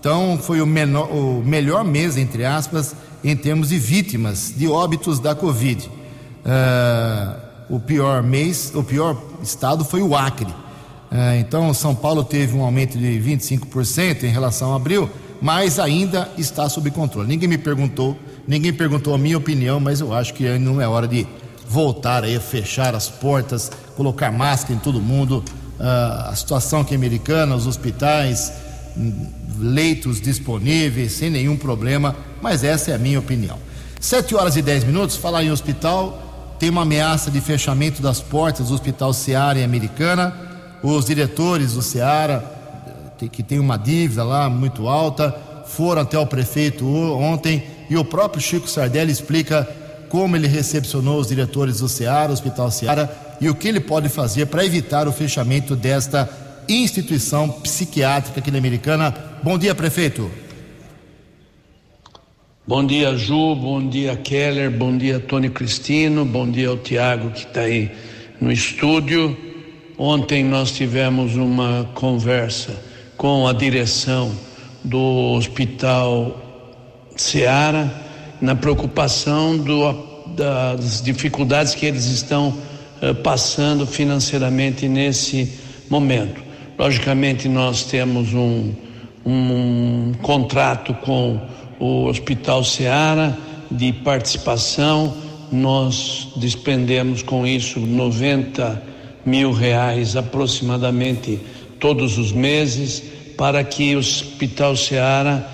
Então, 0.00 0.38
foi 0.40 0.60
o, 0.60 0.66
menor, 0.66 1.10
o 1.12 1.42
melhor 1.44 1.84
mês, 1.84 2.16
entre 2.16 2.44
aspas, 2.44 2.94
em 3.22 3.36
termos 3.36 3.68
de 3.68 3.78
vítimas 3.78 4.52
de 4.56 4.66
óbitos 4.68 5.18
da 5.18 5.34
Covid. 5.34 5.88
Uh, 5.88 7.46
o 7.68 7.80
pior 7.80 8.22
mês, 8.22 8.72
o 8.74 8.82
pior 8.82 9.20
estado 9.42 9.84
foi 9.84 10.02
o 10.02 10.16
Acre. 10.16 10.46
Uh, 10.46 11.38
então, 11.38 11.72
São 11.74 11.94
Paulo 11.94 12.24
teve 12.24 12.56
um 12.56 12.62
aumento 12.62 12.98
de 12.98 13.06
25% 13.20 14.24
em 14.24 14.28
relação 14.28 14.72
a 14.72 14.76
abril 14.76 15.10
mas 15.40 15.78
ainda 15.78 16.30
está 16.36 16.68
sob 16.68 16.90
controle. 16.90 17.28
Ninguém 17.28 17.48
me 17.48 17.58
perguntou, 17.58 18.16
ninguém 18.46 18.72
perguntou 18.72 19.14
a 19.14 19.18
minha 19.18 19.36
opinião, 19.36 19.78
mas 19.78 20.00
eu 20.00 20.12
acho 20.12 20.34
que 20.34 20.46
ainda 20.46 20.70
não 20.70 20.80
é 20.80 20.88
hora 20.88 21.06
de 21.06 21.26
voltar 21.68 22.24
aí, 22.24 22.38
fechar 22.38 22.94
as 22.94 23.08
portas, 23.08 23.70
colocar 23.96 24.30
máscara 24.30 24.74
em 24.74 24.78
todo 24.78 25.00
mundo. 25.00 25.44
Uh, 25.78 26.30
a 26.30 26.34
situação 26.36 26.80
aqui 26.80 26.94
americana, 26.94 27.54
os 27.54 27.66
hospitais, 27.66 28.52
hum, 28.96 29.26
leitos 29.58 30.20
disponíveis, 30.20 31.12
sem 31.12 31.28
nenhum 31.28 31.56
problema, 31.56 32.16
mas 32.40 32.64
essa 32.64 32.92
é 32.92 32.94
a 32.94 32.98
minha 32.98 33.18
opinião. 33.18 33.58
Sete 34.00 34.34
horas 34.34 34.56
e 34.56 34.62
dez 34.62 34.84
minutos, 34.84 35.16
falar 35.16 35.42
em 35.42 35.50
hospital, 35.50 36.54
tem 36.58 36.70
uma 36.70 36.82
ameaça 36.82 37.30
de 37.30 37.40
fechamento 37.40 38.00
das 38.00 38.20
portas 38.20 38.68
do 38.68 38.74
Hospital 38.74 39.12
Seara 39.12 39.58
em 39.58 39.64
Americana. 39.64 40.34
Os 40.82 41.04
diretores 41.04 41.72
do 41.72 41.82
Seara 41.82 42.55
que 43.18 43.42
tem 43.42 43.58
uma 43.58 43.76
dívida 43.76 44.22
lá 44.22 44.48
muito 44.50 44.88
alta, 44.88 45.34
foram 45.66 46.02
até 46.02 46.18
o 46.18 46.26
prefeito 46.26 46.86
ontem 46.86 47.62
e 47.88 47.96
o 47.96 48.04
próprio 48.04 48.42
Chico 48.42 48.68
Sardelli 48.68 49.10
explica 49.10 49.68
como 50.08 50.36
ele 50.36 50.46
recepcionou 50.46 51.20
os 51.20 51.28
diretores 51.28 51.80
do 51.80 51.88
Ceará, 51.88 52.32
Hospital 52.32 52.70
Ceará, 52.70 53.08
e 53.40 53.48
o 53.48 53.54
que 53.54 53.68
ele 53.68 53.80
pode 53.80 54.08
fazer 54.08 54.46
para 54.46 54.64
evitar 54.64 55.08
o 55.08 55.12
fechamento 55.12 55.74
desta 55.74 56.28
instituição 56.68 57.48
psiquiátrica 57.48 58.40
aqui 58.40 58.50
na 58.50 58.58
Americana. 58.58 59.14
Bom 59.42 59.58
dia, 59.58 59.74
prefeito. 59.74 60.30
Bom 62.66 62.84
dia, 62.84 63.16
Ju, 63.16 63.54
bom 63.54 63.88
dia, 63.88 64.16
Keller, 64.16 64.70
bom 64.70 64.96
dia, 64.96 65.20
Tony 65.20 65.48
Cristino, 65.48 66.24
bom 66.24 66.50
dia 66.50 66.68
ao 66.68 66.76
Tiago 66.76 67.30
que 67.30 67.46
está 67.46 67.60
aí 67.60 67.92
no 68.40 68.50
estúdio. 68.50 69.36
Ontem 69.96 70.42
nós 70.42 70.72
tivemos 70.72 71.36
uma 71.36 71.88
conversa 71.94 72.85
com 73.16 73.46
a 73.46 73.52
direção 73.52 74.32
do 74.84 75.32
Hospital 75.34 76.40
Seara 77.16 77.90
na 78.40 78.54
preocupação 78.54 79.56
do, 79.56 79.92
das 80.36 81.02
dificuldades 81.02 81.74
que 81.74 81.86
eles 81.86 82.04
estão 82.06 82.48
uh, 82.48 83.14
passando 83.22 83.86
financeiramente 83.86 84.86
nesse 84.86 85.52
momento. 85.88 86.42
Logicamente, 86.78 87.48
nós 87.48 87.84
temos 87.84 88.34
um, 88.34 88.72
um, 89.24 90.10
um 90.10 90.12
contrato 90.20 90.92
com 90.94 91.40
o 91.80 92.04
Hospital 92.04 92.62
Seara 92.64 93.36
de 93.70 93.92
participação, 93.92 95.14
nós 95.50 96.28
despendemos 96.36 97.22
com 97.22 97.46
isso 97.46 97.80
90 97.80 98.82
mil 99.24 99.52
reais 99.52 100.16
aproximadamente 100.16 101.40
todos 101.78 102.18
os 102.18 102.32
meses 102.32 103.02
para 103.36 103.62
que 103.62 103.94
o 103.94 103.98
Hospital 103.98 104.76
Seara 104.76 105.46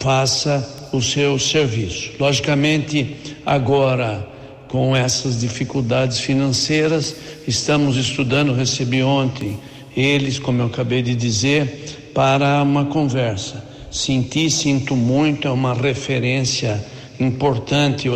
faça 0.00 0.88
o 0.92 1.00
seu 1.00 1.38
serviço. 1.38 2.12
Logicamente, 2.18 3.16
agora 3.44 4.26
com 4.68 4.94
essas 4.94 5.40
dificuldades 5.40 6.20
financeiras, 6.20 7.16
estamos 7.46 7.96
estudando, 7.96 8.52
recebi 8.52 9.02
ontem 9.02 9.58
eles, 9.96 10.38
como 10.38 10.62
eu 10.62 10.66
acabei 10.66 11.02
de 11.02 11.14
dizer, 11.14 12.10
para 12.14 12.62
uma 12.62 12.84
conversa. 12.84 13.64
Senti, 13.90 14.50
sinto 14.50 14.94
muito, 14.94 15.48
é 15.48 15.50
uma 15.50 15.74
referência 15.74 16.84
importante, 17.18 18.08
o 18.08 18.14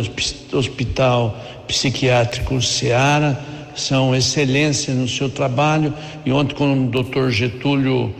Hospital 0.57 1.37
Psiquiátrico 1.67 2.61
Seara, 2.61 3.43
são 3.75 4.15
excelência 4.15 4.93
no 4.93 5.07
seu 5.07 5.29
trabalho, 5.29 5.93
e 6.25 6.31
ontem 6.31 6.55
com 6.55 6.73
o 6.73 6.87
Dr. 6.89 7.29
Getúlio 7.29 8.13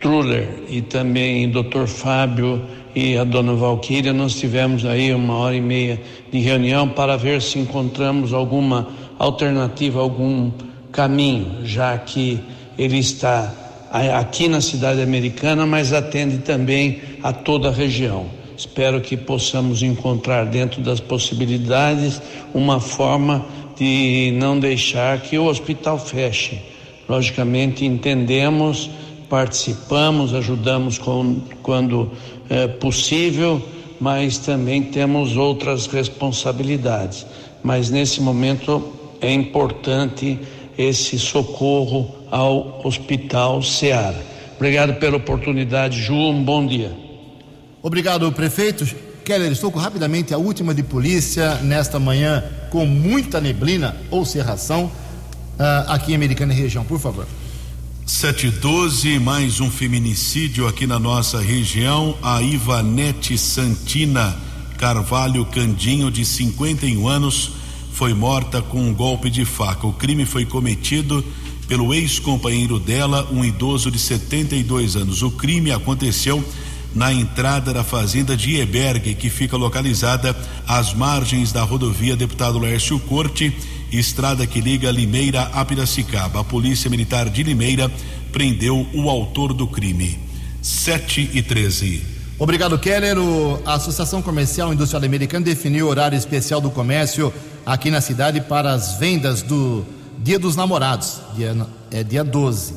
Truller 0.00 0.48
e 0.68 0.80
também 0.80 1.46
o 1.46 1.62
Dr. 1.62 1.86
Fábio 1.86 2.62
e 2.94 3.16
a 3.16 3.24
dona 3.24 3.54
Valquíria, 3.54 4.12
nós 4.12 4.34
tivemos 4.34 4.84
aí 4.84 5.14
uma 5.14 5.34
hora 5.34 5.54
e 5.54 5.60
meia 5.60 6.00
de 6.32 6.38
reunião 6.40 6.88
para 6.88 7.16
ver 7.16 7.40
se 7.40 7.58
encontramos 7.58 8.32
alguma 8.32 8.88
alternativa, 9.18 10.00
algum 10.00 10.50
caminho, 10.90 11.64
já 11.64 11.96
que 11.98 12.40
ele 12.78 12.98
está 12.98 13.52
aqui 14.18 14.48
na 14.48 14.60
cidade 14.60 15.02
americana, 15.02 15.66
mas 15.66 15.92
atende 15.92 16.38
também 16.38 17.00
a 17.22 17.32
toda 17.32 17.68
a 17.68 17.72
região. 17.72 18.26
Espero 18.56 19.00
que 19.00 19.16
possamos 19.16 19.82
encontrar 19.82 20.44
dentro 20.46 20.82
das 20.82 21.00
possibilidades 21.00 22.20
uma 22.52 22.80
forma 22.80 23.46
de 23.80 24.30
não 24.32 24.60
deixar 24.60 25.22
que 25.22 25.38
o 25.38 25.46
hospital 25.46 25.98
feche. 25.98 26.60
Logicamente 27.08 27.86
entendemos, 27.86 28.90
participamos, 29.26 30.34
ajudamos 30.34 30.98
com, 30.98 31.40
quando 31.62 32.10
é 32.50 32.68
possível, 32.68 33.62
mas 33.98 34.36
também 34.36 34.82
temos 34.82 35.34
outras 35.34 35.86
responsabilidades. 35.86 37.24
Mas 37.64 37.88
nesse 37.88 38.20
momento 38.20 38.92
é 39.18 39.32
importante 39.32 40.38
esse 40.76 41.18
socorro 41.18 42.14
ao 42.30 42.82
Hospital 42.84 43.62
Seara. 43.62 44.22
Obrigado 44.56 45.00
pela 45.00 45.16
oportunidade, 45.16 45.98
Ju. 46.02 46.12
Um 46.12 46.44
bom 46.44 46.66
dia. 46.66 46.92
Obrigado, 47.82 48.30
prefeito. 48.30 48.86
Keller, 49.24 49.52
estou 49.52 49.70
rapidamente 49.70 50.34
a 50.34 50.38
última 50.38 50.74
de 50.74 50.82
polícia 50.82 51.54
nesta 51.62 51.98
manhã 51.98 52.44
com 52.70 52.86
muita 52.86 53.40
neblina 53.40 53.96
ou 54.10 54.24
cerração 54.24 54.84
uh, 54.84 54.92
aqui 55.88 56.12
em 56.12 56.14
Americana 56.14 56.52
e 56.54 56.56
região, 56.56 56.84
por 56.84 56.98
favor. 56.98 57.26
712, 58.06 59.18
mais 59.18 59.60
um 59.60 59.70
feminicídio 59.70 60.66
aqui 60.66 60.86
na 60.86 60.98
nossa 60.98 61.40
região. 61.40 62.16
A 62.22 62.42
Ivanete 62.42 63.36
Santina 63.38 64.36
Carvalho 64.78 65.44
Candinho, 65.44 66.10
de 66.10 66.24
51 66.24 67.06
anos, 67.06 67.52
foi 67.92 68.14
morta 68.14 68.62
com 68.62 68.80
um 68.80 68.94
golpe 68.94 69.28
de 69.28 69.44
faca. 69.44 69.86
O 69.86 69.92
crime 69.92 70.24
foi 70.24 70.46
cometido 70.46 71.24
pelo 71.68 71.92
ex-companheiro 71.94 72.80
dela, 72.80 73.28
um 73.30 73.44
idoso 73.44 73.90
de 73.90 73.98
72 73.98 74.96
anos. 74.96 75.22
O 75.22 75.30
crime 75.30 75.70
aconteceu 75.70 76.42
na 76.94 77.12
entrada 77.12 77.72
da 77.72 77.84
fazenda 77.84 78.36
de 78.36 78.56
Ebergue, 78.56 79.14
que 79.14 79.30
fica 79.30 79.56
localizada 79.56 80.36
às 80.66 80.92
margens 80.92 81.52
da 81.52 81.62
rodovia 81.62 82.16
Deputado 82.16 82.58
Laércio 82.58 82.98
Corte 83.00 83.54
estrada 83.92 84.46
que 84.46 84.60
liga 84.60 84.90
Limeira 84.90 85.42
a 85.52 85.64
Piracicaba. 85.64 86.40
A 86.40 86.44
Polícia 86.44 86.88
Militar 86.88 87.28
de 87.28 87.42
Limeira 87.42 87.90
prendeu 88.32 88.86
o 88.94 89.10
autor 89.10 89.52
do 89.52 89.66
crime. 89.66 90.18
7 90.62 91.30
e 91.34 91.42
13. 91.42 92.02
Obrigado, 92.38 92.78
Keller. 92.78 93.16
A 93.66 93.74
Associação 93.74 94.22
Comercial 94.22 94.72
Industrial 94.72 95.04
Americana 95.04 95.44
definiu 95.44 95.86
o 95.86 95.88
horário 95.88 96.16
especial 96.16 96.60
do 96.60 96.70
comércio 96.70 97.32
aqui 97.66 97.90
na 97.90 98.00
cidade 98.00 98.40
para 98.40 98.72
as 98.72 98.94
vendas 98.98 99.42
do 99.42 99.84
Dia 100.18 100.38
dos 100.38 100.54
Namorados, 100.54 101.20
dia, 101.34 101.56
é 101.90 102.04
dia 102.04 102.22
12. 102.22 102.74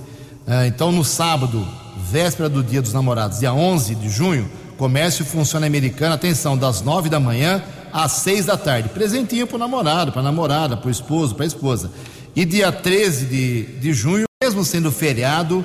É, 0.48 0.68
então, 0.68 0.92
no 0.92 1.04
sábado, 1.04 1.66
véspera 2.04 2.50
do 2.50 2.64
Dia 2.64 2.82
dos 2.82 2.94
Namorados, 2.94 3.40
dia 3.40 3.54
11 3.54 3.96
de 3.96 4.10
junho, 4.10 4.50
comércio 4.78 5.24
funciona 5.24 5.66
americano, 5.66 6.14
atenção, 6.14 6.58
das 6.58 6.82
9 6.82 7.10
da 7.10 7.20
manhã 7.20 7.64
às 7.92 8.12
seis 8.14 8.46
da 8.46 8.58
tarde. 8.58 8.90
Presentinho 8.90 9.48
para 9.48 9.56
o 9.56 9.60
namorado, 9.60 10.12
para 10.12 10.22
a 10.22 10.24
namorada, 10.24 10.76
para 10.76 10.88
o 10.88 10.92
esposo, 10.92 11.36
para 11.36 11.46
a 11.46 11.48
esposa. 11.48 11.92
E 12.36 12.44
dia 12.44 12.72
13 12.72 13.26
de, 13.26 13.64
de 13.80 13.94
junho, 13.94 14.26
mesmo 14.44 14.66
sendo 14.66 14.92
feriado, 14.92 15.64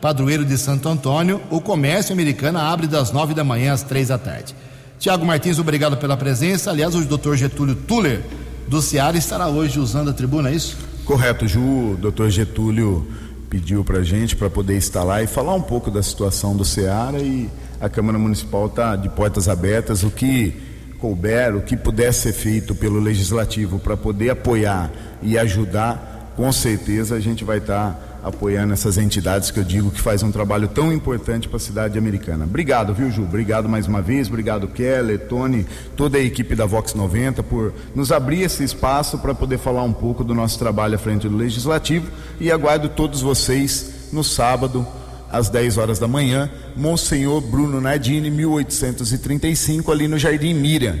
padroeiro 0.00 0.44
de 0.44 0.56
Santo 0.56 0.88
Antônio, 0.88 1.40
o 1.50 1.60
comércio 1.60 2.12
americano 2.12 2.58
abre 2.58 2.86
das 2.86 3.10
nove 3.10 3.34
da 3.34 3.42
manhã 3.42 3.72
às 3.72 3.82
três 3.82 4.08
da 4.08 4.18
tarde. 4.18 4.54
Tiago 4.98 5.24
Martins, 5.24 5.58
obrigado 5.58 5.96
pela 5.96 6.16
presença. 6.16 6.70
Aliás, 6.70 6.94
o 6.94 7.00
doutor 7.04 7.36
Getúlio 7.36 7.74
Tuller, 7.74 8.22
do 8.68 8.80
Ceará, 8.82 9.16
estará 9.16 9.48
hoje 9.48 9.80
usando 9.80 10.10
a 10.10 10.12
tribuna, 10.12 10.50
é 10.50 10.54
isso? 10.54 10.76
Correto, 11.04 11.48
Ju. 11.48 11.96
Doutor 11.98 12.30
Getúlio 12.30 13.06
pediu 13.50 13.84
para 13.84 13.98
a 13.98 14.02
gente 14.04 14.36
para 14.36 14.48
poder 14.48 14.76
estar 14.76 15.02
lá 15.02 15.20
e 15.20 15.26
falar 15.26 15.54
um 15.54 15.60
pouco 15.60 15.90
da 15.90 16.00
situação 16.00 16.56
do 16.56 16.64
Ceará 16.64 17.18
e 17.18 17.50
a 17.80 17.88
Câmara 17.88 18.16
Municipal 18.16 18.66
está 18.66 18.94
de 18.94 19.08
portas 19.08 19.48
abertas. 19.48 20.04
O 20.04 20.10
que 20.10 20.54
couber, 21.00 21.56
o 21.56 21.60
que 21.60 21.76
puder 21.76 22.14
ser 22.14 22.32
feito 22.32 22.76
pelo 22.76 23.00
legislativo 23.00 23.80
para 23.80 23.96
poder 23.96 24.30
apoiar 24.30 24.92
e 25.20 25.36
ajudar, 25.36 26.32
com 26.36 26.52
certeza 26.52 27.16
a 27.16 27.20
gente 27.20 27.42
vai 27.42 27.58
estar 27.58 27.90
tá 27.90 28.09
apoiando 28.22 28.72
essas 28.72 28.98
entidades 28.98 29.50
que 29.50 29.58
eu 29.58 29.64
digo 29.64 29.90
que 29.90 30.00
fazem 30.00 30.28
um 30.28 30.32
trabalho 30.32 30.68
tão 30.68 30.92
importante 30.92 31.48
para 31.48 31.56
a 31.56 31.60
cidade 31.60 31.98
americana. 31.98 32.44
Obrigado, 32.44 32.92
viu, 32.92 33.10
Ju? 33.10 33.22
Obrigado 33.22 33.68
mais 33.68 33.86
uma 33.86 34.02
vez, 34.02 34.28
obrigado, 34.28 34.68
Keller, 34.68 35.18
Tony, 35.26 35.66
toda 35.96 36.18
a 36.18 36.20
equipe 36.20 36.54
da 36.54 36.66
Vox 36.66 36.94
90 36.94 37.42
por 37.42 37.72
nos 37.94 38.12
abrir 38.12 38.42
esse 38.42 38.62
espaço 38.62 39.18
para 39.18 39.34
poder 39.34 39.58
falar 39.58 39.82
um 39.82 39.92
pouco 39.92 40.22
do 40.22 40.34
nosso 40.34 40.58
trabalho 40.58 40.94
à 40.94 40.98
frente 40.98 41.28
do 41.28 41.36
legislativo 41.36 42.10
e 42.38 42.50
aguardo 42.50 42.88
todos 42.88 43.20
vocês 43.20 44.08
no 44.12 44.22
sábado 44.22 44.86
às 45.30 45.48
10 45.48 45.78
horas 45.78 45.98
da 45.98 46.08
manhã, 46.08 46.50
Monsenhor 46.76 47.40
Bruno 47.40 47.80
Nardini, 47.80 48.30
1835, 48.30 49.92
ali 49.92 50.08
no 50.08 50.18
Jardim 50.18 50.54
Miriam, 50.54 50.98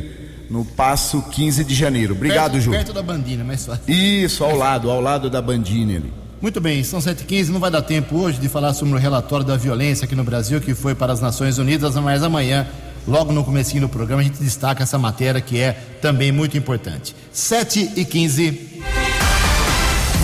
no 0.48 0.64
Passo 0.64 1.22
15 1.22 1.64
de 1.64 1.74
janeiro. 1.74 2.14
Obrigado, 2.14 2.52
perto, 2.52 2.64
Ju. 2.64 2.70
Perto 2.70 2.92
da 2.92 3.02
Bandina, 3.02 3.42
mais 3.42 3.66
fácil. 3.66 3.82
Isso, 3.88 4.44
ao 4.44 4.56
lado, 4.56 4.90
ao 4.90 5.00
lado 5.00 5.28
da 5.28 5.42
Bandina 5.42 5.96
ali. 5.96 6.19
Muito 6.40 6.58
bem, 6.58 6.82
são 6.82 7.00
7h15, 7.00 7.48
não 7.48 7.60
vai 7.60 7.70
dar 7.70 7.82
tempo 7.82 8.16
hoje 8.16 8.38
de 8.38 8.48
falar 8.48 8.72
sobre 8.72 8.94
o 8.94 8.96
relatório 8.96 9.44
da 9.44 9.58
violência 9.58 10.06
aqui 10.06 10.16
no 10.16 10.24
Brasil, 10.24 10.58
que 10.58 10.74
foi 10.74 10.94
para 10.94 11.12
as 11.12 11.20
Nações 11.20 11.58
Unidas, 11.58 11.94
mas 11.96 12.22
amanhã, 12.22 12.66
logo 13.06 13.30
no 13.30 13.44
comecinho 13.44 13.82
do 13.82 13.90
programa, 13.90 14.22
a 14.22 14.24
gente 14.24 14.42
destaca 14.42 14.82
essa 14.82 14.98
matéria 14.98 15.38
que 15.42 15.60
é 15.60 15.72
também 16.00 16.32
muito 16.32 16.56
importante. 16.56 17.14
7h15. 17.34 18.58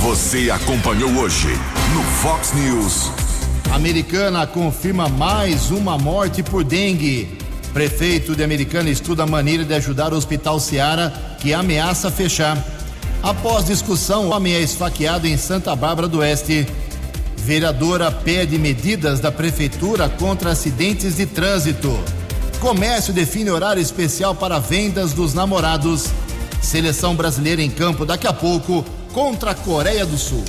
Você 0.00 0.50
acompanhou 0.50 1.10
hoje 1.18 1.48
no 1.92 2.02
Fox 2.02 2.54
News. 2.54 3.10
Americana 3.74 4.46
confirma 4.46 5.10
mais 5.10 5.70
uma 5.70 5.98
morte 5.98 6.42
por 6.42 6.64
dengue. 6.64 7.28
Prefeito 7.74 8.34
de 8.34 8.42
Americana 8.42 8.88
estuda 8.88 9.24
a 9.24 9.26
maneira 9.26 9.66
de 9.66 9.74
ajudar 9.74 10.14
o 10.14 10.16
Hospital 10.16 10.58
Seara, 10.60 11.12
que 11.38 11.52
ameaça 11.52 12.10
fechar. 12.10 12.56
Após 13.22 13.64
discussão, 13.64 14.26
o 14.26 14.30
homem 14.30 14.54
é 14.54 14.60
esfaqueado 14.60 15.26
em 15.26 15.36
Santa 15.36 15.74
Bárbara 15.74 16.08
do 16.08 16.18
Oeste. 16.18 16.66
Vereadora 17.36 18.10
pede 18.10 18.58
medidas 18.58 19.20
da 19.20 19.30
prefeitura 19.30 20.08
contra 20.08 20.50
acidentes 20.50 21.16
de 21.16 21.26
trânsito. 21.26 21.98
Comércio 22.60 23.12
define 23.12 23.50
horário 23.50 23.80
especial 23.80 24.34
para 24.34 24.58
vendas 24.58 25.12
dos 25.12 25.34
namorados. 25.34 26.06
Seleção 26.60 27.14
brasileira 27.14 27.62
em 27.62 27.70
campo 27.70 28.04
daqui 28.04 28.26
a 28.26 28.32
pouco 28.32 28.84
contra 29.12 29.52
a 29.52 29.54
Coreia 29.54 30.04
do 30.04 30.18
Sul. 30.18 30.44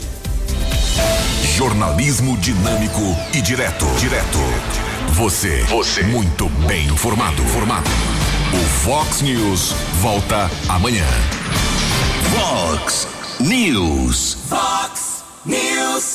Jornalismo 1.56 2.38
dinâmico 2.38 3.16
e 3.34 3.42
direto. 3.42 3.86
Direto. 4.00 4.40
Você. 5.14 5.64
Você. 5.64 6.04
Muito 6.04 6.50
bem 6.68 6.86
informado. 6.88 7.42
Formado. 7.44 7.90
O 8.54 8.66
Fox 8.84 9.22
News 9.22 9.74
volta 10.02 10.50
amanhã. 10.70 11.06
Fox 12.38 13.08
News. 13.40 14.36
Fox 14.48 15.24
News. 15.44 16.08